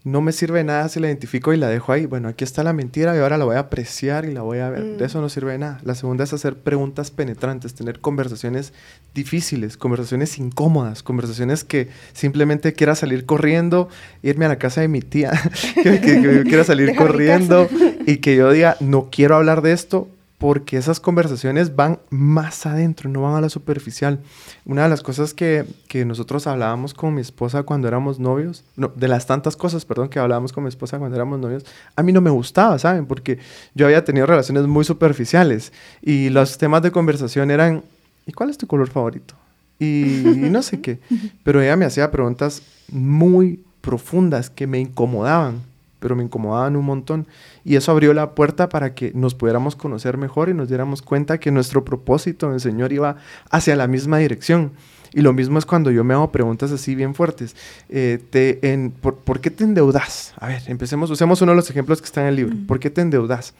No 0.08 0.20
me 0.22 0.32
sirve 0.32 0.58
de 0.58 0.64
nada 0.64 0.88
si 0.88 1.00
la 1.00 1.08
identifico 1.08 1.52
y 1.52 1.56
la 1.58 1.68
dejo 1.68 1.92
ahí. 1.92 2.06
Bueno, 2.06 2.28
aquí 2.28 2.42
está 2.44 2.62
la 2.64 2.72
mentira 2.72 3.14
y 3.14 3.18
ahora 3.18 3.36
la 3.36 3.44
voy 3.44 3.56
a 3.56 3.60
apreciar 3.60 4.24
y 4.24 4.32
la 4.32 4.42
voy 4.42 4.58
a 4.58 4.70
ver. 4.70 4.82
Mm. 4.82 4.96
De 4.96 5.04
eso 5.04 5.20
no 5.20 5.28
sirve 5.28 5.52
de 5.52 5.58
nada. 5.58 5.80
La 5.84 5.94
segunda 5.94 6.24
es 6.24 6.32
hacer 6.32 6.56
preguntas 6.56 7.10
penetrantes, 7.10 7.74
tener 7.74 8.00
conversaciones 8.00 8.72
difíciles, 9.14 9.76
conversaciones 9.76 10.38
incómodas, 10.38 11.02
conversaciones 11.02 11.64
que 11.64 11.88
simplemente 12.12 12.72
quiera 12.72 12.94
salir 12.94 13.26
corriendo, 13.26 13.88
irme 14.22 14.44
a 14.46 14.48
la 14.48 14.58
casa 14.58 14.80
de 14.80 14.88
mi 14.88 15.00
tía, 15.02 15.32
que, 15.74 16.00
que- 16.00 16.22
que 16.22 16.34
yo 16.36 16.42
quiera 16.44 16.64
salir 16.64 16.94
corriendo 16.96 17.68
y 18.06 18.16
que 18.18 18.34
yo 18.36 18.50
diga, 18.50 18.76
no 18.80 19.08
quiero 19.10 19.36
hablar 19.36 19.62
de 19.62 19.72
esto 19.72 20.08
porque 20.38 20.76
esas 20.76 21.00
conversaciones 21.00 21.74
van 21.74 21.98
más 22.10 22.64
adentro, 22.64 23.10
no 23.10 23.22
van 23.22 23.34
a 23.34 23.40
la 23.40 23.48
superficial. 23.48 24.20
Una 24.64 24.84
de 24.84 24.88
las 24.88 25.02
cosas 25.02 25.34
que, 25.34 25.64
que 25.88 26.04
nosotros 26.04 26.46
hablábamos 26.46 26.94
con 26.94 27.12
mi 27.14 27.20
esposa 27.20 27.64
cuando 27.64 27.88
éramos 27.88 28.20
novios, 28.20 28.64
no, 28.76 28.92
de 28.94 29.08
las 29.08 29.26
tantas 29.26 29.56
cosas, 29.56 29.84
perdón, 29.84 30.08
que 30.08 30.20
hablábamos 30.20 30.52
con 30.52 30.62
mi 30.62 30.68
esposa 30.68 30.98
cuando 30.98 31.16
éramos 31.16 31.40
novios, 31.40 31.66
a 31.96 32.04
mí 32.04 32.12
no 32.12 32.20
me 32.20 32.30
gustaba, 32.30 32.78
¿saben? 32.78 33.06
Porque 33.06 33.38
yo 33.74 33.86
había 33.86 34.04
tenido 34.04 34.26
relaciones 34.26 34.66
muy 34.68 34.84
superficiales 34.84 35.72
y 36.02 36.30
los 36.30 36.56
temas 36.56 36.82
de 36.82 36.92
conversación 36.92 37.50
eran, 37.50 37.82
¿y 38.24 38.32
cuál 38.32 38.50
es 38.50 38.58
tu 38.58 38.68
color 38.68 38.88
favorito? 38.88 39.34
Y, 39.80 40.20
y 40.20 40.50
no 40.50 40.62
sé 40.62 40.80
qué. 40.80 41.00
Pero 41.42 41.60
ella 41.60 41.76
me 41.76 41.84
hacía 41.84 42.12
preguntas 42.12 42.62
muy 42.92 43.60
profundas 43.80 44.50
que 44.50 44.68
me 44.68 44.78
incomodaban, 44.78 45.62
pero 46.00 46.16
me 46.16 46.24
incomodaban 46.24 46.76
un 46.76 46.84
montón. 46.84 47.26
Y 47.64 47.76
eso 47.76 47.92
abrió 47.92 48.14
la 48.14 48.34
puerta 48.34 48.68
para 48.68 48.94
que 48.94 49.12
nos 49.14 49.34
pudiéramos 49.34 49.76
conocer 49.76 50.16
mejor 50.16 50.48
y 50.48 50.54
nos 50.54 50.68
diéramos 50.68 51.02
cuenta 51.02 51.38
que 51.38 51.50
nuestro 51.50 51.84
propósito 51.84 52.46
en 52.46 52.54
el 52.54 52.60
Señor 52.60 52.92
iba 52.92 53.16
hacia 53.50 53.76
la 53.76 53.86
misma 53.86 54.18
dirección. 54.18 54.72
Y 55.14 55.22
lo 55.22 55.32
mismo 55.32 55.58
es 55.58 55.66
cuando 55.66 55.90
yo 55.90 56.04
me 56.04 56.14
hago 56.14 56.30
preguntas 56.30 56.70
así 56.70 56.94
bien 56.94 57.14
fuertes. 57.14 57.56
Eh, 57.88 58.18
te, 58.30 58.72
en, 58.72 58.90
por, 58.90 59.16
por 59.16 59.40
qué 59.40 59.50
te 59.50 59.64
endeudas? 59.64 60.34
A 60.38 60.48
ver, 60.48 60.62
empecemos, 60.66 61.10
usemos 61.10 61.40
uno 61.42 61.52
de 61.52 61.56
los 61.56 61.70
ejemplos 61.70 62.00
que 62.00 62.06
está 62.06 62.22
en 62.22 62.28
el 62.28 62.36
libro. 62.36 62.56
¿Por 62.66 62.78
qué 62.78 62.90
te 62.90 63.00
endeudas? 63.00 63.54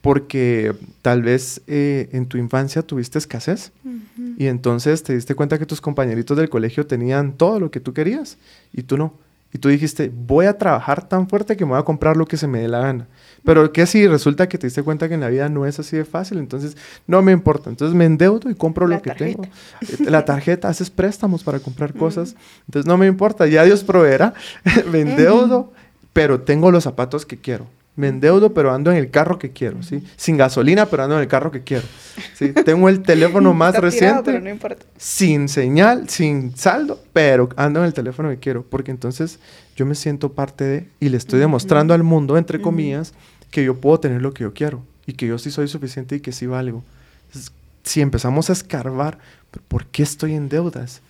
Porque 0.00 0.74
tal 1.02 1.22
vez 1.22 1.60
eh, 1.66 2.08
en 2.12 2.26
tu 2.26 2.38
infancia 2.38 2.82
tuviste 2.82 3.18
escasez 3.18 3.72
y 4.38 4.46
entonces 4.46 5.02
te 5.02 5.14
diste 5.14 5.34
cuenta 5.34 5.58
que 5.58 5.66
tus 5.66 5.80
compañeritos 5.80 6.36
del 6.36 6.48
colegio 6.48 6.86
tenían 6.86 7.32
todo 7.32 7.58
lo 7.58 7.70
que 7.70 7.80
tú 7.80 7.92
querías 7.92 8.38
y 8.72 8.82
tú 8.82 8.98
no. 8.98 9.14
Y 9.56 9.58
tú 9.58 9.70
dijiste, 9.70 10.12
voy 10.14 10.44
a 10.44 10.58
trabajar 10.58 11.08
tan 11.08 11.30
fuerte 11.30 11.56
que 11.56 11.64
me 11.64 11.70
voy 11.70 11.80
a 11.80 11.82
comprar 11.82 12.14
lo 12.18 12.26
que 12.26 12.36
se 12.36 12.46
me 12.46 12.60
dé 12.60 12.68
la 12.68 12.80
gana. 12.80 13.08
Pero 13.42 13.72
que 13.72 13.86
si 13.86 14.06
resulta 14.06 14.50
que 14.50 14.58
te 14.58 14.66
diste 14.66 14.82
cuenta 14.82 15.08
que 15.08 15.14
en 15.14 15.20
la 15.20 15.30
vida 15.30 15.48
no 15.48 15.64
es 15.64 15.78
así 15.78 15.96
de 15.96 16.04
fácil, 16.04 16.36
entonces 16.36 16.76
no 17.06 17.22
me 17.22 17.32
importa. 17.32 17.70
Entonces 17.70 17.96
me 17.96 18.04
endeudo 18.04 18.50
y 18.50 18.54
compro 18.54 18.86
La 18.86 18.96
lo 18.96 19.02
que 19.02 19.08
tarjeta. 19.12 19.42
tengo. 19.42 19.54
Eh, 19.80 20.10
La 20.10 20.26
tarjeta, 20.26 20.68
haces 20.68 20.90
préstamos 20.90 21.42
para 21.42 21.58
comprar 21.58 21.94
cosas. 21.94 22.36
Entonces 22.66 22.86
no 22.86 22.98
me 22.98 23.06
importa, 23.06 23.46
ya 23.46 23.64
Dios 23.64 23.82
proveerá. 23.82 24.34
me 24.92 25.00
endeudo, 25.00 25.72
pero 26.12 26.42
tengo 26.42 26.70
los 26.70 26.84
zapatos 26.84 27.24
que 27.24 27.38
quiero. 27.38 27.66
Me 27.96 28.08
endeudo, 28.08 28.52
pero 28.52 28.72
ando 28.72 28.90
en 28.92 28.98
el 28.98 29.10
carro 29.10 29.38
que 29.38 29.52
quiero, 29.52 29.82
¿sí? 29.82 30.04
Sin 30.16 30.36
gasolina, 30.36 30.86
pero 30.86 31.02
ando 31.04 31.16
en 31.16 31.22
el 31.22 31.28
carro 31.28 31.50
que 31.50 31.62
quiero. 31.62 31.86
¿sí? 32.34 32.52
Tengo 32.52 32.88
el 32.90 33.02
teléfono 33.02 33.54
más 33.54 33.74
Está 33.74 33.88
tirado, 33.88 33.90
reciente 33.90 34.22
pero 34.32 34.44
no 34.44 34.50
importa. 34.50 34.84
sin 34.98 35.48
señal, 35.48 36.08
sin 36.08 36.54
saldo, 36.56 37.02
pero 37.14 37.48
ando 37.56 37.80
en 37.80 37.86
el 37.86 37.94
teléfono 37.94 38.28
que 38.28 38.38
quiero, 38.38 38.62
porque 38.64 38.90
entonces 38.90 39.38
yo 39.76 39.86
me 39.86 39.94
siento 39.94 40.32
parte 40.32 40.64
de 40.64 40.88
y 41.00 41.08
le 41.08 41.16
estoy 41.16 41.40
demostrando 41.40 41.94
al 41.94 42.02
mundo, 42.02 42.36
entre 42.36 42.60
comillas, 42.60 43.14
que 43.50 43.64
yo 43.64 43.80
puedo 43.80 43.98
tener 43.98 44.20
lo 44.20 44.34
que 44.34 44.42
yo 44.44 44.52
quiero 44.52 44.82
y 45.06 45.14
que 45.14 45.26
yo 45.26 45.38
sí 45.38 45.50
soy 45.50 45.66
suficiente 45.68 46.16
y 46.16 46.20
que 46.20 46.32
sí 46.32 46.46
valgo. 46.46 46.84
Entonces, 47.28 47.52
si 47.82 48.00
empezamos 48.02 48.50
a 48.50 48.52
escarbar, 48.52 49.18
¿por 49.68 49.86
qué 49.86 50.02
estoy 50.02 50.34
en 50.34 50.48
deudas? 50.50 51.00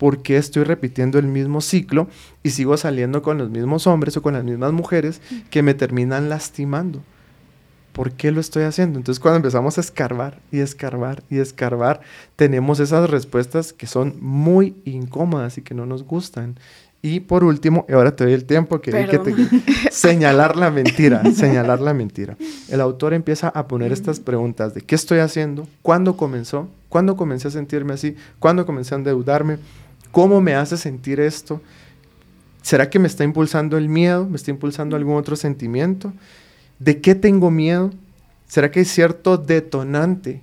¿Por 0.00 0.22
qué 0.22 0.38
estoy 0.38 0.64
repitiendo 0.64 1.18
el 1.18 1.26
mismo 1.26 1.60
ciclo 1.60 2.08
y 2.42 2.52
sigo 2.52 2.74
saliendo 2.78 3.20
con 3.20 3.36
los 3.36 3.50
mismos 3.50 3.86
hombres 3.86 4.16
o 4.16 4.22
con 4.22 4.32
las 4.32 4.42
mismas 4.42 4.72
mujeres 4.72 5.20
que 5.50 5.62
me 5.62 5.74
terminan 5.74 6.30
lastimando? 6.30 7.02
¿Por 7.92 8.12
qué 8.12 8.30
lo 8.30 8.40
estoy 8.40 8.62
haciendo? 8.62 8.98
Entonces 8.98 9.20
cuando 9.20 9.36
empezamos 9.36 9.76
a 9.76 9.82
escarbar 9.82 10.38
y 10.50 10.60
escarbar 10.60 11.22
y 11.28 11.36
escarbar, 11.36 12.00
tenemos 12.34 12.80
esas 12.80 13.10
respuestas 13.10 13.74
que 13.74 13.86
son 13.86 14.14
muy 14.22 14.74
incómodas 14.86 15.58
y 15.58 15.60
que 15.60 15.74
no 15.74 15.84
nos 15.84 16.02
gustan. 16.04 16.56
Y 17.02 17.20
por 17.20 17.44
último, 17.44 17.84
y 17.86 17.92
ahora 17.92 18.16
te 18.16 18.24
doy 18.24 18.32
el 18.32 18.46
tiempo 18.46 18.80
que, 18.80 18.92
que 18.92 19.18
te, 19.18 19.34
señalar 19.90 20.56
la 20.56 20.70
mentira, 20.70 21.22
señalar 21.34 21.82
la 21.82 21.92
mentira. 21.92 22.38
El 22.70 22.80
autor 22.80 23.12
empieza 23.12 23.48
a 23.48 23.68
poner 23.68 23.92
estas 23.92 24.18
preguntas 24.18 24.72
de 24.72 24.80
qué 24.80 24.94
estoy 24.94 25.18
haciendo, 25.18 25.68
cuándo 25.82 26.16
comenzó, 26.16 26.70
cuándo 26.88 27.16
comencé 27.16 27.48
a 27.48 27.50
sentirme 27.50 27.92
así, 27.92 28.16
cuándo 28.38 28.64
comencé 28.64 28.94
a 28.94 28.98
endeudarme, 28.98 29.58
cómo 30.12 30.40
me 30.40 30.54
hace 30.54 30.76
sentir 30.76 31.20
esto, 31.20 31.60
¿será 32.62 32.90
que 32.90 32.98
me 32.98 33.08
está 33.08 33.24
impulsando 33.24 33.76
el 33.76 33.88
miedo, 33.88 34.26
me 34.26 34.36
está 34.36 34.50
impulsando 34.50 34.96
algún 34.96 35.16
otro 35.16 35.36
sentimiento? 35.36 36.12
¿De 36.78 37.00
qué 37.00 37.14
tengo 37.14 37.50
miedo? 37.50 37.90
¿Será 38.46 38.70
que 38.70 38.80
hay 38.80 38.84
cierto 38.84 39.36
detonante 39.36 40.42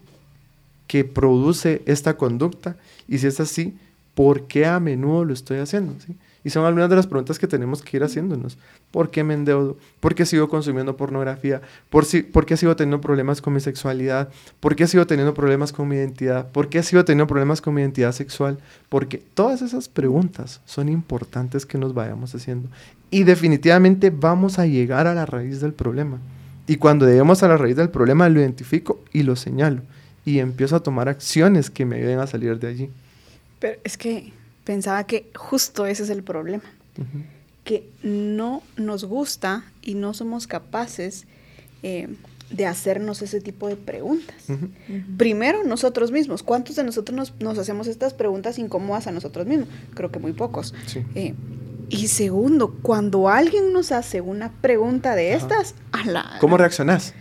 que 0.87 1.03
produce 1.03 1.81
esta 1.85 2.15
conducta? 2.15 2.77
Y 3.07 3.17
si 3.17 3.27
es 3.27 3.39
así, 3.39 3.77
¿por 4.15 4.47
qué 4.47 4.65
a 4.65 4.79
menudo 4.79 5.25
lo 5.25 5.33
estoy 5.33 5.59
haciendo? 5.59 5.93
Y 6.47 6.49
son 6.49 6.63
algunas 6.63 6.89
de 6.89 6.95
las 6.95 7.07
preguntas 7.07 7.39
que 7.39 7.45
tenemos 7.45 7.81
que 7.81 7.97
ir 7.97 8.03
haciéndonos. 8.05 8.57
¿Por 8.91 9.11
qué 9.11 9.21
me 9.21 9.33
endeudo? 9.33 9.75
¿Por 9.99 10.15
qué 10.15 10.25
sigo 10.25 10.47
consumiendo 10.47 10.95
pornografía? 10.95 11.59
¿Por, 11.89 12.05
si, 12.05 12.21
¿Por 12.21 12.45
qué 12.45 12.55
sigo 12.55 12.73
teniendo 12.77 13.01
problemas 13.01 13.41
con 13.41 13.53
mi 13.53 13.59
sexualidad? 13.59 14.29
¿Por 14.61 14.77
qué 14.77 14.87
sigo 14.87 15.05
teniendo 15.05 15.33
problemas 15.33 15.73
con 15.73 15.89
mi 15.89 15.97
identidad? 15.97 16.49
¿Por 16.53 16.69
qué 16.69 16.83
sigo 16.83 17.03
teniendo 17.03 17.27
problemas 17.27 17.59
con 17.59 17.73
mi 17.73 17.81
identidad 17.81 18.13
sexual? 18.13 18.59
Porque 18.87 19.17
todas 19.17 19.61
esas 19.61 19.89
preguntas 19.89 20.61
son 20.63 20.87
importantes 20.87 21.65
que 21.65 21.77
nos 21.77 21.93
vayamos 21.93 22.33
haciendo. 22.33 22.69
Y 23.11 23.25
definitivamente 23.25 24.09
vamos 24.09 24.57
a 24.57 24.65
llegar 24.65 25.05
a 25.05 25.13
la 25.13 25.25
raíz 25.25 25.59
del 25.59 25.73
problema. 25.73 26.17
Y 26.65 26.77
cuando 26.77 27.07
lleguemos 27.07 27.43
a 27.43 27.49
la 27.49 27.57
raíz 27.57 27.75
del 27.75 27.89
problema, 27.89 28.29
lo 28.29 28.39
identifico 28.39 29.03
y 29.11 29.23
lo 29.23 29.35
señalo. 29.35 29.81
Y 30.23 30.39
empiezo 30.39 30.77
a 30.77 30.79
tomar 30.79 31.09
acciones 31.09 31.69
que 31.69 31.83
me 31.83 31.97
ayuden 31.97 32.19
a 32.19 32.27
salir 32.27 32.57
de 32.57 32.69
allí. 32.69 32.89
Pero 33.59 33.77
es 33.83 33.97
que 33.97 34.31
pensaba 34.67 35.05
que 35.05 35.31
justo 35.33 35.85
ese 35.85 36.03
es 36.03 36.09
el 36.09 36.23
problema, 36.23 36.65
que 37.63 37.89
no 38.03 38.61
nos 38.75 39.05
gusta 39.05 39.63
y 39.81 39.93
no 39.93 40.13
somos 40.13 40.45
capaces 40.45 41.25
eh, 41.83 42.09
de 42.49 42.65
hacernos 42.65 43.21
ese 43.21 43.39
tipo 43.39 43.69
de 43.69 43.77
preguntas. 43.77 44.35
Primero, 45.15 45.63
nosotros 45.63 46.11
mismos. 46.11 46.43
¿Cuántos 46.43 46.75
de 46.75 46.83
nosotros 46.83 47.33
nos, 47.39 47.57
hacemos 47.57 47.87
estas 47.87 48.13
preguntas 48.13 48.59
incómodas 48.59 49.07
a 49.07 49.11
nosotros 49.11 49.47
mismos? 49.47 49.69
Creo 49.93 50.11
que 50.11 50.19
muy 50.19 50.33
pocos. 50.33 50.73
Eh, 51.15 51.33
y 51.87 52.09
segundo, 52.09 52.75
cuando 52.81 53.29
alguien 53.29 53.71
nos 53.71 53.93
hace 53.93 54.19
una 54.19 54.51
pregunta 54.51 55.15
de 55.15 55.33
estas, 55.33 55.75
a 55.93 56.05
la, 56.05 56.37
¿cómo 56.41 56.57
reaccionás? 56.57 57.13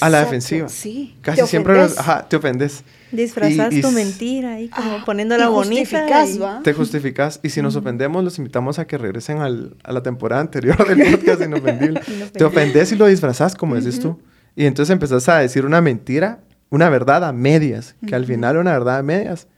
A 0.00 0.10
la 0.10 0.20
defensiva. 0.20 0.68
Sí. 0.68 1.14
Casi 1.22 1.46
siempre 1.46 1.80
ajá, 1.80 2.26
te 2.28 2.36
ofendes. 2.36 2.84
Disfrazas 3.12 3.74
tu 3.80 3.90
mentira 3.90 4.60
y 4.60 4.68
como 4.68 4.92
ah, 4.92 5.02
poniéndola 5.04 5.48
bonita. 5.48 6.06
Te 6.62 6.72
justificas. 6.72 7.40
Y 7.42 7.50
si 7.50 7.60
nos 7.62 7.76
ofendemos, 7.76 8.22
los 8.22 8.38
invitamos 8.38 8.78
a 8.78 8.86
que 8.86 8.98
regresen 8.98 9.38
al, 9.38 9.76
a 9.82 9.92
la 9.92 10.02
temporada 10.02 10.40
anterior 10.40 10.76
del 10.96 11.16
podcast 11.16 11.42
Inofendible. 11.46 12.00
te 12.32 12.44
ofendes 12.44 12.92
y 12.92 12.96
lo 12.96 13.06
disfrazas, 13.06 13.54
como 13.54 13.74
decís 13.74 14.00
tú. 14.00 14.20
Y 14.56 14.66
entonces 14.66 14.92
empezás 14.92 15.28
a 15.28 15.38
decir 15.38 15.64
una 15.64 15.80
mentira, 15.80 16.40
una 16.70 16.88
verdad 16.88 17.24
a 17.24 17.32
medias. 17.32 17.96
Que 18.06 18.14
al 18.14 18.26
final 18.26 18.56
una 18.56 18.72
verdad 18.72 18.98
a 18.98 19.02
medias 19.02 19.48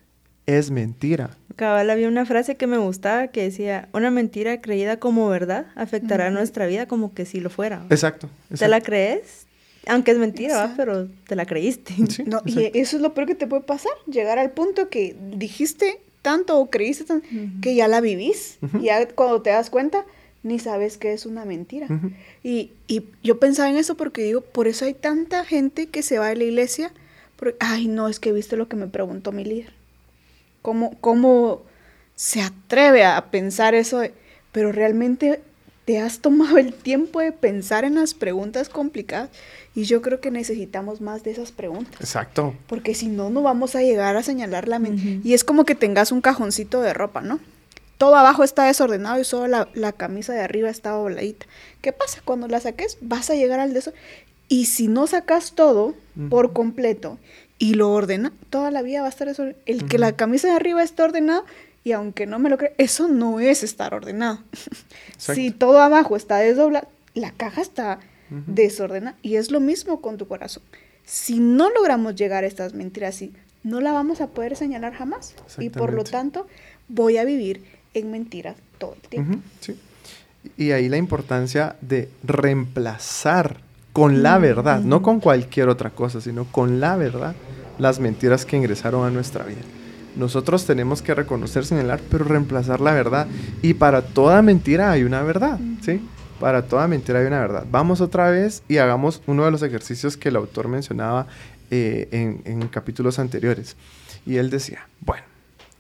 es 0.46 0.70
mentira. 0.70 1.30
Cabal, 1.56 1.90
había 1.90 2.08
una 2.08 2.24
frase 2.24 2.56
que 2.56 2.66
me 2.66 2.78
gustaba 2.78 3.28
que 3.28 3.42
decía, 3.42 3.88
una 3.92 4.10
mentira 4.10 4.60
creída 4.60 4.96
como 4.96 5.28
verdad 5.28 5.66
afectará 5.76 6.30
nuestra 6.30 6.66
vida 6.66 6.86
como 6.86 7.12
que 7.12 7.26
si 7.26 7.40
lo 7.40 7.50
fuera. 7.50 7.84
Exacto, 7.90 8.28
¿Te 8.56 8.68
la 8.68 8.80
crees? 8.80 9.46
Aunque 9.86 10.12
es 10.12 10.18
mentira, 10.18 10.74
pero 10.76 11.08
te 11.26 11.36
la 11.36 11.46
creíste. 11.46 11.94
no, 12.26 12.40
y 12.44 12.70
eso 12.78 12.96
es 12.96 13.02
lo 13.02 13.14
peor 13.14 13.26
que 13.26 13.34
te 13.34 13.46
puede 13.46 13.62
pasar, 13.62 13.92
llegar 14.06 14.38
al 14.38 14.52
punto 14.52 14.88
que 14.88 15.16
dijiste 15.36 16.00
tanto 16.22 16.58
o 16.58 16.70
creíste 16.70 17.04
tanto 17.04 17.26
que 17.60 17.74
ya 17.74 17.88
la 17.88 18.00
vivís. 18.00 18.58
Y 18.80 18.84
ya 18.84 19.08
cuando 19.08 19.42
te 19.42 19.50
das 19.50 19.70
cuenta, 19.70 20.04
ni 20.42 20.58
sabes 20.58 20.98
que 20.98 21.12
es 21.12 21.26
una 21.26 21.44
mentira. 21.44 21.88
y, 22.42 22.70
y, 22.86 23.04
yo 23.22 23.40
pensaba 23.40 23.70
en 23.70 23.76
eso 23.76 23.96
porque 23.96 24.22
digo, 24.22 24.40
por 24.40 24.68
eso 24.68 24.84
hay 24.84 24.94
tanta 24.94 25.44
gente 25.44 25.86
que 25.86 26.02
se 26.02 26.18
va 26.18 26.28
a 26.28 26.34
la 26.34 26.44
iglesia. 26.44 26.92
Porque, 27.36 27.56
ay, 27.58 27.88
no, 27.88 28.08
es 28.08 28.20
que 28.20 28.32
viste 28.32 28.56
lo 28.56 28.68
que 28.68 28.76
me 28.76 28.86
preguntó 28.86 29.32
mi 29.32 29.44
líder. 29.44 29.72
¿Cómo, 30.62 30.96
cómo 31.00 31.62
se 32.14 32.40
atreve 32.40 33.04
a 33.04 33.30
pensar 33.30 33.74
eso? 33.74 34.00
pero 34.52 34.70
realmente 34.70 35.40
te 35.84 35.98
has 35.98 36.20
tomado 36.20 36.58
el 36.58 36.72
tiempo 36.74 37.20
de 37.20 37.32
pensar 37.32 37.84
en 37.84 37.96
las 37.96 38.14
preguntas 38.14 38.68
complicadas 38.68 39.30
y 39.74 39.84
yo 39.84 40.02
creo 40.02 40.20
que 40.20 40.30
necesitamos 40.30 41.00
más 41.00 41.22
de 41.22 41.30
esas 41.30 41.50
preguntas. 41.50 42.00
Exacto. 42.00 42.54
Porque 42.66 42.94
si 42.94 43.08
no, 43.08 43.30
no 43.30 43.42
vamos 43.42 43.74
a 43.74 43.82
llegar 43.82 44.16
a 44.16 44.22
señalar 44.22 44.68
la 44.68 44.78
mente. 44.78 45.20
Y 45.24 45.32
es 45.32 45.44
como 45.44 45.64
que 45.64 45.74
tengas 45.74 46.12
un 46.12 46.20
cajoncito 46.20 46.82
de 46.82 46.92
ropa, 46.92 47.22
¿no? 47.22 47.40
Todo 47.96 48.16
abajo 48.16 48.44
está 48.44 48.64
desordenado 48.64 49.20
y 49.20 49.24
solo 49.24 49.66
la, 49.72 49.92
camisa 49.92 50.34
de 50.34 50.40
arriba 50.40 50.68
está 50.68 50.90
dobladita. 50.90 51.46
¿Qué 51.80 51.92
pasa? 51.92 52.20
Cuando 52.24 52.48
la 52.48 52.60
saques, 52.60 52.98
vas 53.00 53.30
a 53.30 53.34
llegar 53.34 53.60
al 53.60 53.72
desorden. 53.72 53.98
Y 54.48 54.66
si 54.66 54.88
no 54.88 55.06
sacas 55.06 55.52
todo 55.52 55.94
por 56.28 56.52
completo 56.52 57.18
y 57.58 57.74
lo 57.74 57.90
ordena, 57.92 58.32
toda 58.50 58.70
la 58.70 58.82
vida 58.82 59.00
va 59.00 59.06
a 59.06 59.10
estar 59.10 59.28
desordenado. 59.28 59.62
El 59.64 59.86
que 59.86 59.98
la 59.98 60.12
camisa 60.12 60.48
de 60.48 60.54
arriba 60.54 60.82
esté 60.82 61.02
ordenada, 61.02 61.44
y 61.84 61.92
aunque 61.92 62.26
no 62.26 62.38
me 62.38 62.50
lo 62.50 62.58
creas, 62.58 62.74
eso 62.76 63.08
no 63.08 63.40
es 63.40 63.62
estar 63.62 63.94
ordenado. 63.94 64.40
si 65.16 65.50
todo 65.50 65.80
abajo 65.80 66.16
está 66.16 66.36
desdoblado, 66.38 66.88
la 67.14 67.30
caja 67.30 67.62
está 67.62 68.00
desordenada. 68.46 69.16
Y 69.22 69.36
es 69.36 69.50
lo 69.50 69.60
mismo 69.60 70.00
con 70.00 70.18
tu 70.18 70.26
corazón. 70.26 70.62
Si 71.04 71.40
no 71.40 71.70
logramos 71.70 72.14
llegar 72.14 72.44
a 72.44 72.46
estas 72.46 72.74
mentiras 72.74 73.16
así, 73.16 73.32
no 73.64 73.80
la 73.80 73.92
vamos 73.92 74.20
a 74.20 74.28
poder 74.28 74.56
señalar 74.56 74.94
jamás. 74.94 75.34
Y 75.58 75.70
por 75.70 75.92
lo 75.92 76.04
tanto, 76.04 76.46
voy 76.88 77.18
a 77.18 77.24
vivir 77.24 77.62
en 77.94 78.10
mentiras 78.10 78.56
todo 78.78 78.94
el 78.94 79.08
tiempo. 79.08 79.38
Y 80.56 80.72
ahí 80.72 80.88
la 80.88 80.96
importancia 80.96 81.76
de 81.80 82.08
reemplazar 82.24 83.58
con 83.92 84.22
la 84.22 84.38
verdad, 84.38 84.80
no 84.80 85.02
con 85.02 85.20
cualquier 85.20 85.68
otra 85.68 85.90
cosa, 85.90 86.20
sino 86.20 86.44
con 86.44 86.80
la 86.80 86.96
verdad, 86.96 87.34
las 87.78 88.00
mentiras 88.00 88.46
que 88.46 88.56
ingresaron 88.56 89.06
a 89.06 89.10
nuestra 89.10 89.44
vida. 89.44 89.60
Nosotros 90.16 90.66
tenemos 90.66 91.00
que 91.00 91.14
reconocer, 91.14 91.64
señalar, 91.64 92.00
pero 92.10 92.24
reemplazar 92.24 92.80
la 92.80 92.92
verdad. 92.92 93.26
Y 93.62 93.74
para 93.74 94.02
toda 94.02 94.42
mentira 94.42 94.90
hay 94.90 95.04
una 95.04 95.22
verdad, 95.22 95.58
¿sí? 95.80 96.00
Para 96.42 96.66
toda 96.66 96.88
mentira 96.88 97.20
hay 97.20 97.26
una 97.26 97.38
verdad. 97.38 97.64
Vamos 97.70 98.00
otra 98.00 98.28
vez 98.28 98.64
y 98.68 98.78
hagamos 98.78 99.22
uno 99.28 99.44
de 99.44 99.52
los 99.52 99.62
ejercicios 99.62 100.16
que 100.16 100.28
el 100.28 100.34
autor 100.34 100.66
mencionaba 100.66 101.28
eh, 101.70 102.08
en, 102.44 102.66
capítulos 102.66 103.20
anteriores. 103.20 103.76
Y 104.26 104.38
él 104.38 104.50
decía, 104.50 104.88
bueno, 105.02 105.22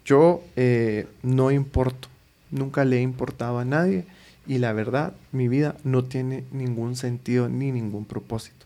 yo 0.04 0.40
eh, 0.54 1.08
no 1.24 1.50
importo, 1.50 2.06
nunca 2.52 2.84
le 2.84 2.98
he 2.98 3.00
importado 3.00 3.58
a 3.58 3.64
nadie 3.64 4.04
y 4.46 4.58
la 4.58 4.72
verdad, 4.72 5.14
mi 5.32 5.48
vida 5.48 5.74
no 5.82 6.04
tiene 6.04 6.44
ningún 6.52 6.94
sentido 6.94 7.48
ni 7.48 7.72
ningún 7.72 8.04
propósito. 8.04 8.64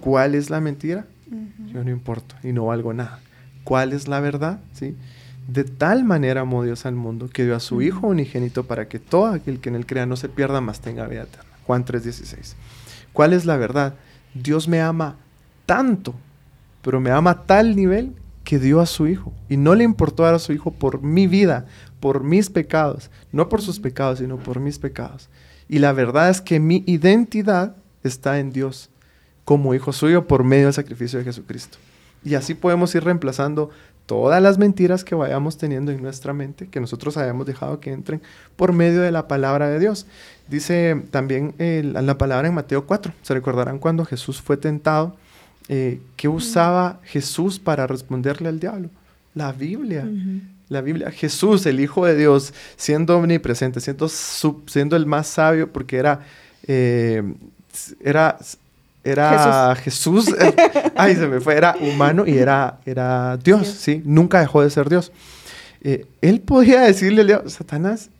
¿Cuál 0.00 0.34
es 0.34 0.48
la 0.48 0.62
mentira? 0.62 1.04
Yo 1.74 1.84
no 1.84 1.90
importo 1.90 2.36
y 2.42 2.54
no 2.54 2.64
valgo 2.64 2.94
nada 2.94 3.20
cuál 3.64 3.92
es 3.92 4.08
la 4.08 4.20
verdad, 4.20 4.60
¿sí? 4.72 4.96
De 5.50 5.64
tal 5.64 6.04
manera 6.04 6.42
amó 6.42 6.62
Dios 6.62 6.86
al 6.86 6.94
mundo 6.94 7.28
que 7.28 7.44
dio 7.44 7.56
a 7.56 7.60
su 7.60 7.82
Hijo 7.82 8.06
unigénito 8.06 8.64
para 8.64 8.86
que 8.86 9.00
todo 9.00 9.26
aquel 9.26 9.58
que 9.58 9.68
en 9.68 9.74
él 9.74 9.84
crea 9.84 10.06
no 10.06 10.16
se 10.16 10.28
pierda, 10.28 10.60
más 10.60 10.80
tenga 10.80 11.08
vida 11.08 11.22
eterna. 11.22 11.50
Juan 11.66 11.84
3:16. 11.84 12.54
¿Cuál 13.12 13.32
es 13.32 13.46
la 13.46 13.56
verdad? 13.56 13.94
Dios 14.32 14.68
me 14.68 14.80
ama 14.80 15.16
tanto, 15.66 16.14
pero 16.82 17.00
me 17.00 17.10
ama 17.10 17.30
a 17.30 17.42
tal 17.46 17.74
nivel 17.74 18.14
que 18.44 18.60
dio 18.60 18.80
a 18.80 18.86
su 18.86 19.08
Hijo. 19.08 19.32
Y 19.48 19.56
no 19.56 19.74
le 19.74 19.82
importó 19.82 20.22
dar 20.22 20.34
a 20.34 20.38
su 20.38 20.52
Hijo 20.52 20.70
por 20.70 21.02
mi 21.02 21.26
vida, 21.26 21.66
por 21.98 22.22
mis 22.22 22.48
pecados, 22.48 23.10
no 23.32 23.48
por 23.48 23.60
sus 23.60 23.80
pecados, 23.80 24.20
sino 24.20 24.36
por 24.36 24.60
mis 24.60 24.78
pecados. 24.78 25.28
Y 25.68 25.80
la 25.80 25.92
verdad 25.92 26.30
es 26.30 26.40
que 26.40 26.60
mi 26.60 26.84
identidad 26.86 27.74
está 28.04 28.38
en 28.38 28.52
Dios 28.52 28.88
como 29.44 29.74
hijo 29.74 29.92
suyo 29.92 30.28
por 30.28 30.44
medio 30.44 30.66
del 30.66 30.74
sacrificio 30.74 31.18
de 31.18 31.24
Jesucristo. 31.24 31.78
Y 32.24 32.34
así 32.34 32.54
podemos 32.54 32.94
ir 32.94 33.02
reemplazando 33.02 33.70
todas 34.06 34.42
las 34.42 34.58
mentiras 34.58 35.04
que 35.04 35.14
vayamos 35.14 35.56
teniendo 35.56 35.92
en 35.92 36.02
nuestra 36.02 36.32
mente, 36.32 36.68
que 36.68 36.80
nosotros 36.80 37.16
hayamos 37.16 37.46
dejado 37.46 37.80
que 37.80 37.92
entren 37.92 38.20
por 38.56 38.72
medio 38.72 39.00
de 39.00 39.12
la 39.12 39.28
palabra 39.28 39.68
de 39.68 39.78
Dios. 39.78 40.06
Dice 40.48 41.02
también 41.10 41.54
la 41.58 42.18
palabra 42.18 42.48
en 42.48 42.54
Mateo 42.54 42.86
4, 42.86 43.12
se 43.22 43.34
recordarán 43.34 43.78
cuando 43.78 44.04
Jesús 44.04 44.40
fue 44.40 44.56
tentado, 44.56 45.16
eh, 45.68 46.00
¿qué 46.16 46.26
usaba 46.28 47.00
Jesús 47.04 47.60
para 47.60 47.86
responderle 47.86 48.48
al 48.48 48.58
diablo? 48.58 48.90
La 49.34 49.52
Biblia. 49.52 50.08
La 50.68 50.80
Biblia, 50.80 51.10
Jesús, 51.10 51.66
el 51.66 51.80
Hijo 51.80 52.04
de 52.04 52.16
Dios, 52.16 52.52
siendo 52.76 53.16
omnipresente, 53.16 53.80
siendo, 53.80 54.08
siendo 54.08 54.96
el 54.96 55.06
más 55.06 55.28
sabio, 55.28 55.72
porque 55.72 55.96
era, 55.96 56.20
eh, 56.66 57.22
era 58.00 58.38
era 59.02 59.74
Jesús, 59.76 60.28
eh, 60.28 60.54
ay, 60.96 61.16
se 61.16 61.26
me 61.26 61.40
fue, 61.40 61.56
era 61.56 61.74
humano 61.80 62.26
y 62.26 62.36
era, 62.36 62.80
era 62.84 63.36
Dios, 63.38 63.66
¿sí? 63.66 64.02
Nunca 64.04 64.40
dejó 64.40 64.62
de 64.62 64.70
ser 64.70 64.88
Dios. 64.88 65.12
eh, 65.82 66.06
él 66.20 66.40
podía 66.40 66.82
decirle 66.82 67.22
al 67.22 67.26
diablo, 67.26 67.50
Satanás, 67.50 68.10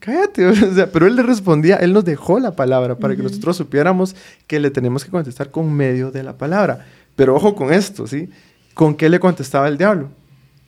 cállate, 0.00 0.46
o 0.46 0.74
sea, 0.74 0.90
pero 0.90 1.06
él 1.06 1.16
le 1.16 1.22
respondía, 1.22 1.76
él 1.76 1.92
nos 1.92 2.04
dejó 2.04 2.38
la 2.38 2.52
palabra 2.52 2.96
para 2.96 3.16
que 3.16 3.22
nosotros 3.22 3.56
supiéramos 3.56 4.16
que 4.46 4.58
le 4.60 4.70
tenemos 4.70 5.04
que 5.04 5.10
contestar 5.10 5.50
con 5.50 5.72
medio 5.72 6.10
de 6.10 6.22
la 6.22 6.36
palabra. 6.36 6.86
Pero 7.14 7.34
ojo 7.36 7.54
con 7.54 7.72
esto, 7.72 8.06
¿sí? 8.06 8.30
¿Con 8.74 8.94
qué 8.94 9.10
le 9.10 9.20
contestaba 9.20 9.68
el 9.68 9.76
diablo? 9.76 10.08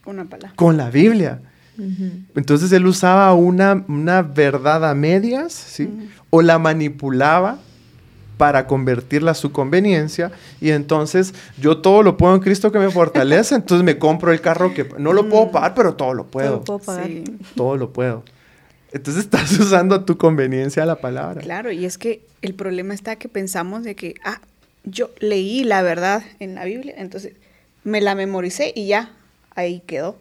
Una 0.05 0.25
palabra. 0.25 0.55
Con 0.55 0.77
la 0.77 0.89
Biblia. 0.91 1.41
Entonces 2.35 2.71
él 2.71 2.85
usaba 2.85 3.33
una, 3.33 3.83
una 3.89 4.21
verdad 4.21 4.89
a 4.89 4.95
medias, 4.95 5.51
¿sí? 5.51 5.89
O 6.29 6.41
la 6.41 6.59
manipulaba 6.59 7.57
para 8.37 8.67
convertirla 8.67 9.31
a 9.31 9.35
su 9.35 9.51
conveniencia 9.51 10.31
y 10.61 10.71
entonces 10.71 11.33
yo 11.59 11.77
todo 11.77 12.03
lo 12.03 12.17
puedo 12.17 12.35
en 12.35 12.41
Cristo 12.41 12.71
que 12.71 12.79
me 12.79 12.89
fortalece, 12.91 13.55
entonces 13.55 13.83
me 13.83 13.97
compro 13.97 14.31
el 14.31 14.41
carro 14.41 14.73
que 14.73 14.87
no 14.97 15.13
lo 15.13 15.29
puedo 15.29 15.51
pagar, 15.51 15.73
pero 15.73 15.95
todo 15.95 16.13
lo 16.13 16.25
puedo. 16.25 16.59
Todo 16.61 16.77
lo 16.77 16.79
puedo 16.79 16.79
pagar. 16.79 17.07
Sí. 17.07 17.23
Todo 17.55 17.77
lo 17.77 17.93
puedo. 17.93 18.23
Entonces 18.91 19.25
estás 19.25 19.51
usando 19.59 19.95
a 19.95 20.05
tu 20.05 20.17
conveniencia 20.17 20.85
la 20.85 20.95
palabra. 20.95 21.41
Claro, 21.41 21.71
y 21.71 21.85
es 21.85 21.97
que 21.97 22.21
el 22.41 22.53
problema 22.53 22.93
está 22.93 23.17
que 23.17 23.27
pensamos 23.27 23.83
de 23.83 23.95
que, 23.95 24.15
ah, 24.23 24.39
yo 24.85 25.09
leí 25.19 25.63
la 25.63 25.81
verdad 25.81 26.23
en 26.39 26.55
la 26.55 26.63
Biblia, 26.63 26.93
entonces 26.97 27.33
me 27.83 27.99
la 28.01 28.15
memoricé 28.15 28.71
y 28.75 28.87
ya, 28.87 29.11
ahí 29.55 29.81
quedó. 29.85 30.17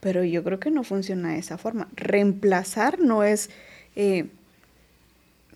Pero 0.00 0.22
yo 0.24 0.44
creo 0.44 0.60
que 0.60 0.70
no 0.70 0.84
funciona 0.84 1.32
de 1.32 1.38
esa 1.38 1.58
forma. 1.58 1.88
Reemplazar 1.96 2.98
no 2.98 3.24
es, 3.24 3.50
eh, 3.96 4.26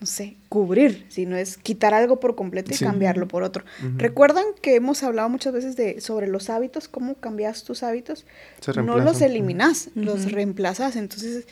no 0.01 0.07
sé, 0.07 0.37
cubrir, 0.49 1.07
sino 1.09 1.37
es 1.37 1.57
quitar 1.57 1.93
algo 1.93 2.21
por 2.21 2.37
completo 2.37 2.71
y 2.71 2.75
Sí. 2.75 2.85
cambiarlo 2.85 3.27
por 3.27 3.43
otro. 3.43 3.65
¿Recuerdan 3.97 4.45
que 4.63 4.77
hemos 4.77 5.03
hablado 5.03 5.29
muchas 5.29 5.53
veces 5.53 5.75
de, 5.77 6.01
sobre 6.01 6.29
los 6.29 6.51
hábitos, 6.51 6.87
cómo 6.89 7.15
cambias 7.15 7.65
tus 7.65 7.83
hábitos? 7.83 8.25
Se 8.61 8.73
no 8.83 8.99
los 8.99 9.21
eliminas, 9.21 9.91
los 9.95 10.31
reemplazas. 10.31 10.95
Entonces, 10.97 11.47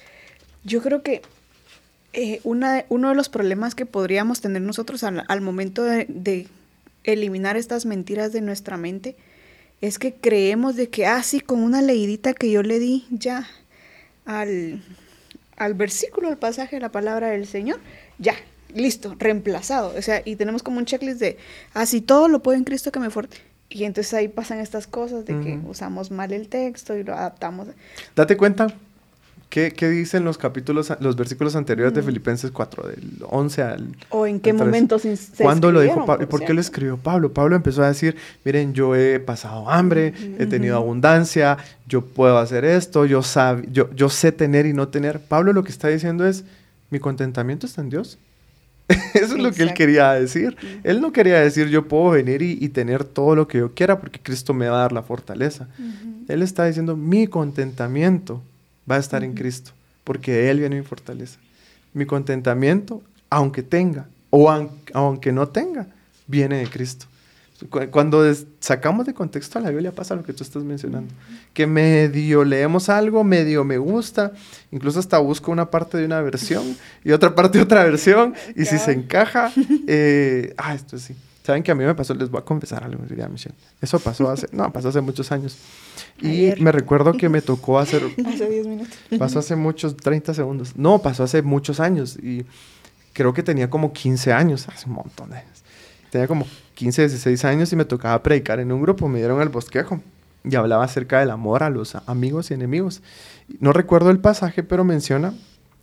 yo 0.64 0.80
creo 0.82 1.02
que 1.02 1.22
eh, 2.12 2.40
una, 2.44 2.84
uno 2.88 3.08
de 3.08 3.14
los 3.14 3.28
problemas 3.28 3.74
que 3.74 3.84
podríamos 3.86 4.40
tener 4.40 4.62
nosotros 4.62 5.02
al, 5.02 5.24
al 5.28 5.40
momento 5.40 5.82
de, 5.82 6.06
de 6.08 6.46
eliminar 7.04 7.56
estas 7.56 7.84
mentiras 7.84 8.32
de 8.32 8.40
nuestra 8.40 8.76
mente 8.76 9.16
es 9.80 9.98
que 9.98 10.14
creemos 10.14 10.76
de 10.76 10.88
que, 10.88 11.06
ah, 11.06 11.22
sí, 11.22 11.40
con 11.40 11.62
una 11.62 11.82
leidita 11.82 12.32
que 12.32 12.50
yo 12.50 12.62
le 12.62 12.78
di 12.78 13.04
ya 13.10 13.46
al, 14.24 14.82
al 15.56 15.74
versículo, 15.74 16.28
al 16.28 16.38
pasaje 16.38 16.76
de 16.76 16.80
la 16.80 16.90
palabra 16.90 17.28
del 17.28 17.46
Señor, 17.46 17.78
ya, 18.18 18.34
listo, 18.74 19.14
reemplazado. 19.18 19.94
O 19.96 20.02
sea, 20.02 20.22
y 20.24 20.36
tenemos 20.36 20.62
como 20.62 20.78
un 20.78 20.84
checklist 20.84 21.20
de, 21.20 21.38
ah, 21.74 21.86
sí, 21.86 22.00
todo 22.00 22.28
lo 22.28 22.42
puedo 22.42 22.56
en 22.58 22.64
Cristo 22.64 22.92
que 22.92 23.00
me 23.00 23.10
fuerte. 23.10 23.38
Y 23.68 23.84
entonces 23.84 24.14
ahí 24.14 24.28
pasan 24.28 24.60
estas 24.60 24.86
cosas 24.86 25.24
de 25.26 25.40
que 25.40 25.58
usamos 25.68 26.10
mal 26.12 26.32
el 26.32 26.48
texto 26.48 26.96
y 26.96 27.02
lo 27.02 27.14
adaptamos. 27.14 27.66
Date 28.14 28.36
cuenta 28.36 28.68
qué, 29.50 29.72
qué 29.72 29.88
dicen 29.88 30.24
los 30.24 30.38
capítulos, 30.38 30.92
los 31.00 31.16
versículos 31.16 31.56
anteriores 31.56 31.92
de 31.92 32.02
Filipenses 32.02 32.52
4, 32.52 32.86
del 32.88 33.24
11 33.28 33.62
al... 33.62 33.96
O 34.10 34.24
en 34.24 34.38
qué 34.38 34.50
al 34.50 34.56
13. 34.58 34.64
momento 34.70 34.98
se, 35.00 35.16
¿Cuándo 35.42 35.72
lo 35.72 35.80
dijo 35.80 36.06
Pablo? 36.06 36.22
¿Y 36.22 36.26
por 36.26 36.44
qué 36.44 36.54
lo 36.54 36.60
escribió 36.60 36.96
Pablo? 36.96 37.32
Pablo 37.32 37.56
empezó 37.56 37.82
a 37.82 37.88
decir, 37.88 38.16
miren, 38.44 38.72
yo 38.72 38.94
he 38.94 39.18
pasado 39.18 39.68
hambre, 39.68 40.14
he 40.38 40.46
tenido 40.46 40.76
abundancia, 40.76 41.58
yo 41.88 42.02
puedo 42.02 42.38
hacer 42.38 42.64
esto, 42.64 43.04
yo, 43.04 43.20
sab- 43.22 43.68
yo, 43.72 43.90
yo 43.94 44.08
sé 44.10 44.30
tener 44.30 44.66
y 44.66 44.74
no 44.74 44.88
tener. 44.88 45.18
Pablo 45.18 45.52
lo 45.52 45.64
que 45.64 45.72
está 45.72 45.88
diciendo 45.88 46.24
es, 46.24 46.44
mi 46.90 46.98
contentamiento 46.98 47.66
está 47.66 47.80
en 47.80 47.90
Dios. 47.90 48.18
Eso 49.14 49.34
es 49.36 49.42
lo 49.42 49.50
que 49.50 49.62
él 49.62 49.74
quería 49.74 50.12
decir. 50.12 50.56
Él 50.84 51.00
no 51.00 51.12
quería 51.12 51.40
decir, 51.40 51.68
yo 51.68 51.88
puedo 51.88 52.10
venir 52.10 52.42
y, 52.42 52.56
y 52.60 52.68
tener 52.68 53.02
todo 53.04 53.34
lo 53.34 53.48
que 53.48 53.58
yo 53.58 53.74
quiera 53.74 53.98
porque 54.00 54.20
Cristo 54.20 54.54
me 54.54 54.68
va 54.68 54.78
a 54.78 54.80
dar 54.82 54.92
la 54.92 55.02
fortaleza. 55.02 55.68
Él 56.28 56.42
está 56.42 56.64
diciendo, 56.66 56.96
mi 56.96 57.26
contentamiento 57.26 58.42
va 58.88 58.96
a 58.96 58.98
estar 58.98 59.24
en 59.24 59.34
Cristo, 59.34 59.72
porque 60.04 60.32
de 60.32 60.50
Él 60.50 60.60
viene 60.60 60.76
mi 60.76 60.82
fortaleza. 60.84 61.38
Mi 61.94 62.06
contentamiento, 62.06 63.02
aunque 63.30 63.62
tenga 63.62 64.06
o 64.30 64.48
aun- 64.50 64.70
aunque 64.92 65.32
no 65.32 65.48
tenga, 65.48 65.88
viene 66.28 66.58
de 66.58 66.66
Cristo. 66.68 67.06
Cu- 67.70 67.90
Cuando 67.90 68.22
sacamos 68.60 69.06
de 69.06 69.14
contexto 69.14 69.58
a 69.58 69.62
la 69.62 69.70
Biblia 69.70 69.92
pasa 69.92 70.14
lo 70.14 70.22
que 70.22 70.32
tú 70.32 70.42
estás 70.42 70.62
mencionando, 70.62 71.12
que 71.54 71.66
medio 71.66 72.44
leemos 72.44 72.88
algo, 72.88 73.24
medio 73.24 73.64
me 73.64 73.78
gusta, 73.78 74.32
incluso 74.72 74.98
hasta 75.00 75.18
busco 75.18 75.50
una 75.52 75.70
parte 75.70 75.96
de 75.96 76.04
una 76.04 76.20
versión 76.20 76.76
y 77.04 77.12
otra 77.12 77.34
parte 77.34 77.58
de 77.58 77.64
otra 77.64 77.84
versión, 77.84 78.34
y 78.54 78.64
si 78.66 78.76
se 78.78 78.92
encaja, 78.92 79.52
eh, 79.86 80.54
ah, 80.58 80.74
esto 80.74 80.98
sí. 80.98 81.14
Saben 81.44 81.62
que 81.62 81.70
a 81.70 81.76
mí 81.76 81.84
me 81.84 81.94
pasó, 81.94 82.12
les 82.12 82.28
voy 82.28 82.40
a 82.40 82.44
confesar 82.44 82.82
algo, 82.82 83.04
diría 83.08 83.28
Michelle. 83.28 83.54
Eso 83.80 84.00
pasó 84.00 84.28
hace, 84.28 84.48
no, 84.50 84.72
pasó 84.72 84.88
hace 84.88 85.00
muchos 85.00 85.30
años. 85.30 85.56
Y 86.20 86.26
Ayer. 86.28 86.60
me 86.60 86.72
recuerdo 86.72 87.12
que 87.12 87.28
me 87.28 87.40
tocó 87.40 87.78
hacer, 87.78 88.02
Hace 88.26 88.48
10 88.50 88.66
minutos. 88.66 88.98
pasó 89.16 89.38
hace 89.38 89.54
muchos, 89.54 89.96
30 89.96 90.34
segundos. 90.34 90.72
No, 90.76 91.00
pasó 91.00 91.22
hace 91.22 91.42
muchos 91.42 91.78
años 91.78 92.18
y 92.20 92.44
creo 93.12 93.32
que 93.32 93.44
tenía 93.44 93.70
como 93.70 93.92
15 93.92 94.32
años, 94.32 94.66
hace 94.68 94.88
un 94.88 94.96
montón 94.96 95.30
de 95.30 95.36
años. 95.36 95.62
Tenía 96.10 96.26
como 96.26 96.46
15, 96.76 97.08
16 97.08 97.44
años 97.46 97.72
y 97.72 97.76
me 97.76 97.86
tocaba 97.86 98.22
predicar 98.22 98.60
en 98.60 98.70
un 98.70 98.82
grupo, 98.82 99.08
me 99.08 99.18
dieron 99.18 99.40
el 99.40 99.48
bosquejo 99.48 100.00
y 100.44 100.54
hablaba 100.54 100.84
acerca 100.84 101.20
del 101.20 101.30
amor 101.30 101.62
a 101.62 101.70
los 101.70 101.96
amigos 102.06 102.50
y 102.50 102.54
enemigos. 102.54 103.02
No 103.58 103.72
recuerdo 103.72 104.10
el 104.10 104.20
pasaje, 104.20 104.62
pero 104.62 104.84
menciona 104.84 105.34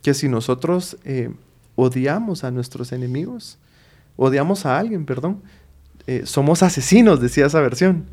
que 0.02 0.14
si 0.14 0.28
nosotros 0.28 0.96
eh, 1.04 1.30
odiamos 1.74 2.44
a 2.44 2.52
nuestros 2.52 2.92
enemigos, 2.92 3.58
odiamos 4.16 4.66
a 4.66 4.78
alguien, 4.78 5.04
perdón, 5.04 5.42
eh, 6.06 6.22
somos 6.26 6.62
asesinos, 6.62 7.20
decía 7.20 7.46
esa 7.46 7.60
versión. 7.60 8.04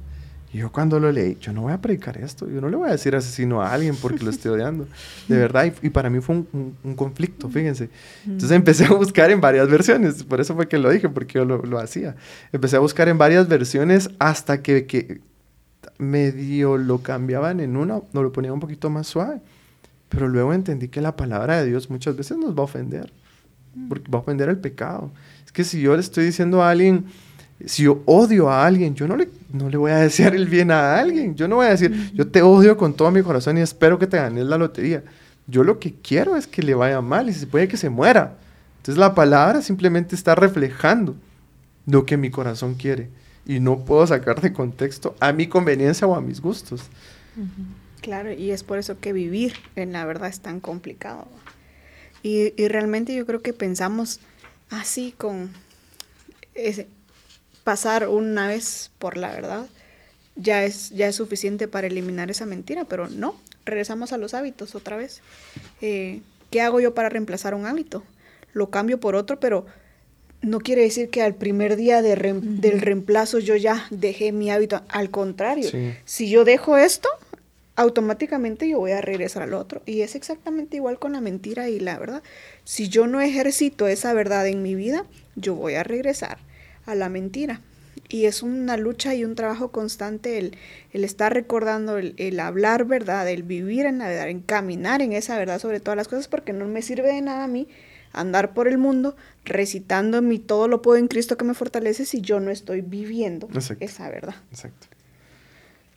Y 0.54 0.58
yo 0.58 0.72
cuando 0.72 0.99
lo 0.99 1.12
leí, 1.12 1.38
yo 1.39 1.54
no 1.54 1.62
voy 1.62 1.72
a 1.72 1.80
predicar 1.80 2.18
esto, 2.18 2.49
yo 2.49 2.60
no 2.60 2.70
le 2.70 2.76
voy 2.76 2.89
a 2.89 2.91
decir 2.91 3.16
asesino 3.16 3.62
a 3.62 3.72
alguien 3.72 3.95
porque 3.95 4.24
lo 4.24 4.30
estoy 4.30 4.52
odiando, 4.52 4.86
de 5.30 5.38
verdad, 5.38 5.72
y, 5.82 5.89
para 5.89 6.10
mí 6.10 6.20
fue 6.20 6.43
un 6.54 6.95
conflicto, 6.95 7.49
fíjense. 7.49 7.89
Entonces 8.26 8.52
empecé 8.52 8.86
a 8.86 8.91
buscar 8.91 9.32
en 9.32 9.39
varias 9.39 9.70
versiones, 9.70 10.24
por 10.24 10.41
eso 10.41 10.54
fue 10.56 10.68
que 10.68 10.78
lo 10.78 10.89
dije, 10.89 11.08
porque 11.08 11.36
yo 11.36 11.45
lo, 11.45 11.64
lo 11.64 11.80
hacía. 11.80 12.16
Empecé 12.52 12.76
a 12.76 12.80
buscar 12.80 13.08
en 13.08 13.18
varias 13.18 13.47
versiones 13.47 14.10
hasta 14.20 14.62
que, 14.62 14.86
que 14.86 15.22
medio 15.97 16.78
lo 16.78 16.99
cambiaban 16.99 17.60
en 17.60 17.78
una, 17.78 18.02
no 18.12 18.24
lo 18.24 18.32
ponían 18.34 18.54
un 18.54 18.60
poquito 18.60 18.89
más 18.89 19.08
suave. 19.08 19.41
Pero 20.10 20.28
luego 20.28 20.54
entendí 20.54 20.89
que 20.89 20.99
la 20.99 21.16
palabra 21.16 21.62
de 21.62 21.68
Dios 21.68 21.89
muchas 21.89 22.18
veces 22.18 22.38
nos 22.38 22.54
va 22.54 22.60
a 22.60 22.64
ofender, 22.64 23.14
porque 23.88 24.12
va 24.12 24.20
a 24.20 24.22
ofender 24.22 24.49
el 24.49 24.58
pecado. 24.58 25.12
Es 25.45 25.54
que 25.54 25.64
si 25.64 25.80
yo 25.80 25.93
le 25.93 26.02
estoy 26.02 26.26
diciendo 26.26 26.62
a 26.62 26.70
alguien, 26.70 27.06
si 27.66 27.84
yo 27.84 28.01
odio 28.05 28.49
a 28.49 28.66
alguien, 28.66 28.95
yo 28.95 29.07
no 29.07 29.16
le, 29.16 29.30
no 29.51 29.70
le 29.70 29.78
voy 29.78 29.91
a 29.91 29.97
desear 29.97 30.36
el 30.36 30.47
bien 30.47 30.72
a 30.72 30.97
alguien. 30.97 31.36
Yo 31.36 31.47
no 31.47 31.57
voy 31.57 31.68
a 31.68 31.72
decir, 31.72 32.12
yo 32.14 32.28
te 32.28 32.41
odio 32.41 32.78
con 32.78 32.93
todo 32.93 33.12
mi 33.12 33.22
corazón 33.22 33.57
y 33.57 33.62
espero 33.62 33.99
que 33.99 34.07
te 34.07 34.18
ganes 34.18 34.45
la 34.45 34.57
lotería. 34.57 35.03
Yo 35.47 35.64
lo 35.64 35.80
que 35.80 35.93
quiero 35.93 36.36
es 36.36 36.47
que 36.47 36.64
le 36.64 36.74
vaya 36.74 37.01
mal 37.01 37.30
y 37.30 37.34
se 37.34 37.47
puede 37.47 37.68
que 37.68 37.78
se 37.78 37.89
muera. 37.89 38.38
Entonces 38.78 38.97
la 38.97 39.14
palabra 39.14 39.62
simplemente 39.62 40.16
está 40.16 40.36
reflejando 40.36 41.16
lo 41.86 42.05
que 42.05 42.18
mi 42.18 42.32
corazón 42.32 42.76
quiere 42.76 43.09
y 43.45 43.59
no 43.59 43.80
puedo 43.86 44.05
sacar 44.07 44.41
de 44.41 44.53
contexto 44.53 45.16
a 45.20 45.34
mi 45.34 45.47
conveniencia 45.47 46.07
o 46.07 46.16
a 46.16 46.22
mis 46.22 46.41
gustos. 46.41 46.84
Claro, 48.01 48.32
y 48.32 48.51
es 48.51 48.64
por 48.64 48.78
eso 48.78 48.99
que 48.99 49.14
vivir 49.14 49.53
en 49.76 49.93
la 49.93 50.05
verdad 50.05 50.30
es 50.30 50.39
tan 50.39 50.59
complicado. 50.59 51.28
Y, 52.24 52.53
y 52.62 52.68
realmente 52.68 53.16
yo 53.16 53.26
creo 53.26 53.41
que 53.41 53.53
pensamos 53.53 54.20
así 54.70 55.14
con 55.18 55.51
ese, 56.55 56.88
pasar 57.64 58.07
una 58.07 58.47
vez 58.47 58.91
por 58.99 59.18
la 59.18 59.32
verdad 59.32 59.68
ya 60.36 60.64
es, 60.64 60.89
ya 60.91 61.07
es 61.07 61.16
suficiente 61.16 61.68
para 61.68 61.88
eliminar 61.88 62.32
esa 62.32 62.45
mentira, 62.45 62.86
pero 62.86 63.07
no, 63.07 63.36
regresamos 63.66 64.14
a 64.14 64.18
los 64.18 64.34
hábitos 64.34 64.76
otra 64.76 64.97
vez. 64.97 65.22
Eh, 65.82 66.22
¿Qué 66.49 66.62
hago 66.62 66.80
yo 66.80 66.93
para 66.93 67.09
reemplazar 67.09 67.53
un 67.53 67.66
hábito? 67.66 68.03
Lo 68.53 68.70
cambio 68.70 68.99
por 68.99 69.16
otro, 69.16 69.39
pero 69.39 69.66
no 70.41 70.59
quiere 70.59 70.82
decir 70.82 71.09
que 71.09 71.22
al 71.22 71.36
primer 71.36 71.76
día 71.76 72.01
de 72.01 72.16
del 72.16 72.82
reemplazo 72.82 73.39
yo 73.39 73.55
ya 73.55 73.86
dejé 73.89 74.32
mi 74.32 74.49
hábito. 74.51 74.82
Al 74.89 75.09
contrario, 75.12 75.70
Sí. 75.70 75.93
si 76.05 76.30
yo 76.30 76.43
dejo 76.43 76.78
esto, 76.78 77.07
automáticamente 77.76 78.68
yo 78.68 78.80
voy 78.80 78.91
a 78.91 79.01
regresar 79.01 79.43
al 79.43 79.53
otro. 79.53 79.82
Y 79.86 80.01
es 80.01 80.16
exactamente 80.16 80.78
igual 80.78 80.99
con 80.99 81.14
la 81.14 81.22
mentira 81.22 81.70
y 81.70 81.80
la 81.80 81.97
verdad. 81.99 82.24
Si 82.66 82.89
yo 82.89 83.07
no 83.07 83.22
ejercito 83.22 83.88
esa 83.88 84.14
verdad 84.14 84.47
en 84.47 84.62
mi 84.62 84.76
vida, 84.76 85.05
yo 85.36 85.55
voy 85.55 85.76
a 85.76 85.84
regresar 85.84 86.39
a 86.86 86.95
la 86.95 87.09
mentira. 87.09 87.61
Y 88.07 88.25
es 88.25 88.41
una 88.43 88.77
lucha 88.77 89.15
y 89.15 89.23
un 89.23 89.36
trabajo 89.36 89.71
constante 89.71 90.38
el, 90.38 90.57
el 90.91 91.03
estar 91.03 91.34
recordando, 91.34 91.97
el, 91.97 92.13
el 92.17 92.39
hablar 92.39 92.86
verdad, 92.86 93.29
el 93.29 93.43
vivir 93.43 93.86
en 93.86 93.99
la 93.99 94.07
verdad, 94.07 94.29
en 94.29 94.41
caminar 94.41 95.01
en 95.01 95.13
esa 95.13 95.38
verdad 95.38 95.59
sobre 95.59 95.79
todas 95.79 95.97
las 95.97 96.07
cosas, 96.07 96.27
porque 96.27 96.51
no 96.53 96.65
me 96.67 96.82
sirve 96.82 97.07
de 97.13 97.21
nada 97.21 97.45
a 97.45 97.47
mí 97.47 97.67
andar 98.13 98.53
por 98.53 98.67
el 98.67 98.77
mundo 98.77 99.15
recitando 99.45 100.21
mi 100.21 100.38
todo 100.39 100.67
lo 100.67 100.82
puedo 100.82 100.97
en 100.97 101.07
Cristo 101.07 101.38
que 101.38 101.45
me 101.45 101.53
fortalece 101.53 102.03
si 102.05 102.19
yo 102.19 102.41
no 102.41 102.51
estoy 102.51 102.82
viviendo 102.82 103.47
Exacto. 103.53 103.86
esa 103.86 104.09
verdad. 104.09 104.36
Exacto. 104.51 104.88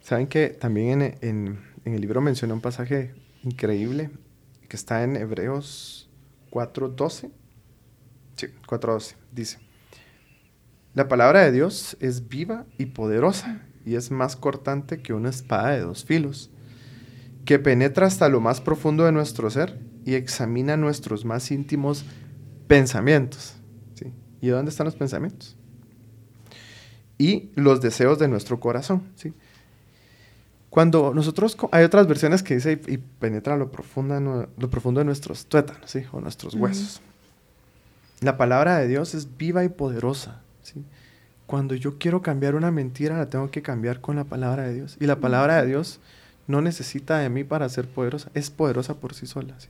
Saben 0.01 0.26
que 0.28 0.49
también 0.51 1.03
en, 1.03 1.14
en- 1.22 1.59
en 1.85 1.95
el 1.95 2.01
libro 2.01 2.20
menciona 2.20 2.55
un 2.55 2.61
pasaje 2.61 3.12
increíble 3.43 4.11
que 4.68 4.76
está 4.76 5.03
en 5.03 5.16
Hebreos 5.16 6.09
4.12. 6.51 7.30
Sí, 8.37 8.47
4.12. 8.66 9.14
Dice, 9.32 9.59
la 10.95 11.09
palabra 11.09 11.42
de 11.45 11.53
Dios 11.53 11.97
es 12.01 12.28
viva 12.28 12.66
y 12.78 12.86
poderosa 12.86 13.62
y 13.84 13.97
es 13.97 14.11
más 14.11 14.36
cortante 14.36 15.03
que 15.03 15.12
una 15.12 15.30
espada 15.30 15.70
de 15.70 15.80
dos 15.80 16.05
filos 16.05 16.51
que 17.45 17.59
penetra 17.59 18.07
hasta 18.07 18.28
lo 18.28 18.40
más 18.40 18.61
profundo 18.61 19.05
de 19.05 19.12
nuestro 19.12 19.51
ser 19.51 19.78
y 20.05 20.14
examina 20.14 20.76
nuestros 20.76 21.24
más 21.24 21.51
íntimos 21.51 22.05
pensamientos. 22.66 23.55
¿sí? 23.95 24.12
¿Y 24.40 24.49
dónde 24.49 24.70
están 24.70 24.86
los 24.86 24.97
pensamientos? 24.97 25.57
Y 27.18 27.51
los 27.55 27.80
deseos 27.80 28.18
de 28.18 28.28
nuestro 28.28 28.61
corazón. 28.61 29.03
¿sí? 29.16 29.34
Cuando 30.70 31.12
nosotros, 31.14 31.57
hay 31.70 31.84
otras 31.84 32.07
versiones 32.07 32.42
que 32.42 32.55
dice 32.55 32.80
y, 32.86 32.99
penetra 32.99 33.57
lo 33.57 33.70
profundo, 33.70 34.49
lo 34.57 34.70
profundo 34.70 35.01
de 35.01 35.05
nuestros 35.05 35.47
tuétanos, 35.47 35.88
¿sí? 35.88 36.05
O 36.11 36.20
nuestros 36.20 36.55
huesos. 36.55 37.01
La 38.20 38.36
palabra 38.36 38.78
de 38.78 38.88
Dios 38.88 39.14
es 39.14 39.36
viva 39.36 39.62
y 39.62 39.68
poderosa, 39.68 40.42
¿sí? 40.65 40.85
Cuando 41.47 41.75
yo 41.75 41.99
quiero 41.99 42.23
cambiar 42.23 42.55
una 42.55 42.71
mentira, 42.71 43.17
la 43.17 43.29
tengo 43.31 43.51
que 43.51 43.62
cambiar 43.62 44.01
con 44.01 44.17
la 44.17 44.25
palabra 44.25 44.65
de 44.65 44.75
Dios. 44.75 44.97
Y 44.99 45.07
la 45.07 45.17
palabra 45.17 45.61
de 45.61 45.69
Dios 45.69 46.01
no 46.47 46.61
necesita 46.62 47.19
de 47.19 47.29
mí 47.29 47.45
para 47.45 47.69
ser 47.69 47.87
poderosa, 47.87 48.31
es 48.35 48.51
poderosa 48.51 48.95
por 48.95 49.15
sí 49.15 49.27
sola, 49.27 49.55
¿sí? 49.59 49.69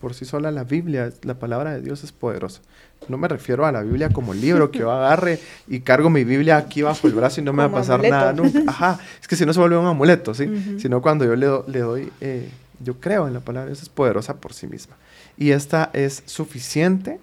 por 0.00 0.14
sí 0.14 0.24
sola 0.24 0.50
la 0.50 0.64
Biblia, 0.64 1.12
la 1.22 1.34
palabra 1.34 1.72
de 1.74 1.82
Dios 1.82 2.04
es 2.04 2.12
poderosa. 2.12 2.60
No 3.08 3.18
me 3.18 3.28
refiero 3.28 3.66
a 3.66 3.72
la 3.72 3.82
Biblia 3.82 4.10
como 4.10 4.32
libro 4.34 4.70
que 4.70 4.80
yo 4.80 4.90
agarre 4.92 5.40
y 5.66 5.80
cargo 5.80 6.10
mi 6.10 6.24
Biblia 6.24 6.56
aquí 6.56 6.82
bajo 6.82 7.06
el 7.06 7.14
brazo 7.14 7.40
y 7.40 7.44
no 7.44 7.52
me 7.52 7.64
va 7.64 7.68
a 7.68 7.72
pasar 7.72 8.02
nada 8.08 8.32
nunca. 8.32 8.60
Ajá, 8.66 8.98
es 9.20 9.26
que 9.26 9.36
si 9.36 9.44
no 9.44 9.52
se 9.52 9.60
vuelve 9.60 9.76
un 9.76 9.86
amuleto, 9.86 10.34
¿sí? 10.34 10.78
Sino 10.78 11.02
cuando 11.02 11.24
yo 11.24 11.34
le, 11.34 11.48
le 11.66 11.80
doy, 11.80 12.12
eh, 12.20 12.48
yo 12.80 13.00
creo 13.00 13.26
en 13.26 13.34
la 13.34 13.40
palabra 13.40 13.66
de 13.66 13.72
Dios, 13.72 13.82
es 13.82 13.88
poderosa 13.88 14.36
por 14.36 14.52
sí 14.52 14.66
misma. 14.66 14.96
Y 15.36 15.50
esta 15.50 15.90
es 15.92 16.22
suficiente 16.26 17.18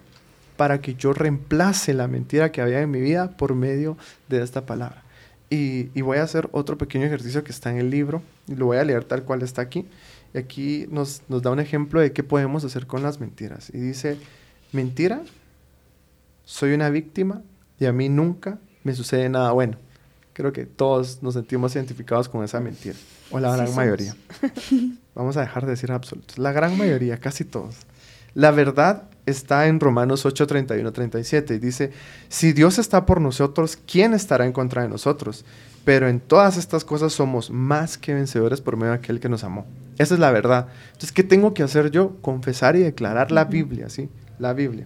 para 0.58 0.82
que 0.82 0.95
yo 0.95 1.14
reemplace 1.14 1.93
la 1.93 2.08
mentira 2.08 2.51
que 2.51 2.62
había 2.62 2.82
en 2.82 2.91
mi 2.91 3.01
vida 3.01 3.32
por 3.38 3.56
medio 3.56 3.97
de 4.30 4.41
esta 4.41 4.66
palabra. 4.66 5.03
Y, 5.49 5.89
y 5.93 6.01
voy 6.01 6.18
a 6.18 6.24
hacer 6.24 6.49
otro 6.51 6.78
pequeño 6.78 7.06
ejercicio 7.06 7.43
que 7.43 7.51
está 7.51 7.70
en 7.72 7.78
el 7.78 7.89
libro, 7.89 8.22
y 8.47 8.56
lo 8.56 8.66
voy 8.66 8.78
a 8.78 8.84
leer 8.84 9.03
tal 9.03 9.24
cual 9.24 9.41
está 9.41 9.62
aquí. 9.62 9.86
Y 10.34 10.38
aquí 10.38 10.86
nos, 10.89 11.22
nos 11.30 11.41
da 11.41 11.51
un 11.51 11.60
ejemplo 11.60 12.01
de 12.01 12.12
qué 12.12 12.24
podemos 12.24 12.64
hacer 12.64 12.88
con 12.88 13.03
las 13.03 13.20
mentiras. 13.20 13.70
Y 13.74 13.78
dice, 13.78 14.18
mentira, 14.72 15.22
soy 16.45 16.74
una 16.74 16.89
víctima 16.89 17.41
y 17.80 17.86
a 17.86 17.91
mí 17.91 18.10
nunca 18.10 18.60
me 18.84 18.93
sucede 18.93 19.30
nada 19.30 19.51
bueno. 19.51 19.78
Creo 20.34 20.51
que 20.51 20.66
todos 20.66 21.24
nos 21.24 21.34
sentimos 21.36 21.76
identificados 21.76 22.28
con 22.28 22.43
esa 22.43 22.60
mentira, 22.60 22.95
o 23.32 23.39
la 23.39 23.56
gran 23.56 23.74
mayoría. 23.74 24.16
Vamos 25.16 25.38
a 25.38 25.41
dejar 25.41 25.66
de 25.66 25.72
decir 25.72 25.91
absolutos. 25.91 26.38
La 26.38 26.51
gran 26.51 26.78
mayoría, 26.78 27.18
casi 27.18 27.45
todos. 27.45 27.78
La 28.34 28.51
verdad 28.51 29.10
está 29.26 29.67
en 29.67 29.80
Romanos 29.80 30.26
8, 30.26 30.47
31, 30.47 30.91
37 30.91 31.55
y 31.55 31.59
dice, 31.59 31.91
si 32.30 32.53
Dios 32.53 32.78
está 32.78 33.05
por 33.05 33.21
nosotros, 33.21 33.78
¿quién 33.88 34.13
estará 34.13 34.45
en 34.45 34.53
contra 34.53 34.84
de 34.84 34.89
nosotros? 34.89 35.45
Pero 35.84 36.07
en 36.07 36.19
todas 36.19 36.57
estas 36.57 36.84
cosas 36.84 37.13
somos 37.13 37.51
más 37.51 37.97
que 37.97 38.13
vencedores 38.13 38.61
por 38.61 38.76
medio 38.76 38.91
de 38.91 38.97
aquel 38.97 39.19
que 39.19 39.30
nos 39.30 39.43
amó. 39.43 39.65
Esa 39.97 40.15
es 40.15 40.19
la 40.19 40.32
verdad. 40.32 40.67
Entonces, 40.88 41.11
¿qué 41.11 41.23
tengo 41.23 41.53
que 41.53 41.63
hacer 41.63 41.91
yo? 41.91 42.17
Confesar 42.21 42.76
y 42.76 42.80
declarar 42.80 43.32
la 43.32 43.45
Biblia, 43.45 43.89
¿sí? 43.89 44.09
La 44.39 44.53
Biblia. 44.53 44.86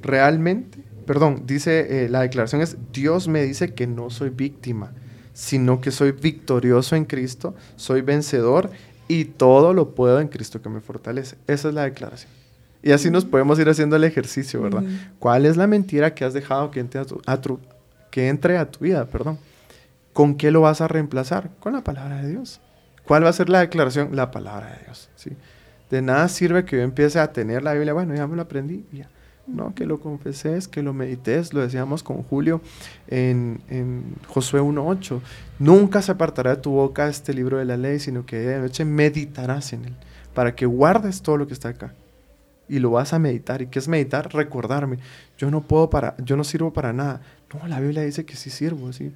Realmente, 0.00 0.78
perdón, 1.06 1.42
dice, 1.46 2.04
eh, 2.04 2.08
la 2.08 2.20
declaración 2.20 2.62
es, 2.62 2.76
Dios 2.92 3.28
me 3.28 3.42
dice 3.42 3.74
que 3.74 3.86
no 3.86 4.10
soy 4.10 4.30
víctima, 4.30 4.92
sino 5.34 5.80
que 5.80 5.90
soy 5.90 6.12
victorioso 6.12 6.96
en 6.96 7.04
Cristo, 7.04 7.54
soy 7.76 8.00
vencedor 8.00 8.70
y 9.08 9.24
todo 9.26 9.74
lo 9.74 9.94
puedo 9.94 10.20
en 10.20 10.28
Cristo 10.28 10.62
que 10.62 10.68
me 10.68 10.80
fortalece. 10.80 11.36
Esa 11.46 11.68
es 11.68 11.74
la 11.74 11.84
declaración. 11.84 12.41
Y 12.82 12.90
así 12.92 13.10
nos 13.10 13.24
podemos 13.24 13.58
ir 13.60 13.68
haciendo 13.68 13.96
el 13.96 14.04
ejercicio, 14.04 14.60
¿verdad? 14.60 14.82
¿Cuál 15.18 15.46
es 15.46 15.56
la 15.56 15.66
mentira 15.66 16.14
que 16.14 16.24
has 16.24 16.34
dejado 16.34 16.70
que 16.70 16.80
entre 16.80 17.00
a 17.00 17.40
tu, 17.40 17.60
que 18.10 18.28
entre 18.28 18.58
a 18.58 18.70
tu 18.70 18.80
vida? 18.80 19.06
Perdón. 19.06 19.38
¿Con 20.12 20.34
qué 20.34 20.50
lo 20.50 20.60
vas 20.62 20.80
a 20.80 20.88
reemplazar? 20.88 21.50
Con 21.60 21.72
la 21.72 21.84
palabra 21.84 22.22
de 22.22 22.28
Dios. 22.28 22.60
¿Cuál 23.06 23.24
va 23.24 23.28
a 23.30 23.32
ser 23.32 23.48
la 23.48 23.60
declaración? 23.60 24.14
La 24.14 24.30
palabra 24.30 24.72
de 24.72 24.84
Dios. 24.84 25.08
¿sí? 25.16 25.30
De 25.90 26.02
nada 26.02 26.28
sirve 26.28 26.64
que 26.64 26.76
yo 26.76 26.82
empiece 26.82 27.18
a 27.18 27.32
tener 27.32 27.62
la 27.62 27.72
Biblia, 27.72 27.92
bueno, 27.92 28.14
ya 28.14 28.26
me 28.26 28.36
lo 28.36 28.42
aprendí, 28.42 28.84
ya. 28.92 29.08
No, 29.46 29.74
que 29.74 29.86
lo 29.86 29.98
confeses, 29.98 30.68
que 30.68 30.82
lo 30.82 30.94
medites, 30.94 31.52
lo 31.52 31.60
decíamos 31.60 32.04
con 32.04 32.22
Julio 32.22 32.60
en, 33.08 33.60
en 33.68 34.14
Josué 34.28 34.60
1.8. 34.60 35.20
Nunca 35.58 36.00
se 36.00 36.12
apartará 36.12 36.54
de 36.54 36.62
tu 36.62 36.70
boca 36.70 37.08
este 37.08 37.34
libro 37.34 37.58
de 37.58 37.64
la 37.64 37.76
ley, 37.76 37.98
sino 37.98 38.24
que 38.24 38.38
de 38.38 38.60
noche 38.60 38.84
meditarás 38.84 39.72
en 39.72 39.86
él, 39.86 39.96
para 40.32 40.54
que 40.54 40.64
guardes 40.64 41.22
todo 41.22 41.38
lo 41.38 41.48
que 41.48 41.54
está 41.54 41.70
acá. 41.70 41.92
Y 42.72 42.78
lo 42.78 42.90
vas 42.90 43.12
a 43.12 43.18
meditar. 43.18 43.60
¿Y 43.60 43.66
qué 43.66 43.78
es 43.78 43.88
meditar? 43.88 44.32
Recordarme. 44.32 44.98
Yo 45.36 45.50
no 45.50 45.60
puedo 45.60 45.90
para, 45.90 46.16
yo 46.18 46.36
no 46.36 46.44
sirvo 46.44 46.72
para 46.72 46.92
nada. 46.92 47.20
No, 47.52 47.68
la 47.68 47.80
Biblia 47.80 48.02
dice 48.02 48.24
que 48.24 48.34
sí 48.34 48.48
sirvo, 48.48 48.92
¿sí? 48.92 49.12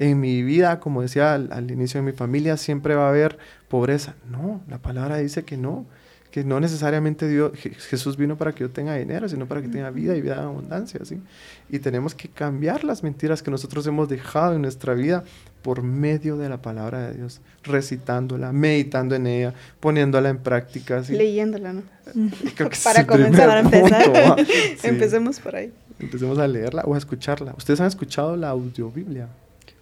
en 0.00 0.18
mi 0.18 0.42
vida, 0.42 0.80
como 0.80 1.02
decía 1.02 1.34
al, 1.34 1.70
inicio 1.70 2.00
de 2.00 2.06
mi 2.06 2.16
familia, 2.16 2.56
siempre 2.56 2.94
va 2.94 3.06
a 3.06 3.08
haber 3.10 3.38
pobreza. 3.68 4.14
No, 4.30 4.62
la 4.66 4.78
palabra 4.78 5.18
dice 5.18 5.44
que 5.44 5.58
no, 5.58 5.84
que 6.30 6.42
no 6.42 6.58
necesariamente 6.58 7.28
Dios, 7.28 7.52
Jesús 7.54 8.16
vino 8.16 8.38
para 8.38 8.52
que 8.52 8.60
yo 8.60 8.70
tenga 8.70 8.94
dinero, 8.94 9.28
sino 9.28 9.46
para 9.46 9.60
que 9.60 9.68
tenga 9.68 9.90
vida 9.90 10.16
y 10.16 10.22
vida 10.22 10.36
en 10.36 10.40
abundancia, 10.44 11.04
¿sí? 11.04 11.20
Y 11.68 11.80
tenemos 11.80 12.14
que 12.14 12.28
cambiar 12.28 12.82
las 12.82 13.02
mentiras 13.02 13.42
que 13.42 13.50
nosotros 13.50 13.86
hemos 13.86 14.08
dejado 14.08 14.54
en 14.54 14.62
nuestra 14.62 14.94
vida 14.94 15.22
por 15.60 15.82
medio 15.82 16.38
de 16.38 16.48
la 16.48 16.62
palabra 16.62 17.08
de 17.08 17.18
Dios, 17.18 17.42
recitándola, 17.62 18.52
meditando 18.52 19.14
en 19.14 19.26
ella, 19.26 19.54
poniéndola 19.80 20.30
en 20.30 20.38
práctica. 20.38 21.04
¿sí? 21.04 21.14
Leyéndola, 21.14 21.74
¿no? 21.74 21.82
Creo 22.54 22.70
que 22.70 22.76
para 22.84 23.06
comenzar, 23.06 23.48
para 23.48 23.60
empezar. 23.60 24.46
Empecemos 24.82 25.40
por 25.40 25.56
ahí. 25.56 25.72
Empecemos 25.98 26.38
a 26.38 26.46
leerla 26.46 26.82
o 26.86 26.94
a 26.94 26.98
escucharla. 26.98 27.54
¿Ustedes 27.56 27.80
han 27.80 27.88
escuchado 27.88 28.36
la 28.36 28.50
audiobiblia? 28.50 29.28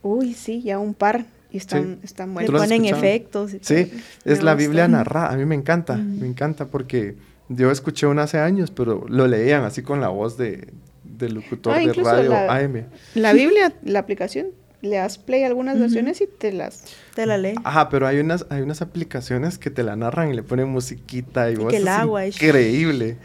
Uy, 0.03 0.35
sí, 0.35 0.63
ya 0.63 0.79
un 0.79 0.95
par. 0.95 1.27
Y 1.51 1.57
están, 1.57 1.99
están 2.03 2.35
buenos. 2.35 2.53
Le 2.53 2.59
ponen 2.59 2.85
efectos. 2.85 3.55
Y 3.55 3.61
sí, 3.63 3.91
es 4.25 4.43
la 4.43 4.55
Biblia 4.55 4.87
narrada. 4.87 5.33
A 5.33 5.37
mí 5.37 5.47
me 5.47 5.55
encanta, 5.55 5.97
me 5.97 6.27
encanta 6.27 6.67
porque 6.67 7.17
yo 7.49 7.71
escuché 7.71 8.07
una 8.07 8.25
hace 8.25 8.39
años, 8.39 8.71
pero 8.71 9.07
lo 9.09 9.27
leían 9.27 9.65
así 9.65 9.83
con 9.83 10.01
la 10.01 10.09
voz 10.09 10.37
de, 10.37 10.69
del 11.05 11.35
locutor 11.35 11.75
ah, 11.75 11.79
de 11.79 11.93
radio 11.95 12.37
AM. 12.37 12.85
La 13.15 13.33
Biblia, 13.33 13.73
la 13.83 14.01
aplicación, 14.01 14.49
le 14.81 14.97
das 14.97 15.19
play 15.19 15.43
a 15.43 15.49
algunas 15.49 15.79
versiones 15.79 16.21
y 16.21 16.27
te 16.27 16.53
las 16.53 16.85
te 17.15 17.27
la 17.27 17.37
lee. 17.37 17.55
Ajá, 17.65 17.89
pero 17.89 18.07
hay 18.07 18.21
unas 18.21 18.47
hay 18.51 18.63
unas 18.63 18.81
aplicaciones 18.81 19.59
que 19.59 19.71
te 19.71 19.83
la 19.83 19.97
narran 19.97 20.31
y 20.31 20.35
le 20.35 20.43
ponen 20.43 20.69
musiquita 20.69 21.51
y, 21.51 21.57
voz 21.57 21.71
que 21.71 21.79
el 21.79 21.89
agua 21.89 22.27
increíble. 22.27 23.17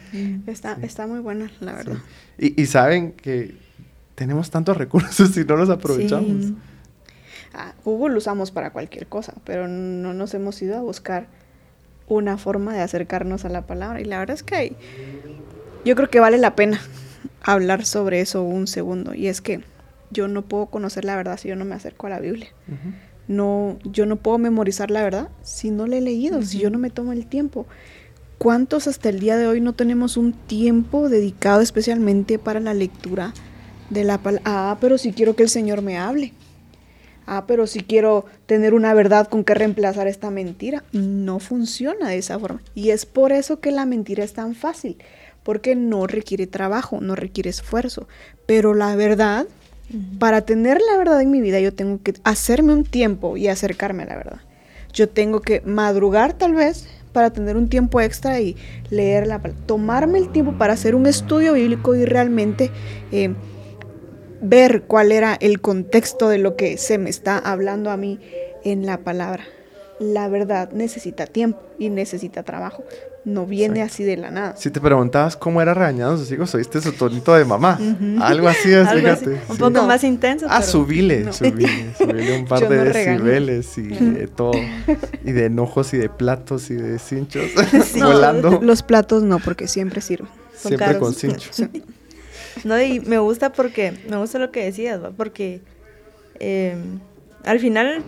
Está 0.46 0.78
está 0.82 1.06
muy 1.06 1.20
buena, 1.20 1.50
la 1.60 1.74
verdad. 1.74 1.96
Y, 2.38 2.60
y, 2.60 2.66
saben 2.66 3.12
que 3.12 3.54
tenemos 4.14 4.50
tantos 4.50 4.76
recursos 4.76 5.36
y 5.36 5.44
no 5.44 5.56
los 5.56 5.70
aprovechamos. 5.70 6.52
Ah, 7.52 7.72
Google 7.84 8.14
lo 8.14 8.18
usamos 8.18 8.50
para 8.50 8.70
cualquier 8.70 9.06
cosa, 9.06 9.34
pero 9.44 9.68
no 9.68 10.12
nos 10.12 10.34
hemos 10.34 10.60
ido 10.60 10.76
a 10.76 10.80
buscar 10.80 11.28
una 12.08 12.36
forma 12.36 12.74
de 12.74 12.80
acercarnos 12.80 13.44
a 13.44 13.48
la 13.48 13.62
palabra. 13.62 14.00
Y 14.00 14.04
la 14.04 14.18
verdad 14.18 14.34
es 14.34 14.42
que 14.42 14.56
hay, 14.56 14.76
yo 15.84 15.94
creo 15.94 16.10
que 16.10 16.18
vale 16.18 16.38
la 16.38 16.56
pena 16.56 16.80
hablar 17.42 17.84
sobre 17.84 18.20
eso 18.20 18.42
un 18.42 18.66
segundo. 18.66 19.14
Y 19.14 19.28
es 19.28 19.40
que 19.40 19.60
yo 20.10 20.28
no 20.28 20.42
puedo 20.42 20.66
conocer 20.66 21.04
la 21.04 21.16
verdad 21.16 21.38
si 21.38 21.48
yo 21.48 21.56
no 21.56 21.64
me 21.64 21.74
acerco 21.74 22.06
a 22.06 22.10
la 22.10 22.20
Biblia. 22.20 22.48
No, 23.26 23.78
yo 23.84 24.06
no 24.06 24.16
puedo 24.16 24.38
memorizar 24.38 24.90
la 24.90 25.02
verdad 25.02 25.28
si 25.42 25.70
no 25.70 25.86
la 25.86 25.96
he 25.96 26.00
leído, 26.00 26.42
si 26.42 26.58
yo 26.58 26.70
no 26.70 26.78
me 26.78 26.90
tomo 26.90 27.12
el 27.12 27.26
tiempo. 27.26 27.66
¿Cuántos 28.38 28.88
hasta 28.88 29.08
el 29.08 29.20
día 29.20 29.36
de 29.36 29.46
hoy 29.46 29.60
no 29.60 29.72
tenemos 29.72 30.16
un 30.16 30.32
tiempo 30.32 31.08
dedicado 31.08 31.62
especialmente 31.62 32.38
para 32.38 32.60
la 32.60 32.74
lectura 32.74 33.32
de 33.90 34.04
la 34.04 34.18
palabra. 34.18 34.42
Ah, 34.44 34.78
pero 34.80 34.98
si 34.98 35.12
quiero 35.12 35.36
que 35.36 35.42
el 35.42 35.48
Señor 35.48 35.82
me 35.82 35.98
hable. 35.98 36.32
Ah, 37.26 37.44
pero 37.46 37.66
si 37.66 37.80
quiero 37.80 38.26
tener 38.46 38.74
una 38.74 38.92
verdad 38.92 39.28
con 39.28 39.44
que 39.44 39.54
reemplazar 39.54 40.06
esta 40.08 40.30
mentira. 40.30 40.84
No 40.92 41.38
funciona 41.38 42.10
de 42.10 42.18
esa 42.18 42.38
forma. 42.38 42.62
Y 42.74 42.90
es 42.90 43.06
por 43.06 43.32
eso 43.32 43.60
que 43.60 43.70
la 43.70 43.86
mentira 43.86 44.24
es 44.24 44.34
tan 44.34 44.54
fácil. 44.54 44.98
Porque 45.42 45.74
no 45.74 46.06
requiere 46.06 46.46
trabajo, 46.46 47.00
no 47.00 47.14
requiere 47.14 47.50
esfuerzo. 47.50 48.08
Pero 48.46 48.74
la 48.74 48.94
verdad, 48.96 49.46
para 50.18 50.42
tener 50.42 50.80
la 50.80 50.96
verdad 50.96 51.20
en 51.20 51.30
mi 51.30 51.40
vida, 51.40 51.60
yo 51.60 51.72
tengo 51.74 52.00
que 52.02 52.14
hacerme 52.24 52.72
un 52.72 52.84
tiempo 52.84 53.36
y 53.36 53.48
acercarme 53.48 54.04
a 54.04 54.06
la 54.06 54.16
verdad. 54.16 54.40
Yo 54.92 55.08
tengo 55.08 55.40
que 55.40 55.60
madrugar 55.62 56.32
tal 56.32 56.54
vez 56.54 56.86
para 57.12 57.30
tener 57.30 57.56
un 57.56 57.68
tiempo 57.68 58.00
extra 58.00 58.40
y 58.40 58.56
leer 58.90 59.26
la 59.26 59.40
tomarme 59.66 60.18
el 60.18 60.30
tiempo 60.30 60.58
para 60.58 60.72
hacer 60.72 60.94
un 60.94 61.06
estudio 61.06 61.54
bíblico 61.54 61.94
y 61.94 62.04
realmente 62.04 62.70
eh, 63.12 63.34
ver 64.40 64.82
cuál 64.82 65.12
era 65.12 65.34
el 65.34 65.60
contexto 65.60 66.28
de 66.28 66.38
lo 66.38 66.56
que 66.56 66.76
se 66.76 66.98
me 66.98 67.10
está 67.10 67.38
hablando 67.38 67.90
a 67.90 67.96
mí 67.96 68.20
en 68.64 68.84
la 68.84 68.98
palabra. 68.98 69.44
La 70.00 70.28
verdad 70.28 70.72
necesita 70.72 71.26
tiempo 71.26 71.60
y 71.78 71.88
necesita 71.88 72.42
trabajo. 72.42 72.84
No 73.24 73.46
viene 73.46 73.82
así 73.82 74.04
de 74.04 74.18
la 74.18 74.30
nada. 74.30 74.54
Si 74.56 74.70
te 74.70 74.82
preguntabas 74.82 75.34
cómo 75.36 75.62
era 75.62 75.72
regañado 75.72 76.18
sus 76.18 76.30
hijos, 76.30 76.54
oíste 76.54 76.82
su 76.82 76.92
tonito 76.92 77.34
de 77.34 77.46
mamá. 77.46 77.78
Algo 78.20 78.48
así 78.48 78.70
es, 78.72 78.90
fíjate. 78.90 79.40
Un 79.48 79.56
poco 79.56 79.82
más 79.84 80.04
intenso. 80.04 80.46
Ah, 80.50 80.60
subile, 80.60 81.32
subile, 81.32 81.94
subile 81.96 82.38
un 82.38 82.44
par 82.44 82.68
de 82.68 82.84
decibeles 82.84 83.78
y 83.78 83.88
de 83.88 84.28
todo. 84.28 84.52
Y 85.24 85.32
de 85.32 85.46
enojos 85.46 85.94
y 85.94 85.96
de 85.96 86.10
platos 86.10 86.70
y 86.70 86.74
de 86.74 86.98
cinchos 86.98 87.46
volando. 87.94 88.60
Los 88.62 88.82
platos 88.82 89.22
no, 89.22 89.38
porque 89.38 89.68
siempre 89.68 90.02
sirven. 90.02 90.28
Siempre 90.54 90.98
con 90.98 91.14
cinchos. 91.14 91.62
No, 92.62 92.80
y 92.80 93.00
me 93.00 93.18
gusta 93.18 93.52
porque, 93.52 93.94
me 94.08 94.18
gusta 94.18 94.38
lo 94.38 94.50
que 94.50 94.64
decías, 94.64 95.00
porque 95.16 95.60
em, 96.38 97.00
al 97.44 97.58
final 97.58 98.02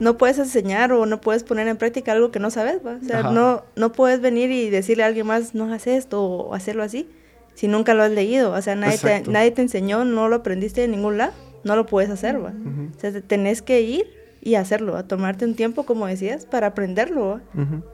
no 0.00 0.16
puedes 0.16 0.38
enseñar 0.38 0.92
o 0.92 1.06
no 1.06 1.20
puedes 1.20 1.44
poner 1.44 1.68
en 1.68 1.76
práctica 1.76 2.12
algo 2.12 2.30
que 2.30 2.38
no 2.38 2.50
sabes, 2.50 2.80
¿va? 2.86 2.98
O 3.02 3.04
sea, 3.04 3.30
no, 3.30 3.64
no 3.76 3.92
puedes 3.92 4.20
venir 4.20 4.50
y 4.50 4.70
decirle 4.70 5.02
a 5.04 5.06
alguien 5.06 5.26
más, 5.26 5.54
no 5.54 5.64
hagas 5.64 5.86
esto 5.86 6.22
o 6.22 6.54
hacerlo 6.54 6.82
así, 6.82 7.08
si 7.54 7.68
nunca 7.68 7.94
lo 7.94 8.02
has 8.02 8.10
leído. 8.10 8.52
O 8.52 8.62
sea, 8.62 8.74
nadie, 8.76 8.98
te, 8.98 9.22
nadie 9.30 9.50
te 9.50 9.62
enseñó, 9.62 10.04
no 10.04 10.28
lo 10.28 10.36
aprendiste 10.36 10.82
de 10.82 10.88
ningún 10.88 11.18
lado, 11.18 11.32
no 11.64 11.76
lo 11.76 11.86
puedes 11.86 12.10
hacer, 12.10 12.42
¿va? 12.42 12.52
O 12.96 13.00
sea, 13.00 13.12
tenés 13.20 13.62
que 13.62 13.80
ir 13.80 14.18
y 14.40 14.54
hacerlo, 14.54 14.96
a 14.96 15.02
tomarte 15.02 15.44
un 15.44 15.54
tiempo, 15.54 15.84
como 15.84 16.06
decías, 16.06 16.46
para 16.46 16.68
aprenderlo. 16.68 17.40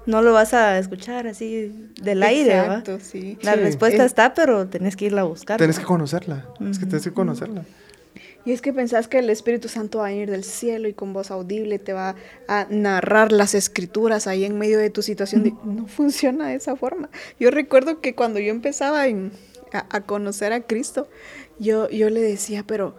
No 0.07 0.21
lo 0.23 0.33
vas 0.33 0.53
a 0.53 0.79
escuchar 0.79 1.27
así 1.27 1.91
del 2.03 2.23
aire. 2.23 2.59
Exacto, 2.59 2.99
sí. 3.01 3.39
La 3.43 3.55
respuesta 3.55 4.05
está, 4.05 4.35
pero 4.35 4.67
tenés 4.67 4.97
que 4.97 5.07
irla 5.07 5.23
a 5.23 5.25
buscar. 5.25 5.59
Tenés 5.59 5.79
que 5.79 5.85
conocerla, 5.87 6.47
es 6.71 6.79
que 6.79 6.87
tenés 6.87 7.05
que 7.05 7.13
conocerla. 7.13 7.65
Y 8.45 8.53
es 8.53 8.61
que 8.61 8.73
pensás 8.73 9.09
que 9.09 9.19
el 9.19 9.31
Espíritu 9.31 9.69
Santo 9.69 9.99
va 9.99 10.07
a 10.07 10.13
ir 10.13 10.31
del 10.31 10.45
cielo 10.45 10.87
y 10.87 10.93
con 10.93 11.13
voz 11.13 11.31
audible 11.31 11.79
te 11.79 11.95
va 11.95 12.15
a 12.47 12.67
narrar 12.69 13.33
las 13.33 13.55
escrituras 13.55 14.27
ahí 14.27 14.45
en 14.45 14.59
medio 14.59 14.79
de 14.79 14.91
tu 14.91 15.03
situación. 15.03 15.59
no 15.65 15.87
funciona 15.89 16.49
de 16.49 16.57
esa 16.57 16.77
forma. 16.77 17.09
Yo 17.41 17.51
recuerdo 17.51 18.01
que 18.01 18.15
cuando 18.15 18.39
yo 18.41 18.51
empezaba 18.51 19.05
a, 19.05 20.01
conocer 20.03 20.53
a 20.53 20.61
Cristo, 20.61 21.09
yo, 21.59 21.89
yo 21.89 22.11
le 22.11 22.21
decía, 22.21 22.65
pero 22.67 22.95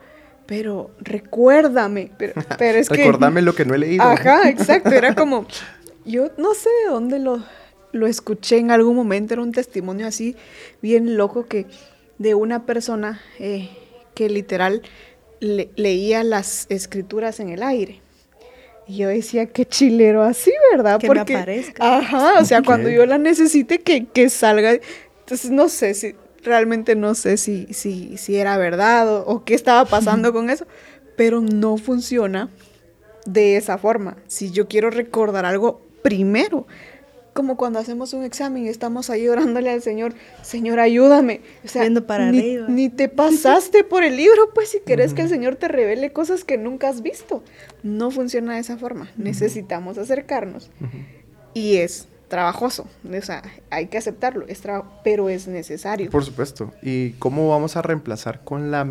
pero 0.47 0.91
recuérdame, 0.99 2.11
pero, 2.19 2.33
pero 2.59 2.77
es 2.77 2.87
que... 2.87 2.97
Recordame 2.97 3.41
lo 3.41 3.55
que 3.55 3.65
no 3.65 3.73
he 3.73 3.79
leído. 3.79 4.03
Ajá, 4.03 4.47
exacto, 4.47 4.91
era 4.91 5.15
como, 5.15 5.47
yo 6.05 6.29
no 6.37 6.53
sé 6.53 6.69
de 6.83 6.91
dónde 6.91 7.17
lo, 7.17 7.43
lo 7.91 8.07
escuché 8.07 8.57
en 8.57 8.71
algún 8.71 8.95
momento, 8.95 9.33
era 9.33 9.41
un 9.41 9.51
testimonio 9.51 10.05
así 10.05 10.35
bien 10.81 11.17
loco 11.17 11.45
que 11.45 11.65
de 12.17 12.35
una 12.35 12.65
persona 12.65 13.21
eh, 13.39 13.69
que 14.13 14.29
literal 14.29 14.81
leía 15.45 16.23
las 16.23 16.65
escrituras 16.69 17.39
en 17.39 17.49
el 17.49 17.63
aire. 17.63 18.01
Y 18.87 18.97
yo 18.97 19.07
decía, 19.07 19.47
qué 19.47 19.65
chilero 19.65 20.21
así, 20.21 20.51
¿verdad? 20.71 20.99
Que 20.99 21.07
Porque, 21.07 21.33
me 21.33 21.39
aparezca. 21.39 21.97
Ajá, 21.97 22.39
o 22.39 22.45
sea, 22.45 22.61
cuando 22.61 22.89
yo 22.89 23.05
la 23.05 23.17
necesite, 23.17 23.79
que, 23.79 24.05
que 24.05 24.29
salga. 24.29 24.73
Entonces, 25.21 25.49
no 25.49 25.69
sé 25.69 25.95
si, 25.95 26.15
realmente 26.45 26.95
no 26.95 27.15
sé 27.15 27.37
si, 27.37 27.67
si, 27.73 28.17
si 28.17 28.37
era 28.37 28.57
verdad 28.57 29.23
o, 29.27 29.43
qué 29.43 29.55
estaba 29.55 29.85
pasando 29.85 30.31
con 30.31 30.49
eso, 30.49 30.65
pero 31.17 31.41
no 31.41 31.77
funciona 31.77 32.49
de 33.25 33.57
esa 33.57 33.77
forma. 33.77 34.17
Si 34.27 34.51
yo 34.51 34.67
quiero 34.67 34.89
recordar 34.91 35.45
algo 35.45 35.81
primero, 36.01 36.67
como 37.35 37.57
cuando 37.57 37.79
hacemos 37.79 38.13
un 38.13 38.23
examen 38.23 38.65
y 38.65 38.69
estamos 38.69 39.09
ahí 39.09 39.27
orándole 39.27 39.69
al 39.69 39.81
Señor, 39.81 40.13
Señor, 40.41 40.79
ayúdame. 40.79 41.41
O 41.65 41.67
sea, 41.67 41.85
para 42.07 42.31
ni, 42.31 42.55
ni, 42.69 42.87
te 42.87 43.09
pasaste 43.09 43.83
por 43.83 44.05
el 44.05 44.15
libro, 44.15 44.51
pues 44.53 44.69
si 44.69 44.79
querés 44.79 45.13
que 45.13 45.23
el 45.23 45.27
Señor 45.27 45.57
te 45.57 45.67
revele 45.67 46.13
cosas 46.13 46.45
que 46.45 46.57
nunca 46.57 46.87
has 46.87 47.01
visto. 47.01 47.43
No 47.83 48.09
funciona 48.09 48.53
de 48.53 48.61
esa 48.61 48.77
forma. 48.77 49.11
Necesitamos 49.17 49.97
acercarnos. 49.97 50.71
Y 51.53 51.75
es 51.75 52.07
trabajoso, 52.29 52.87
o 53.05 53.21
sea, 53.21 53.43
hay 53.69 53.87
que 53.87 53.97
aceptarlo, 53.97 54.47
es 54.47 54.63
pero 55.03 55.27
es 55.27 55.47
necesario. 55.49 56.09
Por 56.11 56.23
supuesto. 56.23 56.73
¿Y 56.81 57.11
cómo 57.19 57.49
vamos 57.49 57.75
a 57.75 57.81
reemplazar 57.81 58.45
con 58.45 58.71
la 58.71 58.87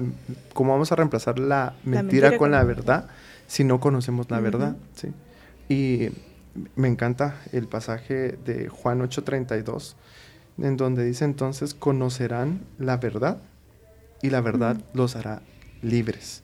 cómo 0.53 0.73
vamos 0.73 0.93
a 0.93 0.97
reemplazar 0.97 1.39
la 1.39 1.75
mentira, 1.83 2.37
con, 2.37 2.51
la 2.51 2.63
verdad 2.63 3.09
si 3.47 3.65
no 3.65 3.81
conocemos 3.81 4.31
la 4.31 4.41
verdad, 4.41 4.77
¿sí? 4.95 5.09
Y 5.69 6.11
me 6.77 6.89
encanta 6.89 7.41
el 7.53 7.69
pasaje 7.69 8.39
de 8.45 8.69
Juan 8.69 9.01
8:32 9.01 9.97
en 10.59 10.77
donde 10.77 11.05
dice 11.05 11.25
entonces 11.25 11.75
conocerán 11.75 12.61
la 12.79 12.97
verdad 12.97 13.39
y 14.23 14.31
la 14.31 14.41
verdad 14.41 14.81
los 14.95 15.17
hará 15.17 15.43
libres. 15.83 16.43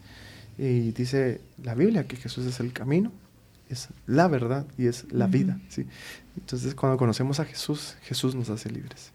Y 0.59 0.93
dice 0.93 1.41
la 1.63 1.75
Biblia 1.75 2.07
que 2.07 2.17
Jesús 2.17 2.45
es 2.45 2.61
el 2.61 2.73
camino, 2.73 3.13
es 3.69 3.89
la 4.07 4.29
verdad 4.29 4.67
y 4.77 4.87
es 4.89 5.11
la 5.13 5.27
vida. 5.27 5.59
¿sí? 5.69 5.87
Entonces, 6.37 6.75
cuando 6.75 6.99
conocemos 6.99 7.41
a 7.41 7.45
Jesús, 7.45 7.97
Jesús 8.03 8.35
nos 8.35 8.51
hace 8.51 8.69
libres. 8.69 9.13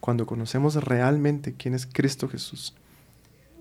Cuando 0.00 0.26
conocemos 0.26 0.74
realmente 0.74 1.54
quién 1.56 1.74
es 1.74 1.86
Cristo 1.86 2.28
Jesús, 2.28 2.74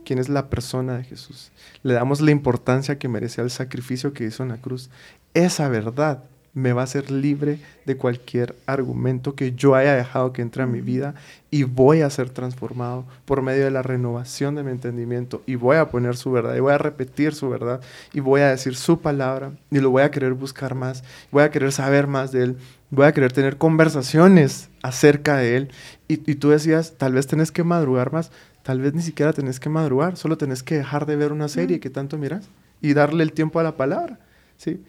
quién 0.03 0.19
es 0.19 0.27
la 0.27 0.49
persona 0.49 0.97
de 0.97 1.03
Jesús, 1.03 1.51
le 1.83 1.93
damos 1.93 2.19
la 2.21 2.31
importancia 2.31 2.99
que 2.99 3.07
merece 3.07 3.41
al 3.41 3.51
sacrificio 3.51 4.13
que 4.13 4.25
hizo 4.25 4.43
en 4.43 4.49
la 4.49 4.57
cruz, 4.57 4.89
esa 5.33 5.69
verdad 5.69 6.23
me 6.55 6.71
va 6.71 6.81
a 6.81 6.85
hacer 6.85 7.11
libre 7.11 7.59
de 7.85 7.97
cualquier 7.97 8.55
argumento 8.65 9.35
que 9.35 9.51
yo 9.51 9.75
haya 9.75 9.93
dejado 9.93 10.31
que 10.33 10.41
entre 10.41 10.63
a 10.63 10.65
mi 10.65 10.79
vida 10.79 11.13
y 11.51 11.63
voy 11.63 12.01
a 12.01 12.09
ser 12.09 12.29
transformado 12.29 13.05
por 13.25 13.41
medio 13.41 13.65
de 13.65 13.71
la 13.71 13.83
renovación 13.83 14.55
de 14.55 14.63
mi 14.63 14.71
entendimiento 14.71 15.43
y 15.45 15.55
voy 15.55 15.75
a 15.75 15.89
poner 15.89 16.15
su 16.15 16.31
verdad 16.31 16.55
y 16.55 16.61
voy 16.61 16.73
a 16.73 16.77
repetir 16.77 17.35
su 17.35 17.49
verdad 17.49 17.81
y 18.13 18.21
voy 18.21 18.39
a 18.41 18.49
decir 18.49 18.75
su 18.75 19.01
palabra 19.01 19.51
y 19.69 19.79
lo 19.79 19.91
voy 19.91 20.03
a 20.03 20.11
querer 20.11 20.33
buscar 20.33 20.75
más, 20.75 21.03
voy 21.29 21.43
a 21.43 21.51
querer 21.51 21.73
saber 21.73 22.07
más 22.07 22.31
de 22.31 22.43
él, 22.43 22.57
voy 22.89 23.05
a 23.05 23.11
querer 23.11 23.33
tener 23.33 23.57
conversaciones 23.57 24.69
acerca 24.81 25.35
de 25.35 25.57
él 25.57 25.71
y, 26.07 26.17
tú 26.35 26.49
decías, 26.49 26.93
tal 26.97 27.13
vez 27.13 27.27
tenés 27.27 27.51
que 27.51 27.65
madrugar 27.65 28.13
más, 28.13 28.31
tal 28.63 28.79
vez 28.79 28.93
ni 28.93 29.01
siquiera 29.01 29.33
tenés 29.33 29.59
que 29.59 29.69
madrugar, 29.69 30.15
solo 30.15 30.37
tenés 30.37 30.63
que 30.63 30.77
dejar 30.77 31.05
de 31.05 31.17
ver 31.17 31.33
una 31.33 31.49
serie 31.49 31.81
que 31.81 31.89
tanto 31.89 32.17
miras 32.17 32.47
y 32.81 32.93
darle 32.93 33.23
el 33.23 33.33
tiempo 33.33 33.59
a 33.59 33.63
la 33.63 33.75
palabra, 33.75 34.19
¿sí? 34.57 34.81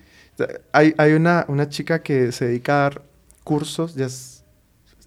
Hay, 0.73 0.95
hay 0.99 1.13
una, 1.13 1.45
una, 1.49 1.69
chica 1.69 2.03
que 2.03 2.33
se 2.33 2.47
dedica 2.47 2.75
a 2.75 2.83
dar 2.83 3.03
cursos, 3.45 3.95
ya 3.95 4.09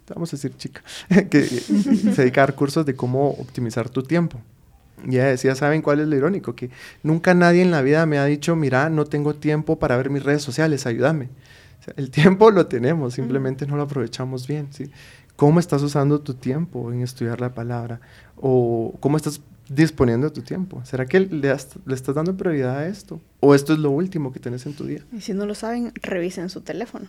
vamos 0.08 0.32
a 0.32 0.36
decir 0.36 0.56
chica, 0.56 0.82
que 1.30 1.42
se 1.44 2.22
dedica 2.22 2.42
a 2.42 2.46
dar 2.46 2.54
cursos 2.54 2.84
de 2.84 2.94
cómo 2.94 3.28
optimizar 3.30 3.88
tu 3.88 4.02
tiempo. 4.02 4.40
Y 5.06 5.16
ella 5.16 5.26
decía, 5.26 5.54
¿saben 5.54 5.82
cuál 5.82 6.00
es 6.00 6.08
lo 6.08 6.16
irónico? 6.16 6.54
Que 6.54 6.70
nunca 7.02 7.34
nadie 7.34 7.62
en 7.62 7.70
la 7.70 7.82
vida 7.82 8.04
me 8.06 8.18
ha 8.18 8.24
dicho, 8.24 8.56
mira, 8.56 8.90
no 8.90 9.06
tengo 9.06 9.34
tiempo 9.34 9.78
para 9.78 9.96
ver 9.96 10.10
mis 10.10 10.22
redes 10.22 10.42
sociales, 10.42 10.86
ayúdame. 10.86 11.28
el 11.96 12.10
tiempo 12.10 12.50
lo 12.50 12.66
tenemos, 12.66 13.14
simplemente 13.14 13.66
no 13.66 13.76
lo 13.76 13.82
aprovechamos 13.82 14.46
bien. 14.46 14.68
¿sí? 14.72 14.90
¿Cómo 15.36 15.60
estás 15.60 15.82
usando 15.82 16.20
tu 16.20 16.34
tiempo 16.34 16.92
en 16.92 17.02
estudiar 17.02 17.40
la 17.40 17.54
palabra? 17.54 18.00
¿O 18.36 18.94
cómo 19.00 19.16
estás 19.16 19.40
disponiendo 19.70 20.32
tu 20.32 20.42
tiempo? 20.42 20.82
¿Será 20.84 21.06
que 21.06 21.20
le, 21.20 21.50
estás 21.52 22.14
dando 22.14 22.36
prioridad 22.36 22.78
a 22.78 22.88
esto? 22.88 23.20
¿O 23.38 23.54
esto 23.54 23.72
es 23.72 23.78
lo 23.78 23.90
último 23.90 24.32
que 24.32 24.40
tienes 24.40 24.66
en 24.66 24.74
tu 24.74 24.84
día? 24.84 25.04
Y 25.16 25.20
si 25.20 25.32
no 25.32 25.46
lo 25.46 25.54
saben, 25.54 25.92
revisen 26.02 26.50
su 26.50 26.60
teléfono. 26.60 27.06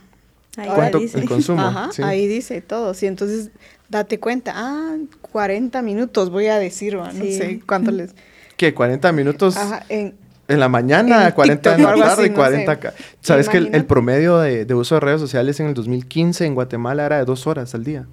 Ahí 0.56 0.70
¿Cuánto 0.72 0.98
dice. 0.98 1.18
el 1.18 1.24
consumo? 1.28 1.60
Ajá, 1.60 1.90
ahí 2.04 2.26
dice 2.28 2.60
todo. 2.60 2.94
Sí, 2.94 3.06
entonces 3.06 3.50
date 3.88 4.20
cuenta, 4.20 4.52
ah, 4.54 4.96
40 5.32 5.82
minutos 5.82 6.30
voy 6.30 6.46
a 6.46 6.58
decir, 6.58 6.94
no 6.94 7.10
sé 7.10 7.60
cuánto 7.66 7.90
les... 7.90 8.14
¿Qué? 8.56 8.74
¿40 8.74 9.12
minutos? 9.12 9.56
Ajá, 9.56 9.84
en, 9.88 10.14
en 10.46 10.60
la 10.60 10.68
mañana, 10.68 11.34
40 11.34 11.74
en 11.74 11.82
la 11.82 11.94
tarde 11.96 12.26
y 12.26 12.30
40 12.30 12.70
acá. 12.70 12.94
Sabes 13.20 13.48
que 13.48 13.58
el, 13.58 13.84
promedio 13.86 14.38
de, 14.38 14.64
de, 14.64 14.74
uso 14.74 14.94
de 14.94 15.00
redes 15.00 15.20
sociales 15.20 15.58
en 15.58 15.66
el 15.66 15.74
2015 15.74 16.46
en 16.46 16.54
Guatemala 16.54 17.06
era 17.06 17.18
de 17.18 17.24
dos 17.24 17.48
horas 17.48 17.74
al 17.74 17.82
día. 17.82 18.06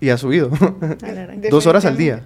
Y 0.00 0.08
ha 0.08 0.18
subido. 0.18 0.50
dos 1.50 1.66
horas 1.68 1.84
al 1.84 1.96
día. 1.96 2.24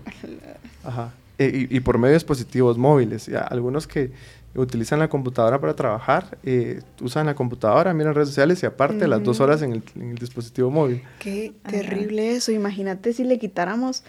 Ajá. 0.87 1.12
E, 1.39 1.68
y, 1.70 1.80
por 1.80 1.99
medio 1.99 2.12
de 2.12 2.16
dispositivos 2.16 2.78
móviles. 2.78 3.28
algunos 3.28 3.87
que 3.87 4.11
utilizan 4.55 4.99
la 4.99 5.09
computadora 5.09 5.61
para 5.61 5.74
trabajar, 5.74 6.39
eh, 6.43 6.80
usan 7.01 7.26
la 7.26 7.34
computadora, 7.34 7.93
miran 7.93 8.14
redes 8.14 8.28
sociales 8.28 8.62
y 8.62 8.66
aparte 8.66 9.07
las 9.07 9.22
dos 9.22 9.41
horas 9.41 9.61
en 9.62 9.72
el, 9.72 10.14
dispositivo 10.14 10.70
móvil. 10.70 11.03
Qué 11.18 11.53
terrible 11.68 12.34
eso. 12.34 12.53
Imagínate 12.53 13.12
si 13.12 13.24
le 13.24 13.39
quitáramos 13.39 14.03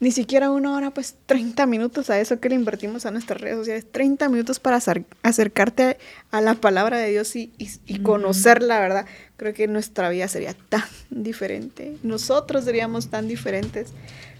ni 0.00 0.10
siquiera 0.10 0.50
una 0.50 0.76
hora, 0.76 0.90
pues 0.90 1.16
30 1.26 1.64
minutos 1.66 2.10
a 2.10 2.20
eso 2.20 2.40
que 2.40 2.48
le 2.48 2.56
invertimos 2.56 3.06
a 3.06 3.12
nuestras 3.12 3.40
redes 3.40 3.56
sociales, 3.58 3.86
30 3.90 4.28
minutos 4.28 4.58
para 4.58 4.80
acercarte 5.22 5.98
a, 6.32 6.40
la 6.40 6.54
palabra 6.54 6.98
de 6.98 7.10
Dios 7.10 7.36
y, 7.36 7.52
y, 7.56 8.00
conocer 8.00 8.62
la 8.62 8.80
verdad. 8.80 9.06
Creo 9.36 9.54
que 9.54 9.68
nuestra 9.68 10.08
vida 10.08 10.26
sería 10.26 10.54
tan 10.68 10.82
diferente, 11.10 11.96
nosotros 12.02 12.64
seríamos 12.64 13.08
tan 13.08 13.28
diferentes, 13.28 13.92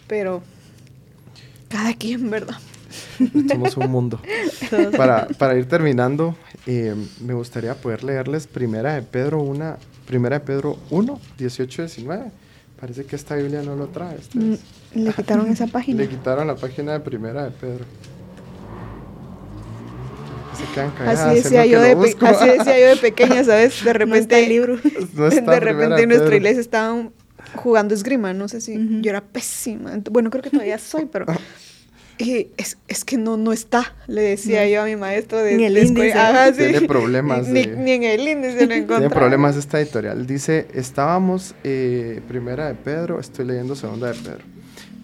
pero 0.09 0.43
cada 1.75 1.93
quien, 1.93 2.31
¿verdad? 2.31 2.55
Somos 3.49 3.77
un 3.77 3.91
mundo. 3.91 4.21
para, 4.97 5.27
para, 5.27 5.59
ir 5.59 5.67
terminando, 5.67 6.37
eh, 6.69 6.95
me 7.21 7.35
gustaría 7.35 7.75
poder 7.75 8.05
leerles 8.05 8.47
primera 8.47 8.95
de 8.95 9.03
Pedro 9.03 9.43
una, 9.43 9.77
primera 10.07 10.39
de 10.39 10.45
Pedro 10.45 10.79
1, 10.91 11.21
18, 11.37 11.83
19. 11.83 12.31
Parece 12.81 13.05
que 13.05 13.17
esta 13.17 13.35
Biblia 13.35 13.63
no 13.63 13.75
lo 13.75 13.89
trae. 13.89 14.15
Este 14.15 14.39
mm, 14.39 14.57
le 14.95 15.13
quitaron 15.13 15.49
esa 15.49 15.67
página. 15.79 16.03
Le 16.03 16.09
quitaron 16.09 16.47
la 16.47 16.55
página 16.55 16.93
de 16.93 17.01
primera 17.01 17.45
de 17.45 17.51
Pedro. 17.51 17.85
Se 20.57 20.73
quedan 20.73 20.93
así 21.09 21.35
decía, 21.35 21.67
yo 21.67 21.81
de 21.81 21.91
así 21.91 22.49
decía 22.49 22.79
yo 22.79 22.87
de 22.87 22.97
pequeña, 23.01 23.43
¿sabes? 23.43 23.85
De 23.85 23.93
repente 23.93 24.41
el 24.41 24.49
libro. 24.49 24.77
de 24.77 25.61
repente 25.61 26.03
en 26.05 26.09
nuestra 26.09 26.37
iglesia 26.37 26.61
estaban 26.61 27.13
jugando 27.57 27.95
esgrima, 27.95 28.33
no 28.33 28.49
sé 28.49 28.61
si 28.61 29.01
yo 29.01 29.11
era 29.11 29.23
pésima. 29.23 29.93
Bueno, 30.11 30.31
creo 30.31 30.43
que 30.43 30.51
todavía 30.51 30.79
soy, 30.79 31.07
pero 31.07 31.27
y 32.19 32.49
es, 32.57 32.79
es, 32.87 33.05
que 33.05 33.17
no, 33.17 33.37
no 33.37 33.53
está, 33.53 33.95
le 34.07 34.23
decía 34.23 34.69
yo 34.69 34.83
a 34.83 34.85
mi 34.85 34.97
maestro 34.97 35.39
de, 35.39 35.57
ni 35.57 35.65
el 35.65 35.77
índice. 35.77 36.13
Ah, 36.15 36.51
Tiene 36.57 36.83
problemas. 36.83 37.49
Ni, 37.49 37.67
ni, 37.67 37.93
en 37.93 38.03
el 38.05 38.29
índice 38.29 38.67
lo 38.67 38.87
Tiene 38.87 39.11
problemas 39.11 39.57
esta 39.57 39.81
editorial. 39.81 40.27
Dice, 40.27 40.69
estábamos, 40.75 41.55
eh, 41.65 42.21
primera 42.29 42.69
de 42.69 42.75
Pedro, 42.75 43.19
estoy 43.19 43.47
leyendo 43.47 43.75
segunda 43.75 44.13
de 44.13 44.15
Pedro. 44.15 44.45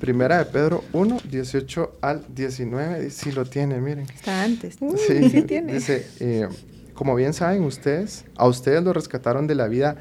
Primera 0.01 0.39
de 0.39 0.47
Pedro 0.47 0.85
1, 0.93 1.19
18 1.31 1.99
al 2.01 2.25
19, 2.35 3.11
si 3.11 3.33
lo 3.33 3.45
tiene, 3.45 3.81
miren. 3.81 4.07
Está 4.09 4.43
antes. 4.43 4.77
sí, 5.07 5.29
sí, 5.29 5.43
tiene. 5.43 5.75
Dice, 5.75 6.07
eh, 6.21 6.49
como 6.95 7.15
bien 7.15 7.35
saben 7.35 7.65
ustedes, 7.65 8.25
a 8.37 8.47
ustedes 8.47 8.83
lo 8.83 8.93
rescataron 8.93 9.47
de 9.47 9.55
la 9.55 9.69
vida 9.69 9.97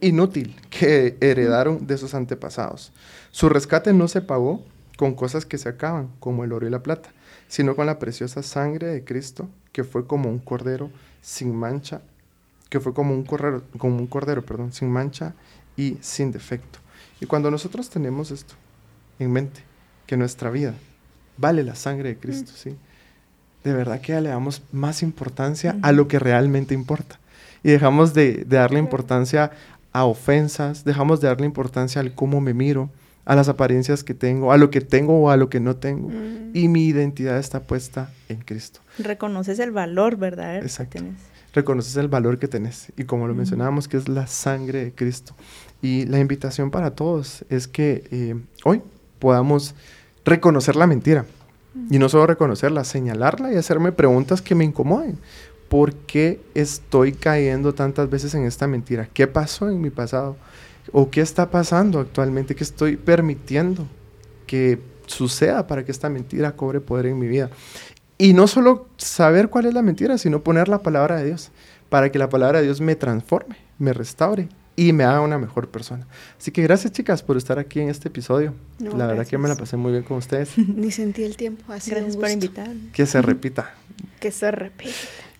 inútil 0.00 0.56
que 0.70 1.16
heredaron 1.20 1.86
de 1.86 1.98
sus 1.98 2.14
antepasados. 2.14 2.92
Su 3.30 3.48
rescate 3.48 3.92
no 3.92 4.08
se 4.08 4.20
pagó 4.20 4.64
con 4.96 5.14
cosas 5.14 5.46
que 5.46 5.58
se 5.58 5.68
acaban, 5.68 6.10
como 6.20 6.44
el 6.44 6.52
oro 6.52 6.66
y 6.66 6.70
la 6.70 6.82
plata, 6.82 7.10
sino 7.48 7.74
con 7.74 7.86
la 7.86 7.98
preciosa 7.98 8.42
sangre 8.42 8.88
de 8.88 9.04
Cristo, 9.04 9.48
que 9.72 9.84
fue 9.84 10.06
como 10.06 10.28
un 10.28 10.38
cordero 10.38 10.90
sin 11.22 11.54
mancha, 11.54 12.02
que 12.68 12.80
fue 12.80 12.92
como 12.92 13.14
un 13.14 13.24
cordero, 13.24 13.62
como 13.78 13.96
un 13.96 14.06
cordero, 14.06 14.44
perdón, 14.44 14.72
sin 14.72 14.90
mancha 14.90 15.34
y 15.76 15.96
sin 16.00 16.32
defecto. 16.32 16.78
Y 17.20 17.26
cuando 17.26 17.50
nosotros 17.50 17.88
tenemos 17.90 18.30
esto 18.30 18.54
en 19.18 19.32
mente, 19.32 19.62
que 20.06 20.16
nuestra 20.16 20.50
vida 20.50 20.74
vale 21.36 21.62
la 21.62 21.74
sangre 21.74 22.10
de 22.10 22.18
Cristo, 22.18 22.52
¿sí? 22.54 22.76
De 23.64 23.72
verdad 23.72 24.00
que 24.00 24.20
le 24.20 24.30
damos 24.30 24.62
más 24.72 25.02
importancia 25.02 25.78
a 25.82 25.92
lo 25.92 26.08
que 26.08 26.18
realmente 26.18 26.74
importa. 26.74 27.18
Y 27.62 27.70
dejamos 27.70 28.14
de, 28.14 28.44
de 28.44 28.56
darle 28.56 28.78
importancia 28.78 29.50
a 29.92 30.04
ofensas, 30.04 30.84
dejamos 30.84 31.20
de 31.20 31.28
darle 31.28 31.46
importancia 31.46 32.00
al 32.00 32.14
cómo 32.14 32.40
me 32.40 32.54
miro, 32.54 32.90
a 33.24 33.34
las 33.36 33.48
apariencias 33.48 34.02
que 34.02 34.14
tengo, 34.14 34.52
a 34.52 34.56
lo 34.56 34.70
que 34.70 34.80
tengo 34.80 35.20
o 35.20 35.30
a 35.30 35.36
lo 35.36 35.48
que 35.48 35.60
no 35.60 35.76
tengo. 35.76 36.08
Mm. 36.08 36.50
Y 36.54 36.68
mi 36.68 36.86
identidad 36.86 37.38
está 37.38 37.60
puesta 37.60 38.10
en 38.28 38.38
Cristo. 38.40 38.80
Reconoces 38.98 39.58
el 39.58 39.70
valor 39.70 40.16
verdadero 40.16 40.64
Exacto. 40.64 40.94
que 40.94 40.98
tienes. 41.00 41.20
Reconoces 41.52 41.96
el 41.96 42.08
valor 42.08 42.38
que 42.38 42.48
tenés. 42.48 42.92
Y 42.96 43.04
como 43.04 43.26
lo 43.26 43.34
mencionábamos, 43.34 43.88
que 43.88 43.96
es 43.96 44.08
la 44.08 44.26
sangre 44.26 44.84
de 44.84 44.92
Cristo. 44.92 45.34
Y 45.82 46.06
la 46.06 46.18
invitación 46.18 46.70
para 46.70 46.92
todos 46.92 47.44
es 47.50 47.66
que 47.66 48.04
eh, 48.10 48.36
hoy 48.64 48.82
podamos 49.18 49.74
reconocer 50.24 50.76
la 50.76 50.86
mentira. 50.86 51.24
Y 51.88 52.00
no 52.00 52.08
solo 52.08 52.26
reconocerla, 52.26 52.82
señalarla 52.82 53.52
y 53.52 53.56
hacerme 53.56 53.92
preguntas 53.92 54.42
que 54.42 54.56
me 54.56 54.64
incomoden. 54.64 55.18
¿Por 55.70 55.94
qué 55.94 56.40
estoy 56.54 57.12
cayendo 57.12 57.74
tantas 57.74 58.10
veces 58.10 58.34
en 58.34 58.44
esta 58.44 58.66
mentira? 58.66 59.08
¿Qué 59.14 59.28
pasó 59.28 59.70
en 59.70 59.80
mi 59.80 59.90
pasado? 59.90 60.36
¿O 60.90 61.12
qué 61.12 61.20
está 61.20 61.48
pasando 61.48 62.00
actualmente? 62.00 62.56
¿Qué 62.56 62.64
estoy 62.64 62.96
permitiendo 62.96 63.86
que 64.48 64.80
suceda 65.06 65.68
para 65.68 65.84
que 65.84 65.92
esta 65.92 66.08
mentira 66.08 66.56
cobre 66.56 66.80
poder 66.80 67.06
en 67.06 67.20
mi 67.20 67.28
vida? 67.28 67.50
Y 68.18 68.32
no 68.32 68.48
solo 68.48 68.88
saber 68.96 69.48
cuál 69.48 69.66
es 69.66 69.72
la 69.72 69.82
mentira, 69.82 70.18
sino 70.18 70.42
poner 70.42 70.66
la 70.66 70.82
palabra 70.82 71.18
de 71.18 71.26
Dios 71.26 71.52
para 71.88 72.10
que 72.10 72.18
la 72.18 72.28
palabra 72.28 72.58
de 72.58 72.64
Dios 72.64 72.80
me 72.80 72.96
transforme, 72.96 73.54
me 73.78 73.92
restaure 73.92 74.48
y 74.74 74.92
me 74.92 75.04
haga 75.04 75.20
una 75.20 75.38
mejor 75.38 75.68
persona. 75.68 76.04
Así 76.36 76.50
que 76.50 76.62
gracias 76.62 76.92
chicas 76.92 77.22
por 77.22 77.36
estar 77.36 77.60
aquí 77.60 77.78
en 77.78 77.90
este 77.90 78.08
episodio. 78.08 78.54
No, 78.80 78.96
la 78.96 79.06
verdad 79.06 79.24
que 79.24 79.38
me 79.38 79.48
la 79.48 79.54
pasé 79.54 79.76
muy 79.76 79.92
bien 79.92 80.02
con 80.02 80.16
ustedes. 80.16 80.58
Ni 80.58 80.90
sentí 80.90 81.22
el 81.22 81.36
tiempo. 81.36 81.62
Gracias 81.68 82.16
un 82.16 82.20
por 82.20 82.28
invitarme. 82.28 82.90
Que 82.92 83.06
se 83.06 83.22
repita. 83.22 83.72
Que 84.18 84.32
se 84.32 84.50
repita. 84.50 84.90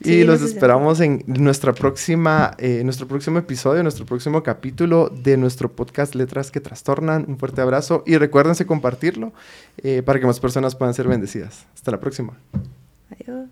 Y 0.03 0.25
los 0.25 0.41
esperamos 0.41 1.01
en 1.01 1.23
nuestra 1.27 1.75
próxima, 1.75 2.53
eh, 2.59 2.83
nuestro 2.85 3.07
próximo 3.07 3.39
episodio, 3.39 3.83
nuestro 3.83 4.07
próximo 4.07 4.43
capítulo 4.43 5.11
de 5.11 5.37
nuestro 5.37 5.71
podcast 5.71 6.15
Letras 6.15 6.51
que 6.51 6.61
Trastornan. 6.61 7.27
Un 7.29 7.39
fuerte 7.39 7.61
abrazo 7.61 8.03
y 8.07 8.17
recuérdense 8.17 8.65
compartirlo 8.65 9.33
eh, 9.79 10.03
para 10.03 10.19
que 10.19 10.27
más 10.27 10.41
personas 10.41 10.75
puedan 10.75 10.95
ser 10.95 11.07
bendecidas. 11.07 11.67
Hasta 11.75 11.91
la 11.91 12.01
próxima. 12.01 12.39
Adiós. 13.11 13.49